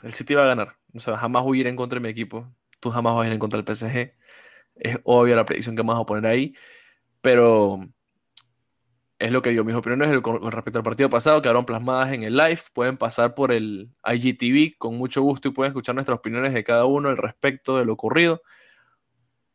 el 0.04 0.14
City 0.14 0.36
va 0.36 0.44
a 0.44 0.48
ganar. 0.48 0.78
O 0.94 1.00
sea, 1.00 1.18
jamás 1.18 1.44
voy 1.44 1.60
a 1.60 1.62
ir 1.62 1.68
en 1.68 1.76
contra 1.76 1.98
de 1.98 2.04
mi 2.04 2.10
equipo. 2.10 2.54
Tú 2.80 2.92
jamás 2.92 3.16
vas 3.16 3.24
a 3.24 3.28
ir 3.28 3.34
en 3.34 3.40
contra 3.40 3.62
del 3.62 3.76
PSG. 3.76 4.14
Es 4.76 5.00
obvia 5.04 5.36
la 5.36 5.46
predicción 5.46 5.76
que 5.76 5.82
vamos 5.82 6.02
a 6.02 6.06
poner 6.06 6.26
ahí. 6.30 6.54
Pero 7.22 7.88
es 9.20 9.32
lo 9.32 9.42
que 9.42 9.52
digo. 9.52 9.64
Mis 9.64 9.76
opiniones 9.76 10.22
con 10.22 10.52
respecto 10.52 10.80
al 10.80 10.84
partido 10.84 11.10
pasado 11.10 11.42
quedaron 11.42 11.66
plasmadas 11.66 12.12
en 12.12 12.24
el 12.24 12.36
live. 12.36 12.60
Pueden 12.74 12.98
pasar 12.98 13.36
por 13.36 13.52
el 13.52 13.92
IGTV 14.06 14.78
con 14.78 14.98
mucho 14.98 15.22
gusto 15.22 15.48
y 15.48 15.52
pueden 15.52 15.70
escuchar 15.70 15.96
nuestras 15.96 16.18
opiniones 16.18 16.54
de 16.54 16.64
cada 16.64 16.86
uno 16.86 17.10
al 17.10 17.18
respecto 17.18 17.78
de 17.78 17.86
lo 17.86 17.94
ocurrido. 17.94 18.42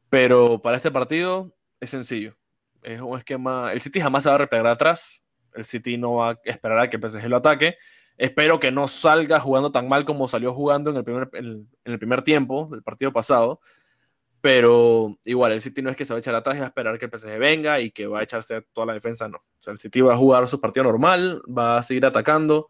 Pero 0.09 0.63
para 0.63 0.77
este 0.77 0.91
partido 0.91 1.55
es 1.81 1.91
sencillo. 1.91 2.37
Es 2.83 3.01
un 3.01 3.19
esquema. 3.19 3.73
El 3.73 3.81
City 3.81 4.01
jamás 4.01 4.23
se 4.23 4.31
va 4.31 4.37
a 4.37 4.39
replegar 4.39 4.67
atrás 4.67 5.23
el 5.55 5.65
City 5.65 5.97
no 5.97 6.15
va 6.15 6.31
a 6.31 6.41
esperar 6.45 6.79
a 6.79 6.89
que 6.89 6.97
el 6.97 7.11
PSG 7.11 7.29
lo 7.29 7.37
ataque. 7.37 7.77
Espero 8.17 8.59
que 8.59 8.73
no 8.73 8.89
salga 8.89 9.39
jugando 9.39 9.71
tan 9.71 9.87
mal 9.89 10.05
como 10.05 10.27
salió 10.27 10.53
jugando 10.53 10.91
en 10.91 10.97
el 10.97 11.05
primer, 11.05 11.31
en 11.33 11.69
el 11.85 11.99
primer 11.99 12.23
tiempo 12.23 12.69
del 12.71 12.83
partido 12.83 13.13
pasado. 13.13 13.61
Pero 14.41 15.17
igual, 15.25 15.53
el 15.53 15.61
City 15.61 15.83
no 15.83 15.91
es 15.91 15.97
que 15.97 16.05
se 16.05 16.13
va 16.13 16.19
a 16.19 16.21
echar 16.21 16.35
atrás 16.35 16.57
y 16.57 16.61
va 16.61 16.67
a 16.67 16.69
esperar 16.69 16.99
que 16.99 17.07
el 17.07 17.11
PSG 17.11 17.39
venga 17.39 17.81
y 17.81 17.91
que 17.91 18.07
va 18.07 18.21
a 18.21 18.23
echarse 18.23 18.63
toda 18.73 18.87
la 18.87 18.95
defensa, 18.95 19.29
no. 19.29 19.39
El 19.67 19.79
City 19.79 20.01
va 20.01 20.15
a 20.15 20.17
jugar 20.17 20.47
su 20.49 20.61
partido 20.61 20.85
normal, 20.85 21.43
va 21.47 21.79
a 21.79 21.83
seguir 21.83 22.07
atacando. 22.07 22.69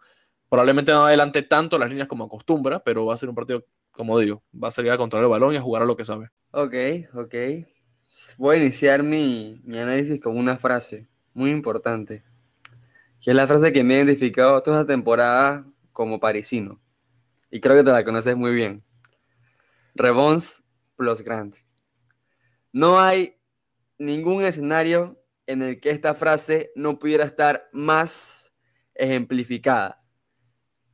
Probablemente 0.48 0.92
no 0.92 1.06
adelante 1.06 1.42
tanto 1.42 1.78
las 1.78 1.90
líneas 1.90 2.08
como 2.08 2.24
acostumbra, 2.24 2.82
pero 2.82 3.04
va 3.04 3.14
a 3.14 3.18
ser 3.18 3.28
un 3.28 3.34
partido, 3.34 3.66
como 3.90 4.18
digo, 4.18 4.42
va 4.52 4.68
a 4.68 4.70
salir 4.70 4.90
a 4.92 4.96
controlar 4.96 5.26
el 5.26 5.30
balón 5.30 5.54
y 5.54 5.58
a 5.58 5.60
jugar 5.60 5.82
a 5.82 5.84
lo 5.84 5.96
que 5.96 6.06
sabe. 6.06 6.30
Ok, 6.52 6.74
ok. 7.14 7.34
Voy 8.38 8.56
a 8.56 8.60
iniciar 8.60 9.02
mi, 9.02 9.60
mi 9.64 9.78
análisis 9.78 10.20
con 10.20 10.38
una 10.38 10.56
frase 10.56 11.06
muy 11.34 11.50
importante 11.50 12.24
que 13.20 13.30
es 13.30 13.36
la 13.36 13.46
frase 13.46 13.72
que 13.72 13.84
me 13.84 13.94
ha 13.94 14.02
identificado 14.02 14.62
toda 14.62 14.82
esta 14.82 14.92
temporada 14.92 15.66
como 15.92 16.20
parisino. 16.20 16.80
Y 17.50 17.60
creo 17.60 17.76
que 17.76 17.84
te 17.84 17.92
la 17.92 18.04
conoces 18.04 18.36
muy 18.36 18.52
bien. 18.52 18.84
Rebons 19.94 20.62
plus 20.96 21.22
Grant. 21.22 21.56
No 22.72 23.00
hay 23.00 23.36
ningún 23.98 24.44
escenario 24.44 25.20
en 25.46 25.62
el 25.62 25.80
que 25.80 25.90
esta 25.90 26.14
frase 26.14 26.70
no 26.76 26.98
pudiera 26.98 27.24
estar 27.24 27.68
más 27.72 28.54
ejemplificada. 28.94 30.02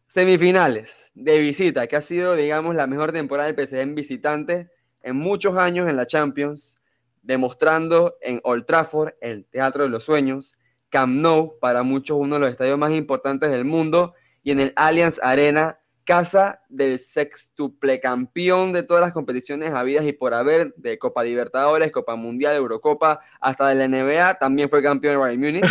Semifinales 0.06 1.10
de 1.14 1.40
visita, 1.40 1.86
que 1.88 1.96
ha 1.96 2.00
sido, 2.00 2.36
digamos, 2.36 2.74
la 2.74 2.86
mejor 2.86 3.12
temporada 3.12 3.50
del 3.50 3.66
PSG 3.66 3.80
en 3.80 3.94
visitante 3.94 4.70
en 5.02 5.16
muchos 5.16 5.56
años 5.56 5.88
en 5.88 5.96
la 5.96 6.06
Champions, 6.06 6.80
demostrando 7.22 8.16
en 8.20 8.40
Old 8.44 8.64
Trafford, 8.64 9.14
el 9.20 9.44
Teatro 9.46 9.82
de 9.82 9.90
los 9.90 10.04
Sueños, 10.04 10.54
Camp 10.94 11.12
Nou, 11.12 11.58
para 11.58 11.82
muchos 11.82 12.16
uno 12.20 12.36
de 12.36 12.40
los 12.42 12.50
estadios 12.50 12.78
más 12.78 12.92
importantes 12.92 13.50
del 13.50 13.64
mundo, 13.64 14.14
y 14.44 14.52
en 14.52 14.60
el 14.60 14.72
Allianz 14.76 15.18
Arena, 15.20 15.80
casa 16.04 16.62
del 16.68 17.00
sextuple 17.00 17.98
campeón 17.98 18.72
de 18.72 18.84
todas 18.84 19.00
las 19.00 19.12
competiciones 19.12 19.74
habidas 19.74 20.04
y 20.04 20.12
por 20.12 20.34
haber, 20.34 20.72
de 20.76 20.96
Copa 20.96 21.24
Libertadores, 21.24 21.90
Copa 21.90 22.14
Mundial, 22.14 22.54
Eurocopa, 22.54 23.18
hasta 23.40 23.66
de 23.70 23.74
la 23.74 23.88
NBA, 23.88 24.34
también 24.34 24.68
fue 24.68 24.84
campeón 24.84 25.14
de 25.14 25.18
Bayern 25.18 25.42
Múnich, 25.42 25.64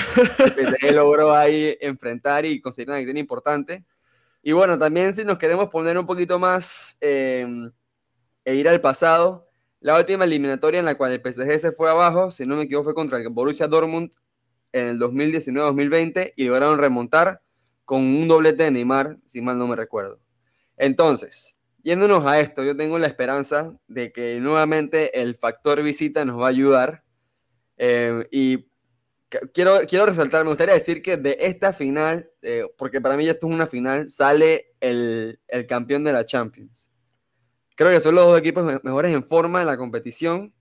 que 0.81 0.91
logró 0.91 1.33
ahí 1.33 1.77
enfrentar 1.79 2.45
y 2.45 2.59
conseguir 2.59 2.89
una 2.89 2.97
victoria 2.97 3.21
importante. 3.21 3.85
Y 4.41 4.51
bueno, 4.51 4.77
también 4.77 5.13
si 5.13 5.23
nos 5.23 5.37
queremos 5.37 5.69
poner 5.69 5.97
un 5.97 6.05
poquito 6.05 6.37
más 6.37 6.97
eh, 6.99 7.47
e 8.43 8.55
ir 8.55 8.67
al 8.67 8.81
pasado, 8.81 9.47
la 9.79 9.97
última 9.97 10.25
eliminatoria 10.25 10.81
en 10.81 10.85
la 10.85 10.95
cual 10.95 11.13
el 11.13 11.21
PSG 11.21 11.59
se 11.59 11.71
fue 11.71 11.89
abajo, 11.89 12.29
si 12.29 12.45
no 12.45 12.57
me 12.57 12.63
equivoco, 12.63 12.83
fue 12.83 12.93
contra 12.93 13.19
el 13.19 13.29
Borussia 13.29 13.67
Dortmund 13.67 14.11
en 14.73 14.87
el 14.87 14.99
2019-2020 14.99 16.33
y 16.35 16.45
lograron 16.45 16.79
remontar 16.79 17.41
con 17.85 18.01
un 18.01 18.27
doblete 18.27 18.63
de 18.63 18.71
Neymar, 18.71 19.17
si 19.25 19.41
mal 19.41 19.57
no 19.57 19.67
me 19.67 19.75
recuerdo. 19.75 20.19
Entonces, 20.77 21.57
yéndonos 21.83 22.25
a 22.25 22.39
esto, 22.39 22.63
yo 22.63 22.75
tengo 22.75 22.97
la 22.99 23.07
esperanza 23.07 23.77
de 23.87 24.11
que 24.11 24.39
nuevamente 24.39 25.21
el 25.21 25.35
factor 25.35 25.81
visita 25.83 26.25
nos 26.25 26.39
va 26.39 26.47
a 26.47 26.49
ayudar. 26.49 27.03
Eh, 27.77 28.27
y 28.31 28.67
quiero, 29.53 29.79
quiero 29.87 30.05
resaltar, 30.05 30.43
me 30.43 30.49
gustaría 30.49 30.73
decir 30.73 31.01
que 31.01 31.17
de 31.17 31.37
esta 31.39 31.73
final, 31.73 32.29
eh, 32.41 32.65
porque 32.77 33.01
para 33.01 33.15
mí 33.15 33.27
esto 33.27 33.47
es 33.47 33.53
una 33.53 33.67
final, 33.67 34.09
sale 34.09 34.73
el, 34.79 35.39
el 35.47 35.67
campeón 35.67 36.03
de 36.03 36.13
la 36.13 36.25
Champions. 36.25 36.91
Creo 37.75 37.91
que 37.91 38.01
son 38.01 38.15
los 38.15 38.25
dos 38.25 38.39
equipos 38.39 38.81
mejores 38.83 39.11
en 39.11 39.23
forma 39.23 39.61
en 39.61 39.67
la 39.67 39.77
competición 39.77 40.53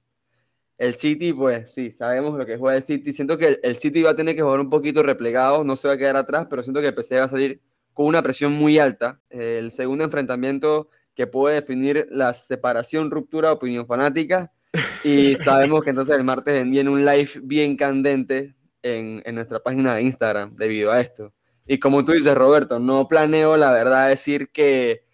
el 0.79 0.95
City, 0.95 1.33
pues 1.33 1.73
sí, 1.73 1.91
sabemos 1.91 2.37
lo 2.37 2.47
que 2.47 2.57
juega 2.57 2.77
el 2.77 2.83
City. 2.83 3.13
Siento 3.13 3.39
que 3.39 3.61
el, 3.63 3.77
City 3.77 4.03
va 4.03 4.11
a 4.11 4.17
tener 4.17 4.35
que 4.35 4.43
jugar 4.43 4.61
un 4.61 4.71
poquito 4.71 5.03
replegado, 5.03 5.65
no 5.65 5.77
se 5.77 5.89
va 5.89 5.95
a 5.95 5.97
quedar 5.97 6.17
atrás, 6.17 6.47
pero 6.49 6.63
siento 6.63 6.81
que 6.81 6.89
el 6.89 6.95
PC 6.95 7.19
va 7.19 7.27
a 7.27 7.29
salir 7.29 7.61
con 7.93 8.07
una 8.07 8.23
presión 8.23 8.53
muy 8.53 8.79
alta. 8.79 9.21
El 9.31 9.71
segundo 9.71 10.05
enfrentamiento 10.05 10.89
que 11.15 11.27
puede 11.27 11.57
definir 11.57 12.09
la 12.11 12.33
separación, 12.33 13.11
ruptura, 13.11 13.53
opinión 13.53 13.87
fanática. 13.87 14.53
Y 15.05 15.37
sabemos 15.37 15.83
que 15.83 15.91
entonces 15.91 16.17
el 16.17 16.25
martes 16.25 16.65
viene 16.69 16.89
un 16.89 17.05
live 17.05 17.31
bien 17.43 17.77
candente 17.77 18.55
en, 18.83 19.21
en, 19.25 19.35
nuestra 19.35 19.61
página 19.61 19.95
de 19.95 20.03
Instagram 20.03 20.57
debido 20.57 20.91
a 20.93 21.01
esto. 21.01 21.35
Y 21.67 21.79
como 21.79 22.05
tú 22.05 22.13
dices, 22.13 22.35
Roberto, 22.35 22.79
no 22.79 23.07
planeo 23.07 23.57
la 23.57 23.71
verdad 23.73 24.09
decir 24.09 24.51
que, 24.51 25.05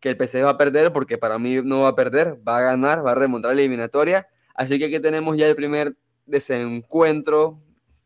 que 0.00 0.10
el 0.10 0.16
PC 0.16 0.42
va 0.42 0.50
a 0.50 0.58
perder, 0.58 0.92
porque 0.92 1.18
para 1.18 1.38
mí 1.38 1.60
no 1.64 1.82
va 1.82 1.88
a 1.88 1.96
perder, 1.96 2.38
va 2.46 2.58
a 2.58 2.62
ganar, 2.62 3.04
va 3.04 3.12
a 3.12 3.14
remontar 3.14 3.54
la 3.54 3.60
eliminatoria 3.60 4.28
Así 4.54 4.78
que 4.78 4.86
aquí 4.86 5.00
tenemos 5.00 5.36
ya 5.36 5.46
el 5.46 5.56
primer 5.56 5.96
desencuentro 6.26 7.60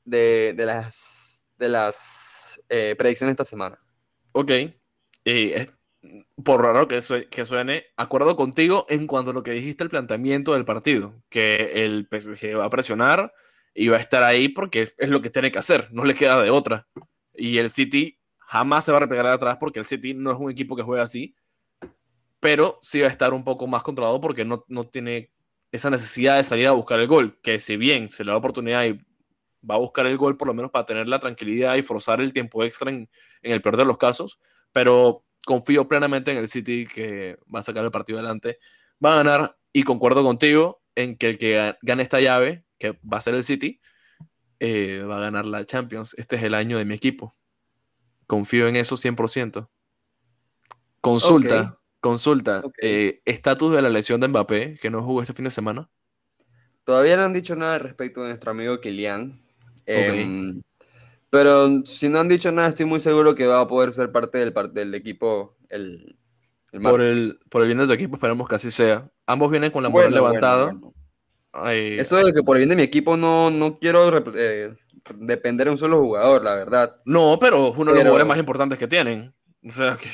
de, 0.05 0.55
de 0.57 0.67
las, 0.67 1.45
de 1.59 1.69
las 1.69 2.63
eh, 2.69 2.95
predicciones 2.97 3.33
esta 3.33 3.45
semana. 3.45 3.79
Ok. 4.33 4.51
Eh, 5.25 5.67
por 6.45 6.63
raro 6.63 6.87
que, 6.89 7.01
que 7.31 7.45
suene, 7.45 7.87
acuerdo 7.97 8.37
contigo 8.37 8.87
en 8.89 9.07
cuanto 9.07 9.31
a 9.31 9.35
lo 9.35 9.43
que 9.43 9.53
dijiste 9.53 9.85
el 9.85 9.91
planteamiento 9.91 10.53
del 10.53 10.65
partido, 10.65 11.15
que 11.29 11.85
el 11.85 12.09
PSG 12.11 12.59
va 12.59 12.67
a 12.67 12.71
presionar 12.71 13.33
y 13.75 13.89
va 13.89 13.97
a 13.97 14.01
estar 14.01 14.23
ahí 14.23 14.49
porque 14.49 14.93
es 14.97 15.09
lo 15.09 15.21
que 15.21 15.31
tiene 15.31 15.51
que 15.51 15.59
hacer, 15.59 15.89
no 15.93 16.05
le 16.05 16.15
queda 16.15 16.41
de 16.43 16.51
otra. 16.51 16.87
Y 17.35 17.59
el 17.59 17.71
City 17.71 18.19
jamás 18.39 18.85
se 18.85 18.93
va 18.93 18.99
a 18.99 19.01
replegar 19.01 19.27
atrás 19.27 19.57
porque 19.59 19.79
el 19.79 19.85
City 19.85 20.15
no 20.15 20.31
es 20.31 20.39
un 20.39 20.51
equipo 20.51 20.77
que 20.77 20.83
juega 20.83 21.03
así, 21.03 21.35
pero 22.41 22.79
sí 22.81 23.01
va 23.01 23.09
a 23.09 23.11
estar 23.11 23.35
un 23.35 23.45
poco 23.45 23.67
más 23.67 23.83
controlado 23.83 24.21
porque 24.21 24.45
no, 24.45 24.65
no 24.69 24.85
tiene 24.89 25.33
esa 25.73 25.91
necesidad 25.91 26.37
de 26.37 26.45
salir 26.45 26.67
a 26.69 26.73
buscar 26.73 27.01
el 27.01 27.07
gol, 27.07 27.39
que 27.43 27.61
si 27.61 27.77
bien 27.77 28.11
se 28.11 28.25
le 28.25 28.31
da 28.31 28.37
oportunidad 28.37 28.85
y 28.85 29.01
va 29.69 29.75
a 29.75 29.79
buscar 29.79 30.07
el 30.07 30.17
gol 30.17 30.37
por 30.37 30.49
lo 30.49 30.55
menos 30.55 30.71
para 30.71 30.87
tener 30.87 31.09
la 31.09 31.19
tranquilidad 31.19 31.77
y 31.77 31.83
forzar 31.83 32.21
el 32.21 32.33
tiempo 32.33 32.63
extra 32.65 32.91
en, 32.91 33.09
el 33.43 33.61
peor 33.61 33.77
de 33.77 33.85
los 33.85 33.99
casos, 33.99 34.39
pero 34.73 35.25
confío 35.45 35.87
plenamente 35.89 36.31
en 36.31 36.39
el 36.39 36.49
City 36.49 36.87
que 36.87 37.39
va 37.55 37.61
a 37.61 37.63
sacar 37.63 37.85
el 37.85 37.91
partido 37.91 38.19
adelante, 38.19 38.59
va 39.05 39.15
a 39.15 39.17
ganar 39.17 39.59
y 39.73 39.83
concuerdo 39.83 40.23
contigo 40.23 40.83
en 40.95 41.17
que 41.17 41.29
el 41.29 41.39
que 41.39 41.77
gane 41.83 42.03
esta 42.03 42.21
llave, 42.21 42.65
que 42.79 42.93
va 42.93 43.19
a 43.19 43.23
ser 43.23 43.35
el 43.35 43.45
City, 43.45 43.81
eh, 44.59 45.03
va 45.03 45.19
a 45.19 45.21
ganar 45.21 45.47
la 45.47 45.67
Champions. 45.67 46.15
Este 46.17 46.37
es 46.37 46.43
el 46.43 46.55
año 46.55 46.79
de 46.79 46.85
mi 46.85 46.95
equipo. 46.95 47.35
Confío 48.27 48.69
en 48.69 48.77
eso 48.77 48.97
100%. 48.97 49.69
Consulta, 51.01 51.79
consulta. 52.07 52.62
Eh, 52.81 53.21
estatus 53.25 53.73
de 53.73 53.83
la 53.83 53.90
lesión 53.90 54.21
de 54.21 54.29
Mbappé, 54.29 54.79
que 54.81 54.90
no 54.90 55.03
jugó 55.03 55.23
este 55.23 55.33
fin 55.33 55.45
de 55.45 55.51
semana. 55.51 55.88
Todavía 56.85 57.16
no 57.16 57.25
han 57.25 57.33
dicho 57.33 57.57
nada 57.57 57.79
respecto 57.79 58.23
de 58.23 58.29
nuestro 58.29 58.53
amigo 58.53 58.81
Kylian. 58.81 59.33
Em, 59.87 60.62
pero 61.31 61.85
si 61.85 62.09
no 62.09 62.21
han 62.21 62.29
dicho 62.29 62.53
nada, 62.53 62.69
estoy 62.69 62.87
muy 62.87 63.01
seguro 63.01 63.35
que 63.35 63.47
va 63.47 63.61
a 63.61 63.66
poder 63.66 63.92
ser 63.92 64.12
parte 64.12 64.38
del, 64.38 64.55
del 64.73 64.95
equipo 64.95 65.57
el, 65.69 66.16
por, 66.83 67.01
el, 67.01 67.40
por 67.49 67.62
el 67.62 67.69
bien 67.69 67.79
de 67.79 67.87
tu 67.87 67.92
equipo, 67.92 68.16
esperemos 68.16 68.49
que 68.49 68.55
así 68.55 68.71
sea. 68.71 69.11
Ambos 69.27 69.51
vienen 69.51 69.73
con 69.73 69.83
la 69.83 69.88
moral 69.88 70.12
levantada. 70.12 70.77
Eso 71.73 72.16
de 72.16 72.33
que 72.33 72.42
por 72.42 72.57
el 72.57 72.61
bien 72.61 72.69
de 72.69 72.77
mi 72.77 72.83
equipo 72.83 73.16
no, 73.16 73.51
no 73.51 73.79
quiero 73.79 74.23
eh, 74.37 74.75
depender 75.16 75.66
de 75.66 75.71
un 75.73 75.79
solo 75.79 76.01
jugador, 76.01 76.45
la 76.45 76.55
verdad. 76.55 77.01
No, 77.05 77.38
pero 77.40 77.71
es 77.71 77.77
uno 77.77 77.90
de 77.90 77.97
los 77.97 78.05
jugadores 78.05 78.27
más 78.27 78.38
importantes 78.38 78.79
que 78.79 78.87
tienen. 78.87 79.35
O 79.66 79.73
sea, 79.73 79.97
que 79.97 80.09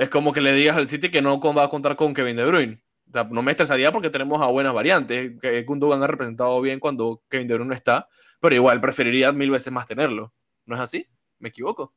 es 0.00 0.08
como 0.08 0.32
que 0.32 0.40
le 0.40 0.54
digas 0.54 0.78
al 0.78 0.88
City 0.88 1.10
que 1.10 1.20
no 1.20 1.38
va 1.38 1.64
a 1.64 1.68
contar 1.68 1.94
con 1.94 2.14
Kevin 2.14 2.36
De 2.36 2.46
Bruyne. 2.46 2.82
O 3.10 3.12
sea, 3.12 3.24
no 3.24 3.42
me 3.42 3.50
estresaría 3.50 3.92
porque 3.92 4.08
tenemos 4.08 4.40
a 4.40 4.46
buenas 4.46 4.72
variantes. 4.72 5.38
Que 5.38 5.62
Gundogan 5.62 6.02
ha 6.02 6.06
representado 6.06 6.58
bien 6.62 6.80
cuando 6.80 7.22
Kevin 7.28 7.46
De 7.46 7.52
Bruyne 7.52 7.68
no 7.68 7.74
está, 7.74 8.08
pero 8.40 8.54
igual 8.54 8.80
preferiría 8.80 9.30
mil 9.32 9.50
veces 9.50 9.70
más 9.70 9.86
tenerlo. 9.86 10.32
¿No 10.64 10.74
es 10.74 10.80
así? 10.80 11.06
¿Me 11.38 11.50
equivoco? 11.50 11.94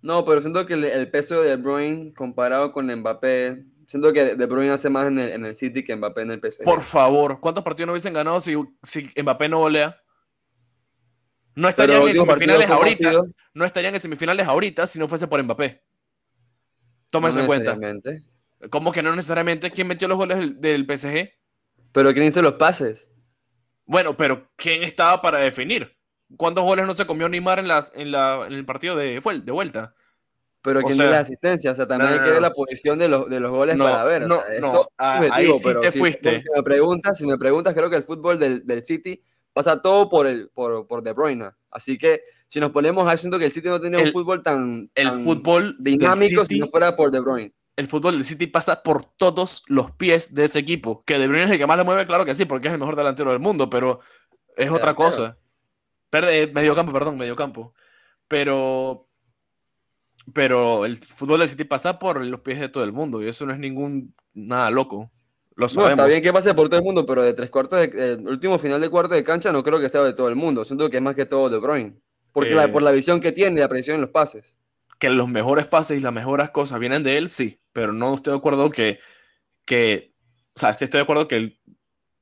No, 0.00 0.24
pero 0.24 0.40
siento 0.40 0.64
que 0.64 0.72
el, 0.72 1.10
peso 1.10 1.42
de 1.42 1.50
De 1.50 1.56
Bruyne 1.56 2.14
comparado 2.14 2.72
con 2.72 2.86
Mbappé, 2.86 3.62
siento 3.86 4.10
que 4.14 4.34
De 4.34 4.46
Bruyne 4.46 4.70
hace 4.70 4.88
más 4.88 5.06
en 5.08 5.18
el, 5.18 5.54
City 5.54 5.84
que 5.84 5.94
Mbappé 5.94 6.22
en 6.22 6.30
el 6.30 6.40
PSG. 6.40 6.64
Por 6.64 6.80
favor, 6.80 7.38
¿cuántos 7.38 7.62
partidos 7.62 7.88
no 7.88 7.92
hubiesen 7.92 8.14
ganado 8.14 8.40
si, 8.40 8.54
si 8.82 9.10
Mbappé 9.22 9.50
no 9.50 9.58
volea? 9.58 10.00
No 11.54 11.68
estarían 11.68 12.02
en 12.08 12.14
semifinales 12.14 12.70
ahorita. 12.70 13.12
No 13.52 13.64
estarían 13.66 13.94
en 13.94 14.00
semifinales 14.00 14.48
ahorita 14.48 14.86
si 14.86 14.98
no 14.98 15.06
fuese 15.06 15.28
por 15.28 15.42
Mbappé. 15.42 15.82
Toma 17.14 17.28
eso 17.28 17.38
en 17.38 17.46
cuenta. 17.46 17.78
¿Cómo 18.70 18.90
que 18.90 19.00
no 19.00 19.14
necesariamente? 19.14 19.70
¿Quién 19.70 19.86
metió 19.86 20.08
los 20.08 20.18
goles 20.18 20.60
del, 20.60 20.84
PSG? 20.84 21.30
Pero 21.92 22.12
¿quién 22.12 22.24
hizo 22.24 22.42
los 22.42 22.54
pases? 22.54 23.12
Bueno, 23.86 24.16
pero 24.16 24.50
¿quién 24.56 24.82
estaba 24.82 25.22
para 25.22 25.38
definir? 25.38 25.96
¿Cuántos 26.36 26.64
goles 26.64 26.84
no 26.86 26.92
se 26.92 27.06
comió 27.06 27.28
Neymar 27.28 27.60
en, 27.60 27.68
las, 27.68 27.92
en, 27.94 28.10
la, 28.10 28.44
en 28.48 28.54
el 28.54 28.64
partido 28.64 28.96
de, 28.96 29.20
de 29.20 29.52
vuelta? 29.52 29.94
Pero 30.60 30.80
¿quién 30.82 30.98
dio 30.98 31.08
la 31.08 31.20
asistencia? 31.20 31.70
O 31.70 31.74
sea, 31.76 31.86
también 31.86 32.14
hay 32.14 32.18
que 32.18 32.30
ver 32.30 32.42
la 32.42 32.50
posición 32.50 32.98
de 32.98 33.08
los, 33.08 33.30
de 33.30 33.38
los 33.38 33.52
goles 33.52 33.78
para 33.78 34.02
ver. 34.02 34.26
No, 34.26 34.40
no, 34.60 34.88
ahí 34.96 35.54
sí 35.54 35.68
te 35.80 35.92
fuiste. 35.92 36.40
Si 36.40 36.46
me, 36.52 36.64
preguntas, 36.64 37.16
si 37.16 37.26
me 37.26 37.38
preguntas, 37.38 37.74
creo 37.74 37.88
que 37.88 37.96
el 37.96 38.02
fútbol 38.02 38.40
del, 38.40 38.66
del 38.66 38.84
City 38.84 39.22
pasa 39.52 39.80
todo 39.80 40.08
por, 40.08 40.26
el, 40.26 40.48
por, 40.48 40.88
por 40.88 41.02
De 41.04 41.12
Bruyne. 41.12 41.50
Así 41.70 41.96
que 41.96 42.22
si 42.48 42.60
nos 42.60 42.70
ponemos 42.70 43.08
a 43.08 43.16
siento 43.16 43.38
que 43.38 43.46
el 43.46 43.52
City 43.52 43.68
no 43.68 43.80
tenía 43.80 44.02
un 44.02 44.12
fútbol 44.12 44.42
tan, 44.42 44.90
el 44.94 45.12
fútbol 45.12 45.76
dinámico 45.78 46.44
si 46.44 46.58
no 46.58 46.68
fuera 46.68 46.94
por 46.96 47.10
De 47.10 47.20
Bruyne. 47.20 47.52
El 47.76 47.88
fútbol 47.88 48.14
del 48.14 48.24
City 48.24 48.46
pasa 48.46 48.82
por 48.82 49.04
todos 49.04 49.64
los 49.66 49.90
pies 49.90 50.32
de 50.34 50.44
ese 50.44 50.60
equipo. 50.60 51.02
Que 51.04 51.18
De 51.18 51.26
Bruyne 51.26 51.44
es 51.44 51.50
el 51.50 51.58
que 51.58 51.66
más 51.66 51.76
le 51.76 51.84
mueve, 51.84 52.06
claro 52.06 52.24
que 52.24 52.34
sí, 52.34 52.44
porque 52.44 52.68
es 52.68 52.74
el 52.74 52.78
mejor 52.78 52.94
delantero 52.94 53.30
del 53.30 53.40
mundo, 53.40 53.68
pero 53.68 54.00
es 54.56 54.70
otra 54.70 54.94
cosa. 54.94 55.36
Perde, 56.10 56.46
medio 56.52 56.76
campo, 56.76 56.92
perdón, 56.92 57.18
medio 57.18 57.34
campo. 57.34 57.74
Pero, 58.28 59.08
pero 60.32 60.84
el 60.84 60.96
fútbol 60.96 61.40
del 61.40 61.48
City 61.48 61.64
pasa 61.64 61.98
por 61.98 62.24
los 62.24 62.40
pies 62.40 62.60
de 62.60 62.68
todo 62.68 62.84
el 62.84 62.92
mundo 62.92 63.20
y 63.20 63.28
eso 63.28 63.44
no 63.46 63.52
es 63.52 63.58
ningún 63.58 64.14
nada 64.32 64.70
loco. 64.70 65.10
Lo 65.56 65.68
No, 65.68 65.88
está 65.88 66.06
bien 66.06 66.22
que 66.22 66.32
pase 66.32 66.52
por 66.54 66.68
todo 66.68 66.78
el 66.78 66.84
mundo, 66.84 67.06
pero 67.06 67.22
de 67.22 67.32
tres 67.32 67.48
cuartos, 67.48 67.78
de, 67.78 68.12
el 68.12 68.28
último 68.28 68.58
final 68.58 68.80
de 68.80 68.88
cuarto 68.88 69.14
de 69.14 69.22
cancha 69.22 69.52
no 69.52 69.62
creo 69.62 69.80
que 69.80 69.88
sea 69.88 70.02
de 70.02 70.12
todo 70.12 70.28
el 70.28 70.34
mundo. 70.34 70.64
Siento 70.64 70.90
que 70.90 70.96
es 70.96 71.02
más 71.02 71.14
que 71.14 71.26
todo 71.26 71.48
De 71.48 71.58
Bruyne. 71.58 71.96
Porque 72.34 72.54
la, 72.54 72.70
por 72.70 72.82
la 72.82 72.90
visión 72.90 73.20
que 73.20 73.32
tiene, 73.32 73.60
la 73.60 73.68
presión 73.68 73.94
en 73.94 74.02
los 74.02 74.10
pases. 74.10 74.58
Que 74.98 75.08
los 75.08 75.28
mejores 75.28 75.66
pases 75.66 75.96
y 75.96 76.00
las 76.02 76.12
mejores 76.12 76.50
cosas 76.50 76.80
vienen 76.80 77.02
de 77.02 77.16
él, 77.16 77.30
sí. 77.30 77.60
Pero 77.72 77.92
no 77.92 78.16
estoy 78.16 78.32
de 78.32 78.38
acuerdo 78.38 78.70
que, 78.70 78.98
que 79.64 80.12
o 80.54 80.60
sea, 80.60 80.74
sí 80.74 80.84
estoy 80.84 80.98
de 80.98 81.02
acuerdo 81.02 81.28
que 81.28 81.36
el 81.36 81.58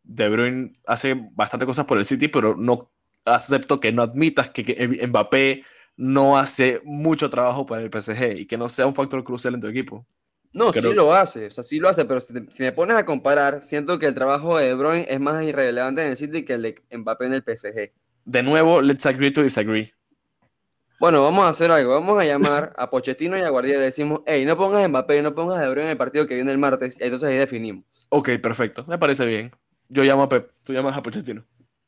De 0.05 0.29
Bruyne 0.29 0.79
hace 0.87 1.15
bastante 1.33 1.67
cosas 1.67 1.87
por 1.87 1.99
el 1.99 2.05
City, 2.05 2.29
pero 2.29 2.57
no 2.57 2.93
acepto 3.25 3.81
que 3.81 3.91
no 3.91 4.03
admitas 4.03 4.51
que, 4.51 4.65
que 4.65 5.07
Mbappé 5.07 5.65
no 5.97 6.39
hace 6.39 6.81
mucho 6.85 7.31
trabajo 7.31 7.67
para 7.67 7.83
el 7.83 7.91
PSG 7.91 8.41
y 8.41 8.47
que 8.47 8.59
no 8.59 8.69
sea 8.69 8.87
un 8.87 8.95
factor 8.95 9.25
crucial 9.25 9.55
en 9.55 9.61
tu 9.61 9.67
equipo. 9.67 10.07
No, 10.53 10.71
sí 10.73 10.81
lo 10.93 11.15
hace, 11.15 11.47
o 11.47 11.51
sea, 11.51 11.65
sí 11.65 11.79
lo 11.79 11.89
hace, 11.89 12.05
pero 12.05 12.21
si, 12.21 12.35
me 12.35 12.73
pones 12.73 12.97
a 12.97 13.07
comparar, 13.07 13.63
siento 13.63 13.99
que 13.99 14.07
el 14.07 14.15
trabajo 14.15 14.59
de 14.59 14.67
De 14.67 14.75
Bruyne 14.75 15.07
es 15.09 15.19
más 15.19 15.43
irrelevante 15.43 16.03
en 16.03 16.09
el 16.09 16.17
City 16.19 16.45
que 16.45 16.55
el 16.55 16.63
de 16.63 16.83
Mbappé 16.91 17.27
en 17.27 17.33
el 17.33 17.43
PSG. 17.43 17.93
De 18.25 18.43
nuevo, 18.43 18.83
let's 18.83 19.07
agree 19.07 19.33
to 19.33 19.43
disagree. 19.43 19.95
Bueno, 21.03 21.21
vamos 21.21 21.45
a 21.45 21.49
hacer 21.49 21.69
algo, 21.73 21.91
vamos 21.95 22.17
a 22.21 22.25
llamar 22.25 22.73
a 22.77 22.89
Pochettino 22.89 23.37
y 23.37 23.41
a 23.41 23.49
Guardiola 23.49 23.79
y 23.79 23.81
le 23.81 23.87
decimos, 23.87 24.21
hey, 24.25 24.45
no 24.45 24.57
pongas 24.57 24.89
Mbappé, 24.89 25.21
no 25.21 25.35
pongas 25.35 25.59
a 25.59 25.63
De 25.63 25.69
Bruyne 25.69 25.87
en 25.87 25.91
el 25.91 25.97
partido 25.97 26.29
que 26.29 26.37
viene 26.37 26.53
el 26.53 26.59
martes, 26.59 26.97
y 27.01 27.03
entonces 27.03 27.29
ahí 27.29 27.37
definimos. 27.37 28.07
Ok, 28.11 28.39
perfecto, 28.41 28.85
me 28.87 28.99
parece 28.99 29.27
bien. 29.27 29.51
Yo 29.89 30.05
llamo 30.05 30.23
a 30.23 30.29
Pep, 30.29 30.53
tú 30.63 30.73
llamas 30.73 30.97
a 30.97 31.03
Pochettino. 31.03 31.45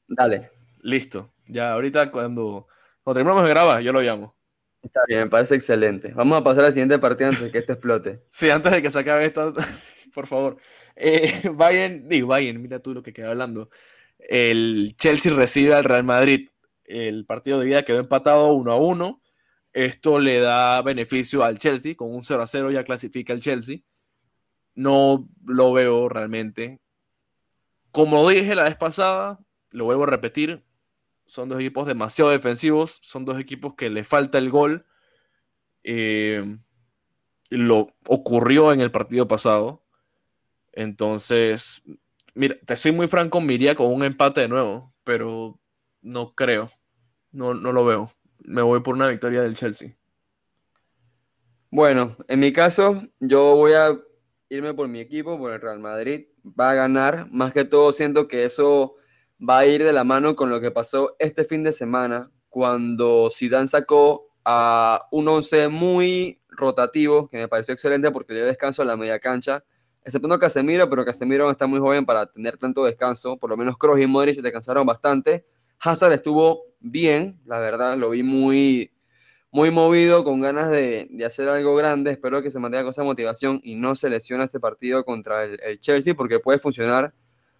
Dale. 0.09 0.51
Listo, 0.83 1.33
ya 1.47 1.75
ahorita 1.75 2.11
cuando, 2.11 2.67
cuando 3.05 3.19
terminamos 3.21 3.45
de 3.45 3.51
grabar, 3.51 3.83
yo 3.83 3.93
lo 3.93 4.01
llamo. 4.01 4.35
Está 4.83 5.03
bien, 5.07 5.21
me 5.21 5.31
parece 5.31 5.55
excelente. 5.55 6.13
Vamos 6.13 6.37
a 6.37 6.43
pasar 6.43 6.65
al 6.65 6.73
siguiente 6.73 6.99
partido 6.99 7.31
antes 7.31 7.45
de 7.45 7.53
que 7.53 7.59
esto 7.59 7.73
explote. 7.75 8.25
Sí, 8.31 8.51
antes 8.51 8.73
de 8.73 8.83
que 8.83 8.91
se 8.91 8.99
acabe 8.99 9.27
esto, 9.27 9.55
por 10.13 10.27
favor. 10.27 10.57
Eh, 10.97 11.51
Bayern, 11.55 12.09
digo, 12.09 12.27
Bayern, 12.27 12.61
mira 12.61 12.81
tú 12.81 12.93
lo 12.93 13.05
que 13.05 13.13
queda 13.13 13.31
hablando. 13.31 13.71
El 14.19 14.97
Chelsea 14.97 15.33
recibe 15.33 15.73
al 15.73 15.85
Real 15.85 16.03
Madrid. 16.03 16.49
El 16.85 17.27
partido 17.27 17.59
de 17.59 17.67
vida 17.67 17.83
quedó 17.83 18.01
empatado 18.01 18.53
1 18.53 18.73
a 18.73 18.77
1. 18.77 19.23
Esto 19.73 20.19
le 20.19 20.41
da 20.41 20.81
beneficio 20.83 21.43
al 21.45 21.59
Chelsea. 21.59 21.97
Con 21.97 22.15
un 22.15 22.23
0 22.23 22.43
a 22.43 22.47
0 22.47 22.71
ya 22.71 22.85
clasifica 22.85 23.33
el 23.33 23.41
Chelsea. 23.41 23.79
No 24.75 25.29
lo 25.45 25.73
veo 25.73 26.09
realmente. 26.09 26.81
Como 27.91 28.29
dije 28.29 28.55
la 28.55 28.65
vez 28.65 28.77
pasada, 28.77 29.39
lo 29.71 29.85
vuelvo 29.85 30.03
a 30.05 30.09
repetir, 30.09 30.65
son 31.27 31.49
dos 31.49 31.61
equipos 31.61 31.87
demasiado 31.87 32.31
defensivos, 32.31 32.99
son 33.03 33.25
dos 33.25 33.39
equipos 33.39 33.75
que 33.75 33.91
le 33.91 34.05
falta 34.05 34.39
el 34.39 34.51
gol. 34.51 34.87
Eh, 35.83 36.59
lo 37.51 37.95
ocurrió 38.07 38.73
en 38.73 38.81
el 38.81 38.91
partido 38.91 39.29
pasado. 39.29 39.85
Entonces, 40.73 41.83
mira, 42.35 42.57
te 42.67 42.77
soy 42.77 42.93
muy 42.93 43.07
franco, 43.07 43.41
me 43.41 43.55
iría 43.55 43.75
con 43.75 43.93
un 43.93 44.03
empate 44.03 44.43
de 44.43 44.49
nuevo, 44.49 44.93
pero 45.05 45.61
no 46.05 46.35
creo. 46.35 46.71
No, 47.33 47.55
no 47.55 47.73
lo 47.73 47.85
veo. 47.85 48.09
Me 48.39 48.63
voy 48.63 48.81
por 48.81 48.95
una 48.95 49.09
victoria 49.09 49.43
del 49.43 49.57
Chelsea. 49.57 49.97
Bueno, 51.71 52.15
en 52.29 52.39
mi 52.39 52.53
caso, 52.53 53.03
yo 53.19 53.57
voy 53.57 53.73
a 53.73 53.99
irme 54.49 54.75
por 54.75 54.87
mi 54.87 55.01
equipo, 55.01 55.37
por 55.37 55.51
el 55.53 55.61
Real 55.61 55.81
Madrid. 55.81 56.27
Va 56.45 56.71
a 56.71 56.75
ganar. 56.75 57.27
Más 57.33 57.53
que 57.53 57.65
todo, 57.65 57.93
siento 57.93 58.29
que 58.29 58.45
eso 58.45 58.95
va 59.41 59.59
a 59.59 59.67
ir 59.67 59.83
de 59.83 59.93
la 59.93 60.05
mano 60.05 60.37
con 60.37 60.51
lo 60.51 60.61
que 60.61 60.71
pasó 60.71 61.17
este 61.19 61.45
fin 61.45 61.65
de 61.65 61.73
semana 61.73 62.31
cuando 62.49 63.29
Zidane 63.33 63.67
sacó 63.67 64.29
a 64.45 65.09
un 65.11 65.27
once 65.27 65.67
muy 65.69 66.41
rotativo, 66.49 67.29
que 67.29 67.39
me 67.39 67.49
pareció 67.49 67.75
excelente 67.75 68.13
porque 68.13 68.35
le 68.35 68.41
dio 68.41 68.47
descanso 68.47 68.83
a 68.83 68.85
la 68.85 68.97
media 68.97 69.19
cancha, 69.19 69.65
excepto 70.05 70.39
Casemiro, 70.39 70.89
pero 70.89 71.05
Casemiro 71.05 71.51
está 71.51 71.67
muy 71.67 71.81
joven 71.81 72.07
para 72.07 72.27
tener 72.27 72.57
tanto 72.59 72.85
descanso, 72.85 73.39
por 73.39 73.51
lo 73.51 73.57
menos 73.57 73.77
Kroos 73.77 73.99
y 73.99 74.07
Modric 74.07 74.41
descansaron 74.41 74.87
bastante. 74.87 75.45
Hazard 75.81 76.13
estuvo 76.13 76.65
bien, 76.81 77.41
la 77.45 77.59
verdad, 77.59 77.97
lo 77.97 78.11
vi 78.11 78.23
muy, 78.23 78.93
muy 79.51 79.71
movido, 79.71 80.25
con 80.25 80.41
ganas 80.41 80.71
de, 80.71 81.09
hacer 81.27 81.49
algo 81.49 81.77
grande, 81.77 82.11
espero 82.11 82.43
que 82.43 82.51
se 82.51 82.59
mantenga 82.59 82.85
con 82.85 82.91
esa 82.91 83.05
motivación 83.05 83.61
y 83.63 83.75
no 83.75 83.95
se 83.95 84.11
lesione 84.11 84.45
este 84.45 84.61
partido 84.61 85.05
contra 85.05 85.45
el 85.45 85.81
Chelsea 85.81 86.15
porque 86.15 86.41
puede 86.41 86.59
funcionar, 86.59 87.15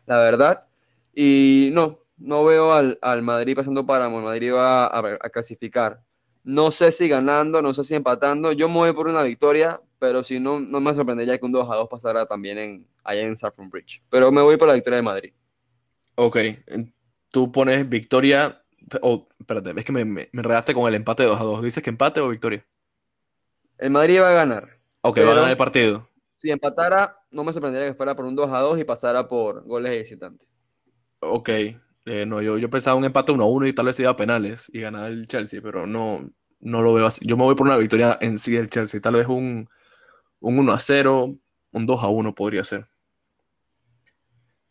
la 0.07 0.19
verdad. 0.19 0.67
Y 1.15 1.71
no, 1.73 2.05
no 2.17 2.45
veo 2.45 2.73
al, 2.73 3.23
Madrid 3.23 3.57
pasando 3.57 3.87
para 3.87 4.07
el 4.07 4.13
Madrid 4.13 4.53
va 4.53 4.87
a, 4.87 5.31
clasificar. 5.31 6.03
No 6.43 6.71
sé 6.71 6.93
si 6.93 7.09
ganando, 7.09 7.63
no 7.63 7.73
sé 7.73 7.85
si 7.85 7.95
empatando. 7.95 8.53
Yo 8.53 8.69
me 8.69 8.75
voy 8.75 8.93
por 8.93 9.09
una 9.09 9.23
victoria, 9.23 9.81
pero 9.99 10.23
si 10.25 10.39
no, 10.39 10.61
no 10.61 10.81
me 10.81 10.95
sorprendería 10.95 11.39
que 11.39 11.47
un 11.47 11.53
2 11.53 11.71
a 11.71 11.77
2 11.77 11.89
pasara 11.89 12.27
también 12.27 12.59
en, 12.59 12.87
allá 13.03 13.23
en 13.23 13.37
Saffron 13.37 13.71
Bridge. 13.71 14.03
Pero 14.11 14.31
me 14.31 14.43
voy 14.43 14.57
por 14.57 14.69
la 14.69 14.75
victoria 14.75 14.97
de 14.97 15.03
Madrid. 15.03 15.33
Ok, 16.17 16.37
tú 17.35 17.51
pones 17.51 17.89
victoria. 17.89 18.63
Oh, 19.03 19.27
espérate, 19.41 19.73
es 19.77 19.85
que 19.85 19.91
me, 19.91 20.05
me, 20.05 20.31
con 20.31 20.89
el 20.89 20.95
empate 20.95 21.25
de 21.25 21.31
2 21.31 21.41
a 21.41 21.43
2. 21.43 21.63
¿Dices 21.63 21.83
que 21.83 21.91
empate 21.91 22.21
o 22.21 22.29
victoria? 22.29 22.65
El 23.77 23.91
Madrid 23.91 24.21
va 24.21 24.31
a 24.31 24.35
ganar. 24.35 24.79
Ok, 25.01 25.19
va 25.19 25.33
a 25.33 25.35
ganar 25.35 25.51
el 25.51 25.57
partido. 25.57 26.09
Si 26.37 26.53
empatara, 26.53 27.19
no 27.33 27.43
me 27.43 27.53
sorprendería 27.53 27.89
que 27.89 27.97
fuera 27.97 28.15
por 28.15 28.25
un 28.25 28.37
2 28.37 28.51
a 28.53 28.61
2 28.61 28.79
y 28.79 28.85
pasara 28.85 29.27
por 29.27 29.65
goles 29.65 29.91
de 29.91 29.99
visitante. 29.99 30.47
Ok, 31.19 31.49
eh, 31.49 32.25
no, 32.25 32.41
yo, 32.41 32.57
yo 32.57 32.71
pensaba 32.71 32.97
un 32.97 33.05
empate 33.05 33.33
1 33.33 33.43
a 33.43 33.47
1 33.49 33.67
y 33.67 33.73
tal 33.73 33.87
vez 33.87 33.99
iba 33.99 34.11
a 34.11 34.17
penales 34.17 34.71
y 34.73 34.81
ganar 34.81 35.11
el 35.11 35.27
Chelsea, 35.27 35.61
pero 35.61 35.89
no, 35.89 36.31
no 36.61 36.83
lo 36.83 36.93
veo 36.93 37.07
así. 37.07 37.27
Yo 37.27 37.37
me 37.37 37.43
voy 37.43 37.57
por 37.57 37.67
una 37.67 37.79
victoria 37.79 38.17
en 38.21 38.39
sí 38.39 38.53
del 38.53 38.71
Chelsea. 38.71 39.01
Tal 39.01 39.15
vez 39.15 39.27
un, 39.27 39.69
un 40.39 40.59
1 40.61 40.73
a 40.73 40.79
0, 40.79 41.31
un 41.73 41.87
2 41.87 42.03
a 42.05 42.07
1 42.07 42.33
podría 42.37 42.63
ser. 42.63 42.87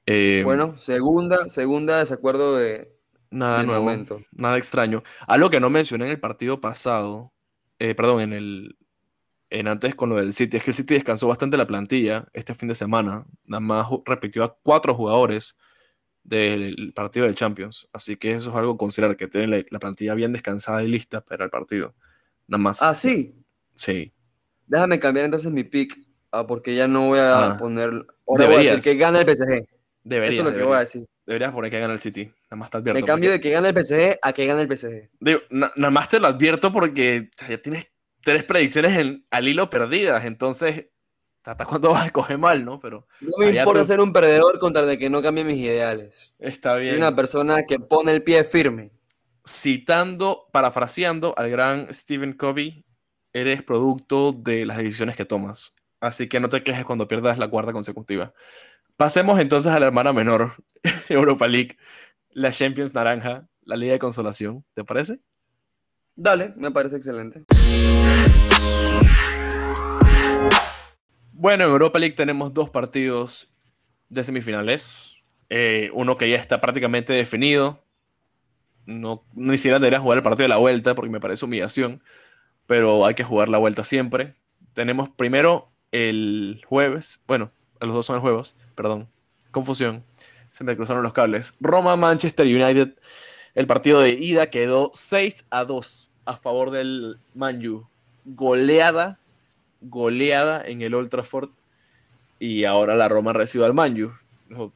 Eh, 0.05 0.41
bueno, 0.43 0.75
segunda, 0.75 1.49
segunda 1.49 1.99
desacuerdo 1.99 2.57
de. 2.57 2.91
Nada 3.31 3.63
nuevo, 3.63 3.83
momento. 3.83 4.21
nada 4.31 4.57
extraño. 4.57 5.01
Algo 5.27 5.49
que 5.49 5.59
no 5.59 5.69
mencioné 5.69 6.05
en 6.05 6.11
el 6.11 6.19
partido 6.19 6.61
pasado, 6.61 7.31
eh, 7.79 7.95
perdón, 7.95 8.21
en 8.21 8.33
el, 8.33 8.77
en 9.49 9.67
antes 9.67 9.95
con 9.95 10.09
lo 10.09 10.17
del 10.17 10.33
City, 10.33 10.57
es 10.57 10.63
que 10.63 10.71
el 10.71 10.75
City 10.75 10.93
descansó 10.93 11.27
bastante 11.27 11.57
la 11.57 11.65
plantilla 11.65 12.27
este 12.33 12.53
fin 12.53 12.67
de 12.67 12.75
semana. 12.75 13.23
Nada 13.45 13.61
más 13.61 13.87
repitió 14.05 14.43
a 14.43 14.55
cuatro 14.61 14.93
jugadores 14.93 15.55
del 16.23 16.93
partido 16.95 17.25
de 17.25 17.35
Champions. 17.35 17.89
Así 17.91 18.17
que 18.17 18.33
eso 18.33 18.49
es 18.51 18.55
algo 18.55 18.73
a 18.73 18.77
considerar, 18.77 19.17
que 19.17 19.27
tienen 19.27 19.65
la, 19.69 19.79
plantilla 19.79 20.13
bien 20.13 20.31
descansada 20.31 20.83
y 20.83 20.87
lista 20.87 21.21
para 21.21 21.45
el 21.45 21.49
partido. 21.49 21.95
Nada 22.47 22.61
más. 22.61 22.81
Ah, 22.81 22.95
sí. 22.95 23.35
Sí. 23.73 24.13
Déjame 24.67 24.99
cambiar 24.99 25.25
entonces 25.25 25.51
mi 25.51 25.63
pick, 25.63 25.99
ah, 26.31 26.45
porque 26.45 26.75
ya 26.75 26.87
no 26.87 27.07
voy 27.07 27.19
a 27.19 27.51
ah. 27.51 27.57
poner. 27.57 28.05
Ahora 28.27 28.45
voy 28.45 28.55
a 28.55 28.59
decir 28.59 28.79
que 28.79 28.95
gana 28.95 29.21
el 29.21 29.35
PSG. 29.35 29.72
Debería. 30.03 30.39
Eso 30.39 30.47
es 30.47 30.53
lo 30.53 30.59
que 30.59 30.65
voy 30.65 30.77
a 30.77 30.81
decir. 30.81 31.05
Deberías 31.25 31.51
poner 31.51 31.71
que 31.71 31.79
gana 31.79 31.93
el 31.93 31.99
City. 31.99 32.25
Nada 32.25 32.55
más 32.57 32.69
te 32.69 32.77
advierto. 32.77 32.99
Me 32.99 33.07
cambio 33.07 33.31
de 33.31 33.39
que 33.39 33.49
gane 33.49 33.69
el 33.69 33.75
PSG 33.75 34.19
a 34.21 34.33
que 34.33 34.45
gane 34.45 34.61
el 34.63 34.77
PSG. 34.77 35.09
Digo, 35.19 35.39
nada 35.49 35.91
más 35.91 36.09
te 36.09 36.19
lo 36.19 36.27
advierto 36.27 36.71
porque 36.71 37.29
ya 37.47 37.57
tienes 37.57 37.87
tres 38.21 38.43
predicciones 38.43 38.97
en, 38.97 39.25
al 39.31 39.47
hilo 39.47 39.69
perdidas, 39.69 40.25
entonces 40.25 40.87
hasta 41.45 41.65
cuándo 41.65 41.91
vas 41.91 42.07
a 42.07 42.11
coger 42.11 42.37
mal, 42.37 42.63
¿no? 42.63 42.79
Pero 42.79 43.07
no 43.21 43.37
me 43.37 43.51
importa 43.51 43.83
ser 43.83 43.99
un 43.99 44.13
perdedor 44.13 44.59
contra 44.59 44.85
de 44.85 44.97
que 44.97 45.09
no 45.09 45.21
cambie 45.21 45.43
mis 45.43 45.57
ideales. 45.57 46.33
Está 46.39 46.75
bien. 46.75 46.91
Soy 46.91 46.97
una 46.97 47.15
persona 47.15 47.63
que 47.63 47.79
pone 47.79 48.11
el 48.11 48.23
pie 48.23 48.43
firme. 48.43 48.91
Citando, 49.45 50.47
parafraseando 50.53 51.33
al 51.37 51.49
gran 51.49 51.93
Stephen 51.93 52.33
Covey, 52.33 52.85
eres 53.33 53.61
producto 53.61 54.31
de 54.31 54.65
las 54.65 54.77
decisiones 54.77 55.17
que 55.17 55.25
tomas. 55.25 55.73
Así 55.99 56.29
que 56.29 56.39
no 56.39 56.49
te 56.49 56.63
quejes 56.63 56.85
cuando 56.85 57.07
pierdas 57.07 57.37
la 57.37 57.49
cuarta 57.49 57.73
consecutiva. 57.73 58.33
Pasemos 58.95 59.39
entonces 59.39 59.71
a 59.71 59.79
la 59.79 59.87
hermana 59.87 60.13
menor, 60.13 60.51
Europa 61.09 61.47
League, 61.47 61.77
la 62.29 62.51
Champions 62.51 62.93
Naranja, 62.93 63.47
la 63.63 63.75
Liga 63.75 63.93
de 63.93 63.99
Consolación. 63.99 64.63
¿Te 64.75 64.83
parece? 64.83 65.19
Dale, 66.15 66.53
me 66.57 66.69
parece 66.69 66.97
excelente. 66.97 67.43
Bueno, 71.31 71.65
en 71.65 71.71
Europa 71.71 71.97
League 71.97 72.15
tenemos 72.15 72.53
dos 72.53 72.69
partidos 72.69 73.51
de 74.09 74.23
semifinales. 74.23 75.23
Eh, 75.49 75.89
uno 75.93 76.15
que 76.15 76.29
ya 76.29 76.37
está 76.37 76.61
prácticamente 76.61 77.13
definido. 77.13 77.83
No, 78.85 79.25
ni 79.33 79.57
siquiera 79.57 79.79
debería 79.79 79.99
jugar 79.99 80.19
el 80.19 80.23
partido 80.23 80.43
de 80.43 80.49
la 80.49 80.57
vuelta 80.57 80.93
porque 80.93 81.09
me 81.09 81.19
parece 81.19 81.45
humillación. 81.45 82.03
Pero 82.67 83.07
hay 83.07 83.15
que 83.15 83.23
jugar 83.23 83.49
la 83.49 83.57
vuelta 83.57 83.83
siempre. 83.83 84.35
Tenemos 84.73 85.09
primero 85.09 85.71
el 85.91 86.61
jueves. 86.67 87.23
Bueno, 87.27 87.51
los 87.85 87.95
dos 87.95 88.05
son 88.05 88.17
el 88.17 88.21
jueves. 88.21 88.55
Perdón. 88.75 89.07
Confusión. 89.51 90.03
Se 90.49 90.63
me 90.63 90.75
cruzaron 90.75 91.03
los 91.03 91.13
cables. 91.13 91.55
Roma-Manchester 91.59 92.45
United. 92.45 92.95
El 93.55 93.67
partido 93.67 93.99
de 93.99 94.11
ida 94.11 94.49
quedó 94.49 94.91
6 94.93 95.45
a 95.49 95.65
2 95.65 96.11
a 96.25 96.37
favor 96.37 96.71
del 96.71 97.19
Manju. 97.35 97.87
Goleada, 98.25 99.19
goleada 99.81 100.63
en 100.65 100.81
el 100.81 100.93
Old 100.93 101.09
Trafford. 101.09 101.49
Y 102.39 102.65
ahora 102.65 102.95
la 102.95 103.09
Roma 103.09 103.33
recibe 103.33 103.65
al 103.65 103.73
Manju. 103.73 104.11
No, 104.49 104.71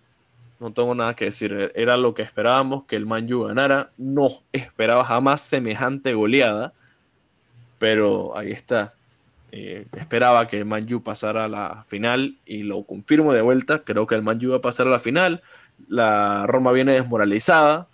no, 0.60 0.74
tengo 0.74 0.94
nada 0.96 1.16
que 1.16 1.26
decir. 1.26 1.72
Era 1.76 1.98
lo 1.98 2.14
que 2.14 2.22
esperábamos 2.22 2.86
que 2.86 2.96
el 2.96 3.06
Manju 3.06 3.44
ganara. 3.44 3.92
No 3.98 4.30
esperaba 4.52 5.04
jamás 5.06 5.42
semejante 5.42 6.14
goleada. 6.14 6.74
Pero 7.80 8.36
ahí 8.38 8.52
está. 8.52 8.97
Eh, 9.52 9.88
esperaba 9.98 10.48
que 10.48 10.58
el 10.58 10.66
Manju 10.66 11.02
pasara 11.04 11.46
a 11.46 11.48
la 11.48 11.86
final 11.88 12.38
y 12.46 12.64
lo 12.64 12.84
confirmo 12.84 13.34
de 13.34 13.42
vuelta. 13.42 13.84
Creo 13.84 14.08
que 14.08 14.16
el 14.16 14.24
Manju 14.24 14.52
va 14.52 14.58
a 14.58 14.62
pasar 14.62 14.88
a 14.88 14.92
la 14.92 15.00
final. 15.00 15.42
La 15.88 16.46
Roma 16.48 16.72
viene 16.72 16.94
desmoralizada. 16.94 17.88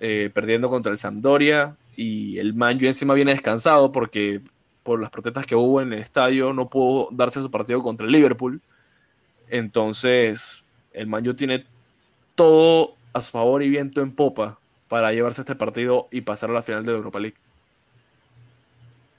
Eh, 0.00 0.30
perdiendo 0.32 0.70
contra 0.70 0.92
el 0.92 0.98
Sampdoria 0.98 1.76
y 1.96 2.38
el 2.38 2.54
Manju 2.54 2.86
encima 2.86 3.14
viene 3.14 3.32
descansado 3.32 3.90
porque 3.90 4.40
por 4.84 5.00
las 5.00 5.10
protestas 5.10 5.44
que 5.44 5.56
hubo 5.56 5.80
en 5.80 5.92
el 5.92 5.98
estadio 5.98 6.52
no 6.52 6.70
pudo 6.70 7.08
darse 7.10 7.40
su 7.42 7.50
partido 7.50 7.82
contra 7.82 8.06
el 8.06 8.12
Liverpool. 8.12 8.62
Entonces, 9.48 10.64
el 10.92 11.08
Manju 11.08 11.34
tiene 11.34 11.66
todo 12.36 12.94
a 13.12 13.20
su 13.20 13.32
favor 13.32 13.62
y 13.64 13.68
viento 13.68 14.00
en 14.00 14.14
popa 14.14 14.60
para 14.86 15.12
llevarse 15.12 15.40
este 15.40 15.56
partido 15.56 16.06
y 16.12 16.20
pasar 16.20 16.50
a 16.50 16.54
la 16.54 16.62
final 16.62 16.84
de 16.84 16.92
Europa 16.92 17.18
League. 17.18 17.36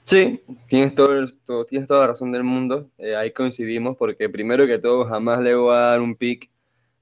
Sí, 0.04 0.42
tienes, 0.68 0.94
toda 0.94 1.26
la 2.00 2.06
razón 2.08 2.32
del 2.32 2.42
mundo. 2.42 2.90
Eh, 2.98 3.14
ahí 3.14 3.32
coincidimos 3.32 3.96
porque 3.96 4.28
primero 4.28 4.66
que 4.66 4.78
todo 4.78 5.06
jamás 5.06 5.40
le 5.40 5.54
voy 5.54 5.74
a 5.74 5.80
dar 5.80 6.00
un 6.00 6.16
pick 6.16 6.50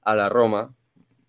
a 0.02 0.14
la 0.14 0.28
Roma 0.28 0.74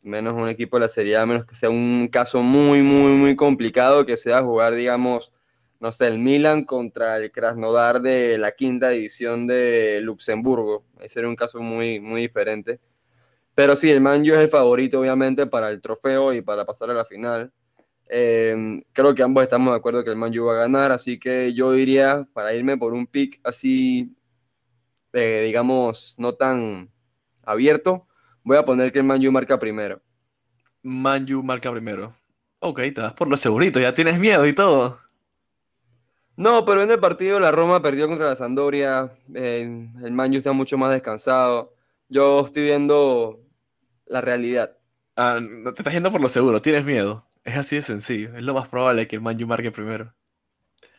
menos 0.02 0.34
un 0.34 0.50
equipo 0.50 0.78
de 0.78 0.82
la 0.82 0.90
Serie 0.90 1.18
A, 1.18 1.26
menos 1.26 1.46
que 1.46 1.56
sea 1.56 1.70
un 1.70 2.08
caso 2.12 2.42
muy, 2.42 2.82
muy, 2.82 3.14
muy 3.14 3.36
complicado, 3.36 4.06
que 4.06 4.18
sea 4.18 4.42
jugar, 4.44 4.76
digamos, 4.76 5.32
no 5.80 5.92
sé, 5.92 6.08
el 6.08 6.20
Milan 6.20 6.66
contra 6.66 7.18
el 7.18 7.32
Krasnodar 7.32 8.02
de 8.02 8.38
la 8.38 8.52
quinta 8.52 8.90
división 8.90 9.48
de 9.48 10.00
Luxemburgo. 10.02 10.84
Ese 11.00 11.16
sería 11.16 11.30
un 11.30 11.36
caso 11.36 11.60
muy, 11.62 12.00
muy 12.00 12.22
diferente. 12.22 12.80
Pero 13.56 13.76
sí, 13.76 13.90
el 13.92 14.02
Manju 14.02 14.34
es 14.34 14.40
el 14.40 14.50
favorito, 14.50 15.00
obviamente, 15.00 15.48
para 15.48 15.70
el 15.70 15.82
trofeo 15.82 16.34
y 16.34 16.42
para 16.42 16.66
pasar 16.66 16.90
a 16.92 16.94
la 16.94 17.06
final. 17.06 17.52
Em, 18.10 18.84
creo 18.92 19.14
que 19.16 19.24
ambos 19.24 19.44
estamos 19.44 19.70
de 19.72 19.78
acuerdo 19.78 20.04
que 20.04 20.10
el 20.10 20.16
Manju 20.18 20.46
va 20.46 20.54
a 20.54 20.62
ganar, 20.62 20.92
así 20.92 21.20
que 21.20 21.54
yo 21.54 21.76
iría 21.76 22.28
para 22.34 22.54
irme 22.54 22.78
por 22.78 22.94
un 22.94 23.08
pick 23.08 23.40
así, 23.44 24.16
eh, 25.14 25.44
digamos, 25.46 26.16
no 26.18 26.34
tan 26.34 26.92
abierto, 27.44 28.08
Voy 28.44 28.58
a 28.58 28.66
poner 28.66 28.92
que 28.92 29.04
Manju 29.04 29.32
marca 29.32 29.60
primero. 29.60 30.02
Manju 30.82 31.44
marca 31.44 31.72
primero. 31.72 32.14
Ok, 32.60 32.80
te 32.80 33.02
das 33.02 33.14
por 33.14 33.28
lo 33.28 33.38
segurito, 33.38 33.80
ya 33.80 33.94
tienes 33.94 34.18
miedo 34.20 34.46
y 34.48 34.54
todo. 34.54 35.00
No, 36.36 36.66
pero 36.66 36.82
en 36.82 36.90
el 36.90 37.00
partido 37.00 37.40
la 37.40 37.52
Roma 37.52 37.82
perdió 37.82 38.08
contra 38.08 38.28
la 38.28 38.36
Sampdoria. 38.36 39.12
el 39.36 40.12
Manju 40.12 40.38
está 40.38 40.52
mucho 40.52 40.80
más 40.80 40.92
descansado. 40.92 41.76
Yo 42.08 42.46
estoy 42.46 42.64
viendo 42.64 43.40
la 44.08 44.22
realidad. 44.22 44.76
Ah, 45.16 45.40
no 45.40 45.74
te 45.74 45.82
estás 45.82 45.94
yendo 45.94 46.12
por 46.12 46.22
lo 46.22 46.30
seguro, 46.30 46.62
tienes 46.62 46.86
miedo. 46.86 47.29
Es 47.50 47.58
así 47.58 47.78
de 47.78 47.82
sencillo. 47.82 48.36
Es 48.36 48.44
lo 48.44 48.54
más 48.54 48.68
probable 48.68 49.08
que 49.08 49.16
el 49.16 49.24
Manju 49.24 49.48
marque 49.48 49.72
primero. 49.72 50.14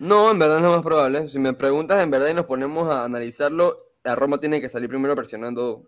No, 0.00 0.32
en 0.32 0.38
verdad 0.40 0.58
no 0.58 0.66
es 0.66 0.70
lo 0.70 0.76
más 0.76 0.82
probable. 0.82 1.28
Si 1.28 1.38
me 1.38 1.52
preguntas 1.52 2.02
en 2.02 2.10
verdad 2.10 2.28
y 2.28 2.34
nos 2.34 2.46
ponemos 2.46 2.90
a 2.90 3.04
analizarlo, 3.04 3.92
la 4.02 4.16
Roma 4.16 4.40
tiene 4.40 4.60
que 4.60 4.68
salir 4.68 4.88
primero 4.88 5.14
presionando 5.14 5.84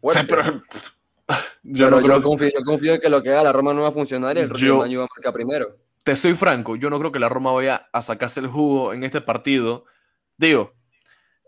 fuerte. 0.00 0.24
pero 0.28 0.62
yo 1.62 1.90
no 1.90 2.00
creo 2.00 2.22
confío, 2.22 2.48
yo 2.48 2.64
confío 2.64 2.94
en 2.94 3.00
que 3.00 3.10
lo 3.10 3.22
que 3.22 3.30
haga 3.30 3.44
la 3.44 3.52
Roma 3.52 3.74
no 3.74 3.82
va 3.82 3.88
a 3.88 3.92
funcionar 3.92 4.38
y 4.38 4.40
el 4.40 4.52
yo, 4.54 4.78
va 4.78 4.86
a 4.86 4.88
marcar 4.88 5.34
primero. 5.34 5.76
Te 6.02 6.16
soy 6.16 6.32
franco, 6.32 6.76
yo 6.76 6.88
no 6.88 6.98
creo 6.98 7.12
que 7.12 7.18
la 7.18 7.28
Roma 7.28 7.52
vaya 7.52 7.88
a 7.92 8.00
sacarse 8.00 8.40
el 8.40 8.46
jugo 8.46 8.94
en 8.94 9.04
este 9.04 9.20
partido. 9.20 9.84
Digo, 10.38 10.72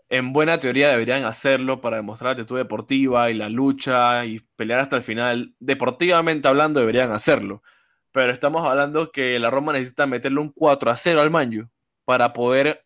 en 0.09 0.31
buena 0.31 0.59
teoría 0.59 0.89
deberían 0.89 1.23
hacerlo 1.23 1.81
para 1.81 1.97
demostrar 1.97 2.27
la 2.27 2.31
actitud 2.33 2.57
deportiva 2.57 3.31
y 3.31 3.33
la 3.33 3.49
lucha 3.49 4.25
y 4.25 4.39
pelear 4.55 4.81
hasta 4.81 4.97
el 4.97 5.01
final. 5.01 5.55
Deportivamente 5.59 6.47
hablando 6.47 6.81
deberían 6.81 7.11
hacerlo. 7.11 7.63
Pero 8.11 8.31
estamos 8.31 8.65
hablando 8.65 9.11
que 9.11 9.39
la 9.39 9.49
Roma 9.49 9.73
necesita 9.73 10.05
meterle 10.07 10.39
un 10.39 10.49
4 10.49 10.89
a 10.89 10.95
0 10.95 11.21
al 11.21 11.29
Manju 11.29 11.67
para 12.05 12.33
poder 12.33 12.85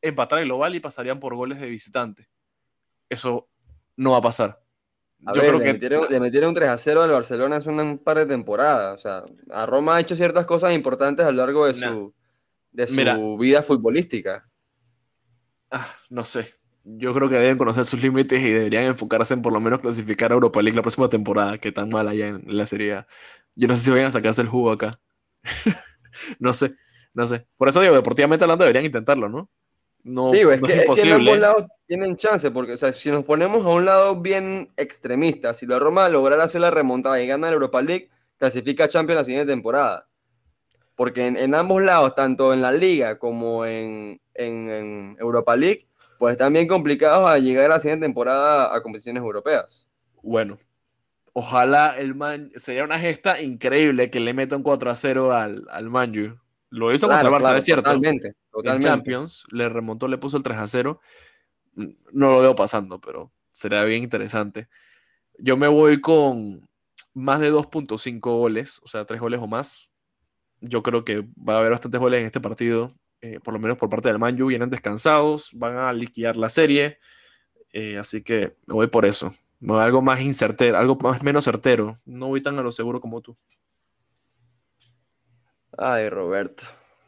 empatar 0.00 0.38
el 0.38 0.46
global 0.46 0.74
y 0.74 0.80
pasarían 0.80 1.20
por 1.20 1.34
goles 1.34 1.60
de 1.60 1.68
visitante. 1.68 2.28
Eso 3.08 3.48
no 3.96 4.12
va 4.12 4.18
a 4.18 4.22
pasar. 4.22 4.62
A 5.24 5.32
Yo 5.32 5.40
ver, 5.40 5.50
creo 5.50 5.58
le, 5.58 5.64
que... 5.64 6.20
metieron, 6.20 6.48
un 6.50 6.54
3 6.54 6.68
a 6.68 6.78
0 6.78 7.02
al 7.02 7.10
Barcelona 7.10 7.56
hace 7.56 7.70
un 7.70 7.98
par 7.98 8.18
de 8.18 8.26
temporadas. 8.26 8.94
O 8.94 8.98
sea, 8.98 9.24
a 9.50 9.66
Roma 9.66 9.96
ha 9.96 10.00
hecho 10.00 10.14
ciertas 10.14 10.46
cosas 10.46 10.74
importantes 10.74 11.24
a 11.24 11.30
lo 11.30 11.38
largo 11.38 11.66
de 11.66 11.74
su, 11.74 12.14
de 12.70 12.86
su 12.86 13.36
vida 13.38 13.62
futbolística. 13.62 14.48
Ah, 15.70 15.88
no 16.10 16.24
sé. 16.24 16.54
Yo 16.84 17.12
creo 17.12 17.28
que 17.28 17.34
deben 17.34 17.58
conocer 17.58 17.84
sus 17.84 18.00
límites 18.00 18.40
y 18.40 18.52
deberían 18.52 18.84
enfocarse 18.84 19.34
en 19.34 19.42
por 19.42 19.52
lo 19.52 19.60
menos 19.60 19.80
clasificar 19.80 20.30
a 20.30 20.34
Europa 20.34 20.62
League 20.62 20.76
la 20.76 20.82
próxima 20.82 21.08
temporada, 21.08 21.58
que 21.58 21.72
tan 21.72 21.88
mal 21.88 22.06
allá 22.06 22.28
en 22.28 22.44
la 22.46 22.64
Serie 22.64 22.94
A. 22.94 23.06
Yo 23.56 23.66
no 23.66 23.74
sé 23.74 23.84
si 23.84 23.90
vayan 23.90 24.08
a 24.08 24.12
sacarse 24.12 24.42
el 24.42 24.48
jugo 24.48 24.70
acá. 24.70 25.00
no 26.38 26.52
sé, 26.52 26.74
no 27.14 27.26
sé. 27.26 27.46
Por 27.56 27.68
eso 27.68 27.80
digo, 27.80 27.94
deportivamente 27.94 28.44
hablando, 28.44 28.64
deberían 28.64 28.84
intentarlo, 28.84 29.28
¿no? 29.28 29.50
No, 30.04 30.30
digo, 30.30 30.52
es, 30.52 30.62
que, 30.62 30.84
es, 30.84 31.04
en 31.04 31.14
ambos 31.14 31.36
lados 31.36 31.64
tienen 31.88 32.16
chance, 32.16 32.48
porque 32.52 32.74
o 32.74 32.76
sea, 32.76 32.92
si 32.92 33.10
nos 33.10 33.24
ponemos 33.24 33.66
a 33.66 33.70
un 33.70 33.86
lado 33.86 34.14
bien 34.14 34.70
extremista, 34.76 35.52
si 35.52 35.66
la 35.66 35.80
Roma 35.80 36.08
lograra 36.08 36.44
hacer 36.44 36.60
la 36.60 36.70
remontada 36.70 37.20
y 37.20 37.26
gana 37.26 37.48
la 37.48 37.54
Europa 37.54 37.82
League, 37.82 38.08
clasifica 38.38 38.84
a 38.84 38.88
Champions 38.88 39.20
la 39.20 39.24
siguiente 39.24 39.52
temporada. 39.52 40.06
Porque 40.94 41.26
en, 41.26 41.54
ambos 41.54 41.82
lados, 41.82 42.14
tanto 42.14 42.54
en 42.54 42.62
la 42.62 42.70
Liga 42.70 43.18
como 43.18 43.66
en, 43.66 44.20
en, 44.34 45.16
Europa 45.18 45.56
League, 45.56 45.88
pues 46.18 46.32
están 46.32 46.52
bien 46.52 46.68
complicados 46.68 47.28
a 47.28 47.38
llegar 47.38 47.66
a 47.66 47.74
la 47.74 47.80
siguiente 47.80 48.06
temporada 48.06 48.74
a 48.74 48.82
competiciones 48.82 49.22
europeas. 49.22 49.86
Bueno, 50.22 50.56
ojalá 51.38 51.94
el 51.98 52.14
Man 52.14 52.50
sería 52.56 52.82
una 52.82 52.98
gesta 52.98 53.42
increíble 53.42 54.10
que 54.10 54.20
le 54.20 54.32
meta 54.32 54.56
un 54.56 54.62
4 54.62 54.90
a 54.90 54.94
0 54.94 55.32
al, 55.34 55.66
al 55.68 55.90
Manju. 55.90 56.38
Lo 56.70 56.94
hizo 56.94 57.06
contra 57.06 57.28
el 57.28 57.34
Barça, 57.34 57.58
es 57.58 57.64
cierto. 57.66 57.82
Totalmente, 57.82 58.34
totalmente. 58.50 58.88
En 58.88 58.94
Champions 58.94 59.44
le 59.50 59.68
remontó, 59.68 60.08
le 60.08 60.16
puso 60.16 60.38
el 60.38 60.42
3 60.42 60.58
a 60.58 60.66
0. 60.66 60.98
No 61.74 62.32
lo 62.32 62.40
veo 62.40 62.54
pasando, 62.54 63.02
pero 63.02 63.30
sería 63.52 63.84
bien 63.84 64.02
interesante. 64.02 64.68
Yo 65.38 65.58
me 65.58 65.68
voy 65.68 66.00
con 66.00 66.66
más 67.12 67.40
de 67.40 67.52
2.5 67.52 68.18
goles, 68.18 68.80
o 68.82 68.88
sea, 68.88 69.04
3 69.04 69.20
goles 69.20 69.38
o 69.38 69.46
más. 69.46 69.90
Yo 70.62 70.82
creo 70.82 71.04
que 71.04 71.20
va 71.20 71.56
a 71.56 71.58
haber 71.58 71.72
bastantes 71.72 72.00
goles 72.00 72.20
en 72.20 72.26
este 72.26 72.40
partido, 72.40 72.90
eh, 73.20 73.40
por 73.44 73.52
lo 73.52 73.60
menos 73.60 73.76
por 73.76 73.90
parte 73.90 74.08
del 74.08 74.18
Manju. 74.18 74.46
Vienen 74.46 74.70
descansados, 74.70 75.50
van 75.52 75.76
a 75.76 75.92
liquidar 75.92 76.38
la 76.38 76.48
serie. 76.48 76.98
Eh, 77.74 77.98
así 77.98 78.22
que 78.22 78.56
me 78.64 78.72
voy 78.72 78.86
por 78.86 79.04
eso. 79.04 79.28
Algo 79.68 80.02
más 80.02 80.20
incertero, 80.20 80.78
algo 80.78 80.96
más 80.96 81.22
menos 81.22 81.44
certero. 81.44 81.94
No 82.04 82.28
voy 82.28 82.42
tan 82.42 82.58
a 82.58 82.62
lo 82.62 82.72
seguro 82.72 83.00
como 83.00 83.20
tú. 83.20 83.36
Ay, 85.76 86.08
Roberto. 86.08 86.64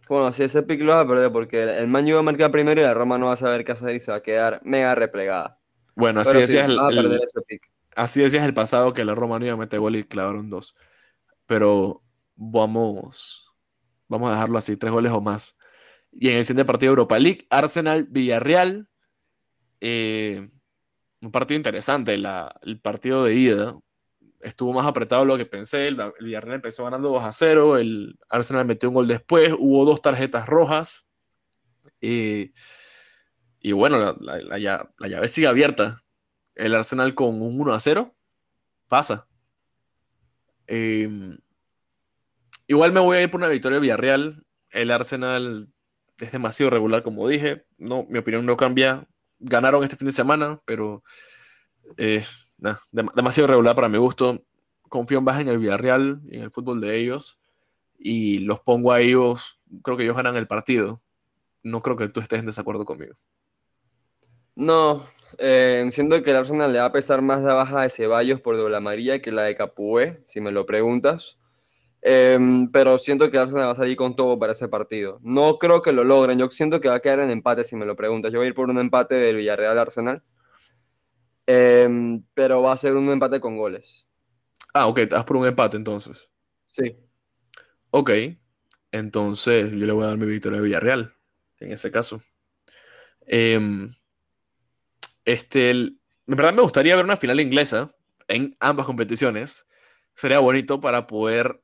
Bueno, 0.08 0.32
si 0.32 0.42
ese 0.42 0.62
pick 0.62 0.80
lo 0.80 0.94
va 0.94 1.00
a 1.00 1.06
perder 1.06 1.30
porque 1.30 1.62
el 1.62 1.86
Manju 1.86 2.14
va 2.14 2.20
a 2.20 2.22
marcar 2.22 2.50
primero 2.50 2.80
y 2.80 2.84
la 2.84 2.94
Roma 2.94 3.18
no 3.18 3.26
va 3.26 3.34
a 3.34 3.36
saber 3.36 3.64
qué 3.64 3.72
hacer 3.72 3.94
y 3.94 4.00
se 4.00 4.10
va 4.10 4.18
a 4.18 4.22
quedar 4.22 4.60
mega 4.64 4.94
replegada. 4.94 5.58
Bueno, 5.94 6.20
así 6.20 6.38
decías 6.38 6.66
el, 6.66 6.78
así 7.94 8.22
decías 8.22 8.44
el 8.44 8.54
pasado 8.54 8.92
que 8.92 9.04
la 9.04 9.14
Roma 9.14 9.38
no 9.38 9.44
iba 9.44 9.54
a 9.54 9.58
meter 9.58 9.80
gol 9.80 9.96
y 9.96 10.04
clavaron 10.04 10.48
dos. 10.48 10.74
Pero 11.44 12.02
vamos, 12.36 13.52
vamos 14.06 14.30
a 14.30 14.34
dejarlo 14.34 14.58
así, 14.58 14.76
tres 14.76 14.92
goles 14.92 15.12
o 15.12 15.20
más. 15.20 15.58
Y 16.12 16.28
en 16.30 16.36
el 16.38 16.44
siguiente 16.44 16.64
partido 16.64 16.90
de 16.90 16.92
Europa 16.92 17.18
League, 17.18 17.46
Arsenal 17.50 18.04
Villarreal. 18.04 18.88
Eh, 19.80 20.48
un 21.20 21.30
partido 21.32 21.56
interesante, 21.56 22.14
el 22.14 22.80
partido 22.80 23.24
de 23.24 23.34
ida 23.34 23.78
estuvo 24.40 24.72
más 24.72 24.86
apretado 24.86 25.22
de 25.22 25.28
lo 25.28 25.36
que 25.36 25.46
pensé. 25.46 25.88
El, 25.88 25.98
Villarreal 26.20 26.56
empezó 26.56 26.84
ganando 26.84 27.08
2 27.10 27.24
a 27.24 27.32
0. 27.32 27.78
El 27.78 28.18
Arsenal 28.28 28.66
metió 28.66 28.88
un 28.88 28.94
gol 28.94 29.08
después. 29.08 29.52
Hubo 29.58 29.84
dos 29.84 30.02
tarjetas 30.02 30.46
rojas. 30.46 31.06
y 32.00 32.52
bueno, 33.72 34.16
la, 34.20 34.58
llave 34.58 35.28
sigue 35.28 35.46
abierta. 35.46 35.98
El 36.54 36.74
Arsenal 36.74 37.14
con 37.14 37.40
un 37.40 37.60
1 37.60 37.72
a 37.72 37.80
0 37.80 38.14
pasa. 38.88 39.28
Em, 40.66 41.38
igual 42.66 42.92
me 42.92 43.00
voy 43.00 43.16
a 43.16 43.22
ir 43.22 43.30
por 43.30 43.40
una 43.40 43.48
victoria 43.48 43.76
de 43.76 43.82
Villarreal. 43.82 44.44
El 44.70 44.90
Arsenal 44.90 45.68
es 46.18 46.32
demasiado 46.32 46.70
regular, 46.70 47.02
como 47.02 47.28
dije. 47.28 47.66
No, 47.78 48.06
mi 48.08 48.18
opinión 48.18 48.44
no 48.46 48.56
cambia. 48.56 49.06
Ganaron 49.38 49.82
este 49.82 49.96
fin 49.96 50.06
de 50.06 50.12
semana, 50.12 50.58
pero 50.64 51.02
eh, 51.96 52.24
demasiado 53.14 53.46
regular 53.46 53.74
para 53.74 53.88
mi 53.88 53.98
gusto. 53.98 54.44
Confío 54.88 55.20
más 55.20 55.40
en 55.40 55.48
el 55.48 55.58
Villarreal 55.58 56.20
y 56.30 56.36
en 56.36 56.42
el 56.42 56.50
fútbol 56.50 56.80
de 56.80 56.96
ellos. 56.96 57.38
Y 57.98 58.38
los 58.38 58.60
pongo 58.60 58.92
a 58.92 59.00
ellos. 59.00 59.60
Creo 59.82 59.96
que 59.96 60.04
ellos 60.04 60.16
ganan 60.16 60.36
el 60.36 60.46
partido. 60.46 61.00
No 61.62 61.82
creo 61.82 61.96
que 61.96 62.08
tú 62.08 62.20
estés 62.20 62.40
en 62.40 62.46
desacuerdo 62.46 62.84
conmigo. 62.84 63.14
No, 64.54 65.04
eh, 65.38 65.86
siento 65.92 66.22
que 66.22 66.30
el 66.30 66.36
Arsenal 66.36 66.72
le 66.72 66.78
va 66.78 66.86
a 66.86 66.92
pesar 66.92 67.22
más 67.22 67.42
la 67.42 67.54
baja 67.54 67.82
de 67.82 67.90
Ceballos 67.90 68.40
por 68.40 68.56
doble 68.56 68.76
amarilla 68.76 69.20
que 69.20 69.30
la 69.30 69.42
de 69.42 69.54
Capué, 69.54 70.22
si 70.26 70.40
me 70.40 70.50
lo 70.50 70.66
preguntas. 70.66 71.38
Em, 72.00 72.70
pero 72.70 72.98
siento 72.98 73.30
que 73.30 73.36
el 73.36 73.44
Arsenal 73.44 73.66
va 73.66 73.72
a 73.72 73.76
salir 73.76 73.96
con 73.96 74.14
todo 74.14 74.38
para 74.38 74.52
ese 74.52 74.68
partido. 74.68 75.18
No 75.22 75.58
creo 75.58 75.82
que 75.82 75.92
lo 75.92 76.04
logren. 76.04 76.38
Yo 76.38 76.48
siento 76.50 76.80
que 76.80 76.88
va 76.88 76.96
a 76.96 77.00
quedar 77.00 77.20
en 77.20 77.30
empate 77.30 77.64
si 77.64 77.76
me 77.76 77.86
lo 77.86 77.96
preguntas. 77.96 78.32
Yo 78.32 78.38
voy 78.38 78.46
a 78.46 78.48
ir 78.48 78.54
por 78.54 78.70
un 78.70 78.78
empate 78.78 79.16
del 79.16 79.36
Villarreal 79.36 79.78
Arsenal. 79.78 80.22
Em, 81.46 82.22
pero 82.34 82.62
va 82.62 82.72
a 82.72 82.76
ser 82.76 82.94
un 82.94 83.08
empate 83.10 83.40
con 83.40 83.56
goles. 83.56 84.06
Ah, 84.74 84.86
ok, 84.86 84.98
estás 84.98 85.24
por 85.24 85.36
un 85.36 85.46
empate 85.46 85.76
entonces. 85.76 86.30
Sí. 86.66 86.96
Ok, 87.90 88.10
entonces 88.92 89.70
yo 89.70 89.86
le 89.86 89.92
voy 89.92 90.04
a 90.04 90.08
dar 90.08 90.18
mi 90.18 90.26
victoria 90.26 90.58
a 90.58 90.62
Villarreal, 90.62 91.14
en 91.58 91.72
ese 91.72 91.90
caso. 91.90 92.20
Em, 93.26 93.94
este, 95.24 95.70
en 95.70 95.98
verdad 96.26 96.52
me 96.52 96.62
gustaría 96.62 96.96
ver 96.96 97.04
una 97.04 97.16
final 97.16 97.40
inglesa 97.40 97.90
en 98.28 98.56
ambas 98.60 98.86
competiciones. 98.86 99.64
Sería 100.14 100.38
bonito 100.38 100.80
para 100.80 101.06
poder 101.06 101.62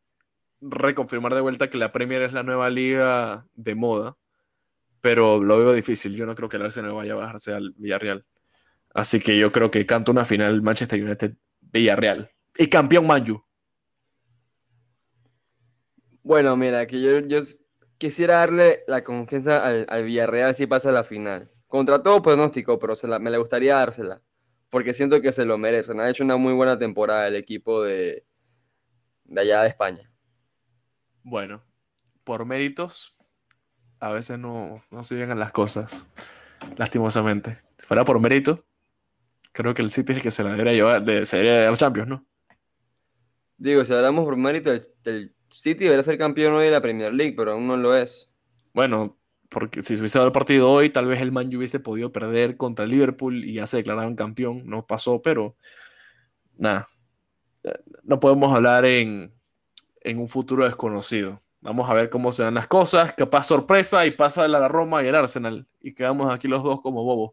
reconfirmar 0.60 1.34
de 1.34 1.40
vuelta 1.40 1.68
que 1.68 1.78
la 1.78 1.92
Premier 1.92 2.22
es 2.22 2.32
la 2.32 2.42
nueva 2.42 2.70
liga 2.70 3.46
de 3.54 3.74
moda, 3.74 4.16
pero 5.00 5.42
lo 5.42 5.58
veo 5.58 5.72
difícil. 5.72 6.14
Yo 6.16 6.26
no 6.26 6.34
creo 6.34 6.48
que 6.48 6.56
el 6.56 6.64
Arsenal 6.64 6.94
vaya 6.94 7.12
a 7.12 7.16
bajarse 7.16 7.52
al 7.52 7.74
Villarreal. 7.76 8.24
Así 8.94 9.20
que 9.20 9.36
yo 9.36 9.52
creo 9.52 9.70
que 9.70 9.84
canto 9.86 10.12
una 10.12 10.24
final 10.24 10.62
Manchester 10.62 11.02
United 11.02 11.34
Villarreal. 11.60 12.30
Y 12.56 12.68
campeón 12.68 13.06
Manju. 13.06 13.44
Bueno, 16.22 16.56
mira, 16.56 16.86
que 16.86 17.02
yo, 17.02 17.18
yo 17.20 17.40
quisiera 17.98 18.36
darle 18.36 18.84
la 18.86 19.04
confianza 19.04 19.66
al, 19.66 20.04
Villarreal 20.04 20.54
si 20.54 20.66
pasa 20.66 20.92
la 20.92 21.04
final. 21.04 21.50
Contra 21.66 22.02
todo 22.02 22.22
pronóstico, 22.22 22.78
pero 22.78 22.94
me 23.20 23.30
le 23.30 23.38
gustaría 23.38 23.76
dársela. 23.76 24.22
Porque 24.70 24.94
siento 24.94 25.20
que 25.20 25.32
se 25.32 25.44
lo 25.44 25.58
merecen. 25.58 26.00
Ha 26.00 26.08
hecho 26.08 26.24
una 26.24 26.36
muy 26.36 26.54
buena 26.54 26.78
temporada 26.78 27.28
el 27.28 27.36
equipo 27.36 27.82
de, 27.82 28.24
de 29.24 29.40
allá 29.40 29.62
de 29.62 29.68
España. 29.68 30.13
Bueno, 31.24 31.62
por 32.22 32.44
méritos, 32.44 33.14
a 33.98 34.10
veces 34.10 34.38
no, 34.38 34.84
no 34.90 35.04
se 35.04 35.14
llegan 35.14 35.38
las 35.38 35.52
cosas, 35.52 36.06
lastimosamente. 36.76 37.56
Si 37.78 37.86
fuera 37.86 38.04
por 38.04 38.20
mérito, 38.20 38.62
creo 39.52 39.72
que 39.72 39.80
el 39.80 39.90
City 39.90 40.12
es 40.12 40.18
el 40.18 40.22
que 40.22 40.30
se 40.30 40.44
la 40.44 40.50
debería 40.50 40.74
llevar, 40.74 41.02
de, 41.02 41.24
se 41.24 41.38
debería 41.38 41.64
dar 41.64 41.76
Champions, 41.78 42.10
¿no? 42.10 42.26
Digo, 43.56 43.82
si 43.86 43.94
hablamos 43.94 44.26
por 44.26 44.36
mérito, 44.36 44.70
el, 44.70 45.34
City 45.48 45.84
debería 45.84 46.02
ser 46.02 46.18
campeón 46.18 46.52
hoy 46.52 46.66
de 46.66 46.72
la 46.72 46.82
Premier 46.82 47.14
League, 47.14 47.34
pero 47.34 47.52
aún 47.52 47.66
no 47.66 47.78
lo 47.78 47.96
es. 47.96 48.30
Bueno, 48.74 49.16
porque 49.48 49.80
si 49.80 49.94
se 49.94 50.00
hubiese 50.00 50.18
dado 50.18 50.26
el 50.26 50.32
partido 50.32 50.68
hoy, 50.70 50.90
tal 50.90 51.06
vez 51.06 51.22
el 51.22 51.32
Man 51.32 51.54
hubiese 51.54 51.80
podido 51.80 52.12
perder 52.12 52.58
contra 52.58 52.84
el 52.84 52.90
Liverpool 52.90 53.44
y 53.44 53.54
ya 53.54 53.66
se 53.66 53.78
declaraban 53.78 54.16
campeón. 54.16 54.66
No 54.66 54.86
pasó, 54.86 55.22
pero 55.22 55.56
nada. 56.58 56.88
No 58.02 58.18
podemos 58.20 58.52
hablar 58.54 58.84
en, 58.84 59.32
en 60.04 60.20
un 60.20 60.28
futuro 60.28 60.64
desconocido. 60.64 61.42
Vamos 61.60 61.88
a 61.88 61.94
ver 61.94 62.10
cómo 62.10 62.30
se 62.30 62.42
dan 62.42 62.54
las 62.54 62.66
cosas. 62.66 63.14
Capaz 63.14 63.44
sorpresa 63.44 64.04
y 64.06 64.10
pasa 64.10 64.46
la 64.46 64.68
Roma 64.68 65.02
y 65.02 65.08
el 65.08 65.14
Arsenal. 65.14 65.66
Y 65.80 65.94
quedamos 65.94 66.32
aquí 66.32 66.46
los 66.46 66.62
dos 66.62 66.82
como 66.82 67.02
bobos. 67.02 67.32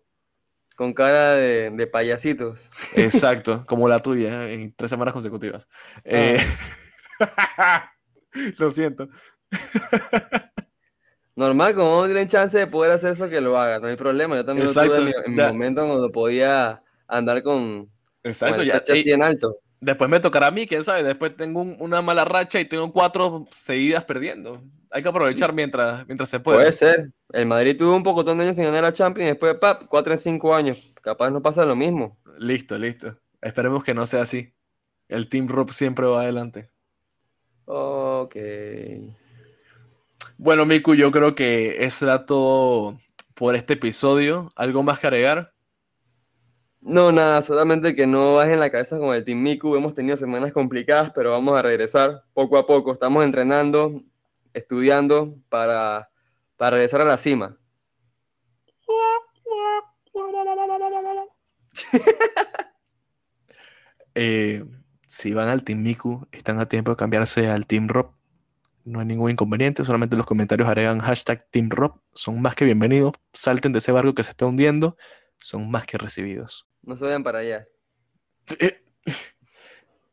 Con 0.77 0.93
cara 0.93 1.33
de, 1.33 1.89
payasitos. 1.91 2.71
Exacto, 2.95 3.63
como 3.67 3.89
la 3.89 3.99
tuya 3.99 4.49
en 4.49 4.73
tres 4.73 4.89
semanas 4.89 5.13
consecutivas. 5.13 5.67
Eh, 6.05 6.37
ah. 7.19 7.91
lo 8.57 8.71
siento. 8.71 9.09
Normal, 11.35 11.75
como 11.75 12.01
no 12.01 12.05
tienen 12.05 12.29
chance 12.29 12.57
de 12.57 12.67
poder 12.67 12.93
hacer 12.93 13.13
eso, 13.13 13.29
que 13.29 13.41
lo 13.41 13.59
haga, 13.59 13.79
no 13.79 13.87
hay 13.87 13.97
problema. 13.97 14.35
Yo 14.35 14.45
también 14.45 14.67
lo 14.67 14.73
tuve 14.73 15.13
en 15.25 15.35
mi, 15.35 15.41
momento 15.41 15.85
cuando 15.85 16.09
podía 16.09 16.81
andar 17.07 17.43
con, 17.43 17.91
Exacto, 18.23 18.63
ya, 18.63 18.77
así 18.77 19.11
en 19.11 19.23
alto. 19.23 19.57
Después 19.81 20.11
me 20.11 20.19
tocará 20.19 20.47
a 20.47 20.51
mí, 20.51 20.67
quién 20.67 20.83
sabe. 20.83 21.01
Después 21.01 21.35
tengo 21.35 21.61
una 21.61 22.03
mala 22.03 22.23
racha 22.23 22.59
y 22.59 22.65
tengo 22.65 22.93
cuatro 22.93 23.47
seguidas 23.49 24.03
perdiendo. 24.03 24.61
Hay 24.91 25.01
que 25.01 25.09
aprovechar 25.09 25.53
mientras, 25.53 26.05
mientras 26.05 26.29
se 26.29 26.39
puede. 26.39 26.59
Puede 26.59 26.71
ser. 26.71 27.11
El 27.33 27.47
Madrid 27.47 27.75
tuvo 27.75 27.95
un 27.95 28.03
poco 28.03 28.23
de 28.23 28.31
años 28.31 28.55
sin 28.55 28.65
ganar 28.65 28.83
la 28.83 28.93
Champions 28.93 29.25
y 29.25 29.31
después, 29.31 29.55
pap, 29.55 29.85
cuatro 29.87 30.13
en 30.13 30.19
cinco 30.19 30.53
años. 30.53 30.77
Capaz 31.01 31.31
no 31.31 31.41
pasa 31.41 31.65
lo 31.65 31.75
mismo. 31.75 32.15
Listo, 32.37 32.77
listo. 32.77 33.17
Esperemos 33.41 33.83
que 33.83 33.95
no 33.95 34.05
sea 34.05 34.21
así. 34.21 34.53
El 35.09 35.27
Team 35.27 35.47
Rob 35.47 35.71
siempre 35.71 36.05
va 36.05 36.21
adelante. 36.21 36.69
Ok. 37.65 38.35
Bueno, 40.37 40.65
Miku, 40.65 40.93
yo 40.93 41.11
creo 41.11 41.33
que 41.33 41.83
eso 41.85 42.05
era 42.05 42.27
todo 42.27 42.97
por 43.33 43.55
este 43.55 43.73
episodio. 43.73 44.51
¿Algo 44.55 44.83
más 44.83 44.99
que 44.99 45.07
agregar? 45.07 45.53
No, 46.81 47.11
nada, 47.11 47.43
solamente 47.43 47.95
que 47.95 48.07
no 48.07 48.35
bajen 48.35 48.59
la 48.59 48.71
cabeza 48.71 48.97
con 48.97 49.13
el 49.15 49.23
Team 49.23 49.41
Miku. 49.41 49.75
Hemos 49.75 49.93
tenido 49.93 50.17
semanas 50.17 50.51
complicadas, 50.51 51.11
pero 51.13 51.29
vamos 51.29 51.57
a 51.57 51.61
regresar 51.61 52.23
poco 52.33 52.57
a 52.57 52.65
poco. 52.65 52.91
Estamos 52.91 53.23
entrenando, 53.23 54.01
estudiando 54.53 55.37
para, 55.49 56.09
para 56.57 56.77
regresar 56.77 57.01
a 57.01 57.05
la 57.05 57.17
cima. 57.17 57.57
Eh, 64.13 64.65
si 65.07 65.33
van 65.33 65.47
al 65.47 65.63
Team 65.63 65.81
Miku, 65.83 66.27
están 66.33 66.59
a 66.59 66.67
tiempo 66.67 66.91
de 66.91 66.97
cambiarse 66.97 67.47
al 67.47 67.65
Team 67.65 67.87
Rob. 67.87 68.11
No 68.83 68.99
hay 68.99 69.05
ningún 69.05 69.31
inconveniente, 69.31 69.85
solamente 69.85 70.17
los 70.17 70.25
comentarios 70.25 70.67
agregan 70.67 70.99
hashtag 70.99 71.47
Team 71.49 71.69
Rob. 71.69 72.01
Son 72.13 72.41
más 72.41 72.55
que 72.55 72.65
bienvenidos. 72.65 73.13
Salten 73.31 73.71
de 73.71 73.79
ese 73.79 73.93
barco 73.93 74.13
que 74.13 74.23
se 74.23 74.31
está 74.31 74.45
hundiendo. 74.45 74.97
Son 75.41 75.69
más 75.69 75.85
que 75.85 75.97
recibidos. 75.97 76.67
No 76.83 76.95
se 76.95 77.05
vayan 77.05 77.23
para 77.23 77.39
allá. 77.39 77.67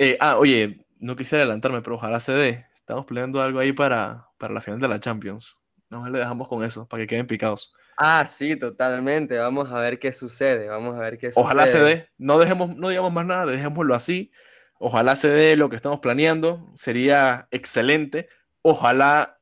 Eh, 0.00 0.16
ah, 0.20 0.38
oye, 0.38 0.86
no 1.00 1.16
quisiera 1.16 1.42
adelantarme, 1.42 1.82
pero 1.82 1.96
ojalá 1.96 2.20
se 2.20 2.30
dé. 2.30 2.66
Estamos 2.76 3.04
planeando 3.04 3.42
algo 3.42 3.58
ahí 3.58 3.72
para, 3.72 4.28
para 4.38 4.54
la 4.54 4.60
final 4.60 4.78
de 4.78 4.86
la 4.86 5.00
Champions. 5.00 5.58
No 5.90 6.08
le 6.08 6.20
dejamos 6.20 6.46
con 6.46 6.62
eso, 6.62 6.86
para 6.86 7.02
que 7.02 7.08
queden 7.08 7.26
picados. 7.26 7.74
Ah, 7.96 8.24
sí, 8.24 8.54
totalmente. 8.54 9.38
Vamos 9.38 9.72
a 9.72 9.80
ver 9.80 9.98
qué 9.98 10.12
sucede. 10.12 10.68
Vamos 10.68 10.94
a 10.94 11.00
ver 11.00 11.18
qué 11.18 11.32
sucede. 11.32 11.44
Ojalá 11.44 11.66
se 11.66 11.80
dé. 11.80 12.08
No, 12.16 12.38
dejemos, 12.38 12.76
no 12.76 12.90
digamos 12.90 13.12
más 13.12 13.26
nada, 13.26 13.46
dejémoslo 13.46 13.92
así. 13.92 14.30
Ojalá 14.78 15.16
se 15.16 15.28
dé 15.28 15.56
lo 15.56 15.68
que 15.68 15.74
estamos 15.74 15.98
planeando. 15.98 16.70
Sería 16.76 17.48
excelente. 17.50 18.28
Ojalá, 18.62 19.40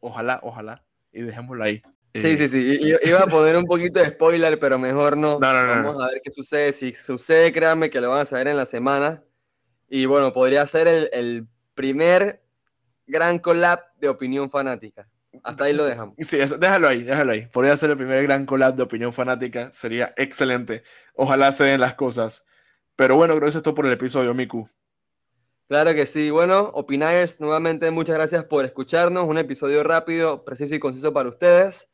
ojalá, 0.00 0.40
ojalá. 0.42 0.84
Y 1.12 1.22
dejémoslo 1.22 1.62
ahí. 1.62 1.80
Sí, 2.16 2.28
Eh, 2.32 2.36
sí, 2.36 2.48
sí. 2.48 2.58
I- 2.80 3.08
Iba 3.08 3.20
a 3.20 3.26
poner 3.26 3.56
un 3.56 3.64
poquito 3.66 4.00
de 4.00 4.06
spoiler, 4.06 4.58
pero 4.58 4.78
mejor 4.78 5.16
no. 5.16 5.38
No, 5.38 5.52
no, 5.52 5.68
Vamos 5.68 5.94
no. 5.96 6.02
a 6.02 6.08
ver 6.10 6.20
qué 6.22 6.30
sucede. 6.30 6.72
Si 6.72 6.94
sucede, 6.94 7.52
créanme 7.52 7.90
que 7.90 8.00
lo 8.00 8.10
van 8.10 8.20
a 8.20 8.24
saber 8.24 8.48
en 8.48 8.56
la 8.56 8.66
semana. 8.66 9.22
Y 9.88 10.06
bueno, 10.06 10.32
podría 10.32 10.66
ser 10.66 10.88
el, 10.88 11.08
el 11.12 11.46
primer 11.74 12.42
gran 13.06 13.38
collab 13.38 13.80
de 14.00 14.08
opinión 14.08 14.50
fanática. 14.50 15.08
Hasta 15.42 15.64
ahí 15.64 15.72
lo 15.74 15.84
dejamos. 15.84 16.14
Sí, 16.20 16.40
eso- 16.40 16.58
déjalo 16.58 16.88
ahí, 16.88 17.02
déjalo 17.04 17.32
ahí. 17.32 17.46
Podría 17.46 17.76
ser 17.76 17.90
el 17.90 17.96
primer 17.96 18.22
gran 18.22 18.46
collab 18.46 18.74
de 18.74 18.82
opinión 18.82 19.12
fanática. 19.12 19.70
Sería 19.72 20.12
excelente. 20.16 20.82
Ojalá 21.14 21.52
se 21.52 21.64
den 21.64 21.80
las 21.80 21.94
cosas. 21.94 22.46
Pero 22.96 23.16
bueno, 23.16 23.34
creo 23.34 23.42
que 23.44 23.48
eso 23.50 23.58
es 23.58 23.64
todo 23.64 23.74
por 23.74 23.86
el 23.86 23.92
episodio, 23.92 24.32
Miku. 24.34 24.68
Claro 25.68 25.94
que 25.94 26.06
sí. 26.06 26.30
Bueno, 26.30 26.70
Opinayers, 26.74 27.40
nuevamente 27.40 27.90
muchas 27.90 28.14
gracias 28.14 28.44
por 28.44 28.64
escucharnos. 28.64 29.26
Un 29.28 29.36
episodio 29.36 29.82
rápido, 29.82 30.44
preciso 30.44 30.74
y 30.74 30.78
conciso 30.78 31.12
para 31.12 31.28
ustedes. 31.28 31.88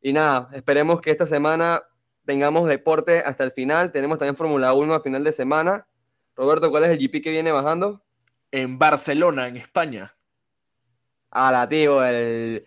Y 0.00 0.12
nada, 0.12 0.48
esperemos 0.52 1.00
que 1.00 1.10
esta 1.10 1.26
semana 1.26 1.82
tengamos 2.24 2.68
deporte 2.68 3.20
hasta 3.20 3.44
el 3.44 3.52
final. 3.52 3.92
Tenemos 3.92 4.18
también 4.18 4.36
Fórmula 4.36 4.72
1 4.74 4.94
a 4.94 5.00
final 5.00 5.24
de 5.24 5.32
semana. 5.32 5.86
Roberto, 6.34 6.70
¿cuál 6.70 6.84
es 6.84 6.90
el 6.90 6.98
GP 6.98 7.22
que 7.22 7.30
viene 7.30 7.52
bajando? 7.52 8.02
En 8.50 8.78
Barcelona, 8.78 9.48
en 9.48 9.56
España. 9.56 10.14
Ah, 11.30 11.50
la 11.52 11.66
tío, 11.68 12.02
el 12.04 12.64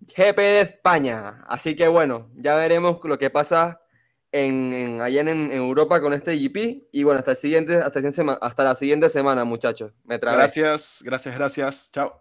GP 0.00 0.36
de 0.38 0.60
España. 0.62 1.44
Así 1.48 1.76
que 1.76 1.88
bueno, 1.88 2.30
ya 2.34 2.54
veremos 2.56 2.98
lo 3.04 3.18
que 3.18 3.30
pasa 3.30 3.80
en, 4.32 4.72
en- 4.72 5.00
allá 5.00 5.20
en, 5.20 5.28
en 5.28 5.52
Europa 5.52 6.00
con 6.00 6.12
este 6.12 6.36
GP. 6.36 6.88
Y 6.92 7.02
bueno, 7.04 7.18
hasta, 7.18 7.32
el 7.32 7.36
siguiente, 7.36 7.76
hasta, 7.76 7.98
el 8.00 8.12
siguiente 8.12 8.38
hasta 8.40 8.64
la 8.64 8.74
siguiente 8.74 9.08
semana, 9.08 9.44
muchachos. 9.44 9.92
Me. 10.04 10.18
Gracias, 10.18 11.02
gracias, 11.04 11.34
gracias. 11.36 11.90
Chao. 11.92 12.19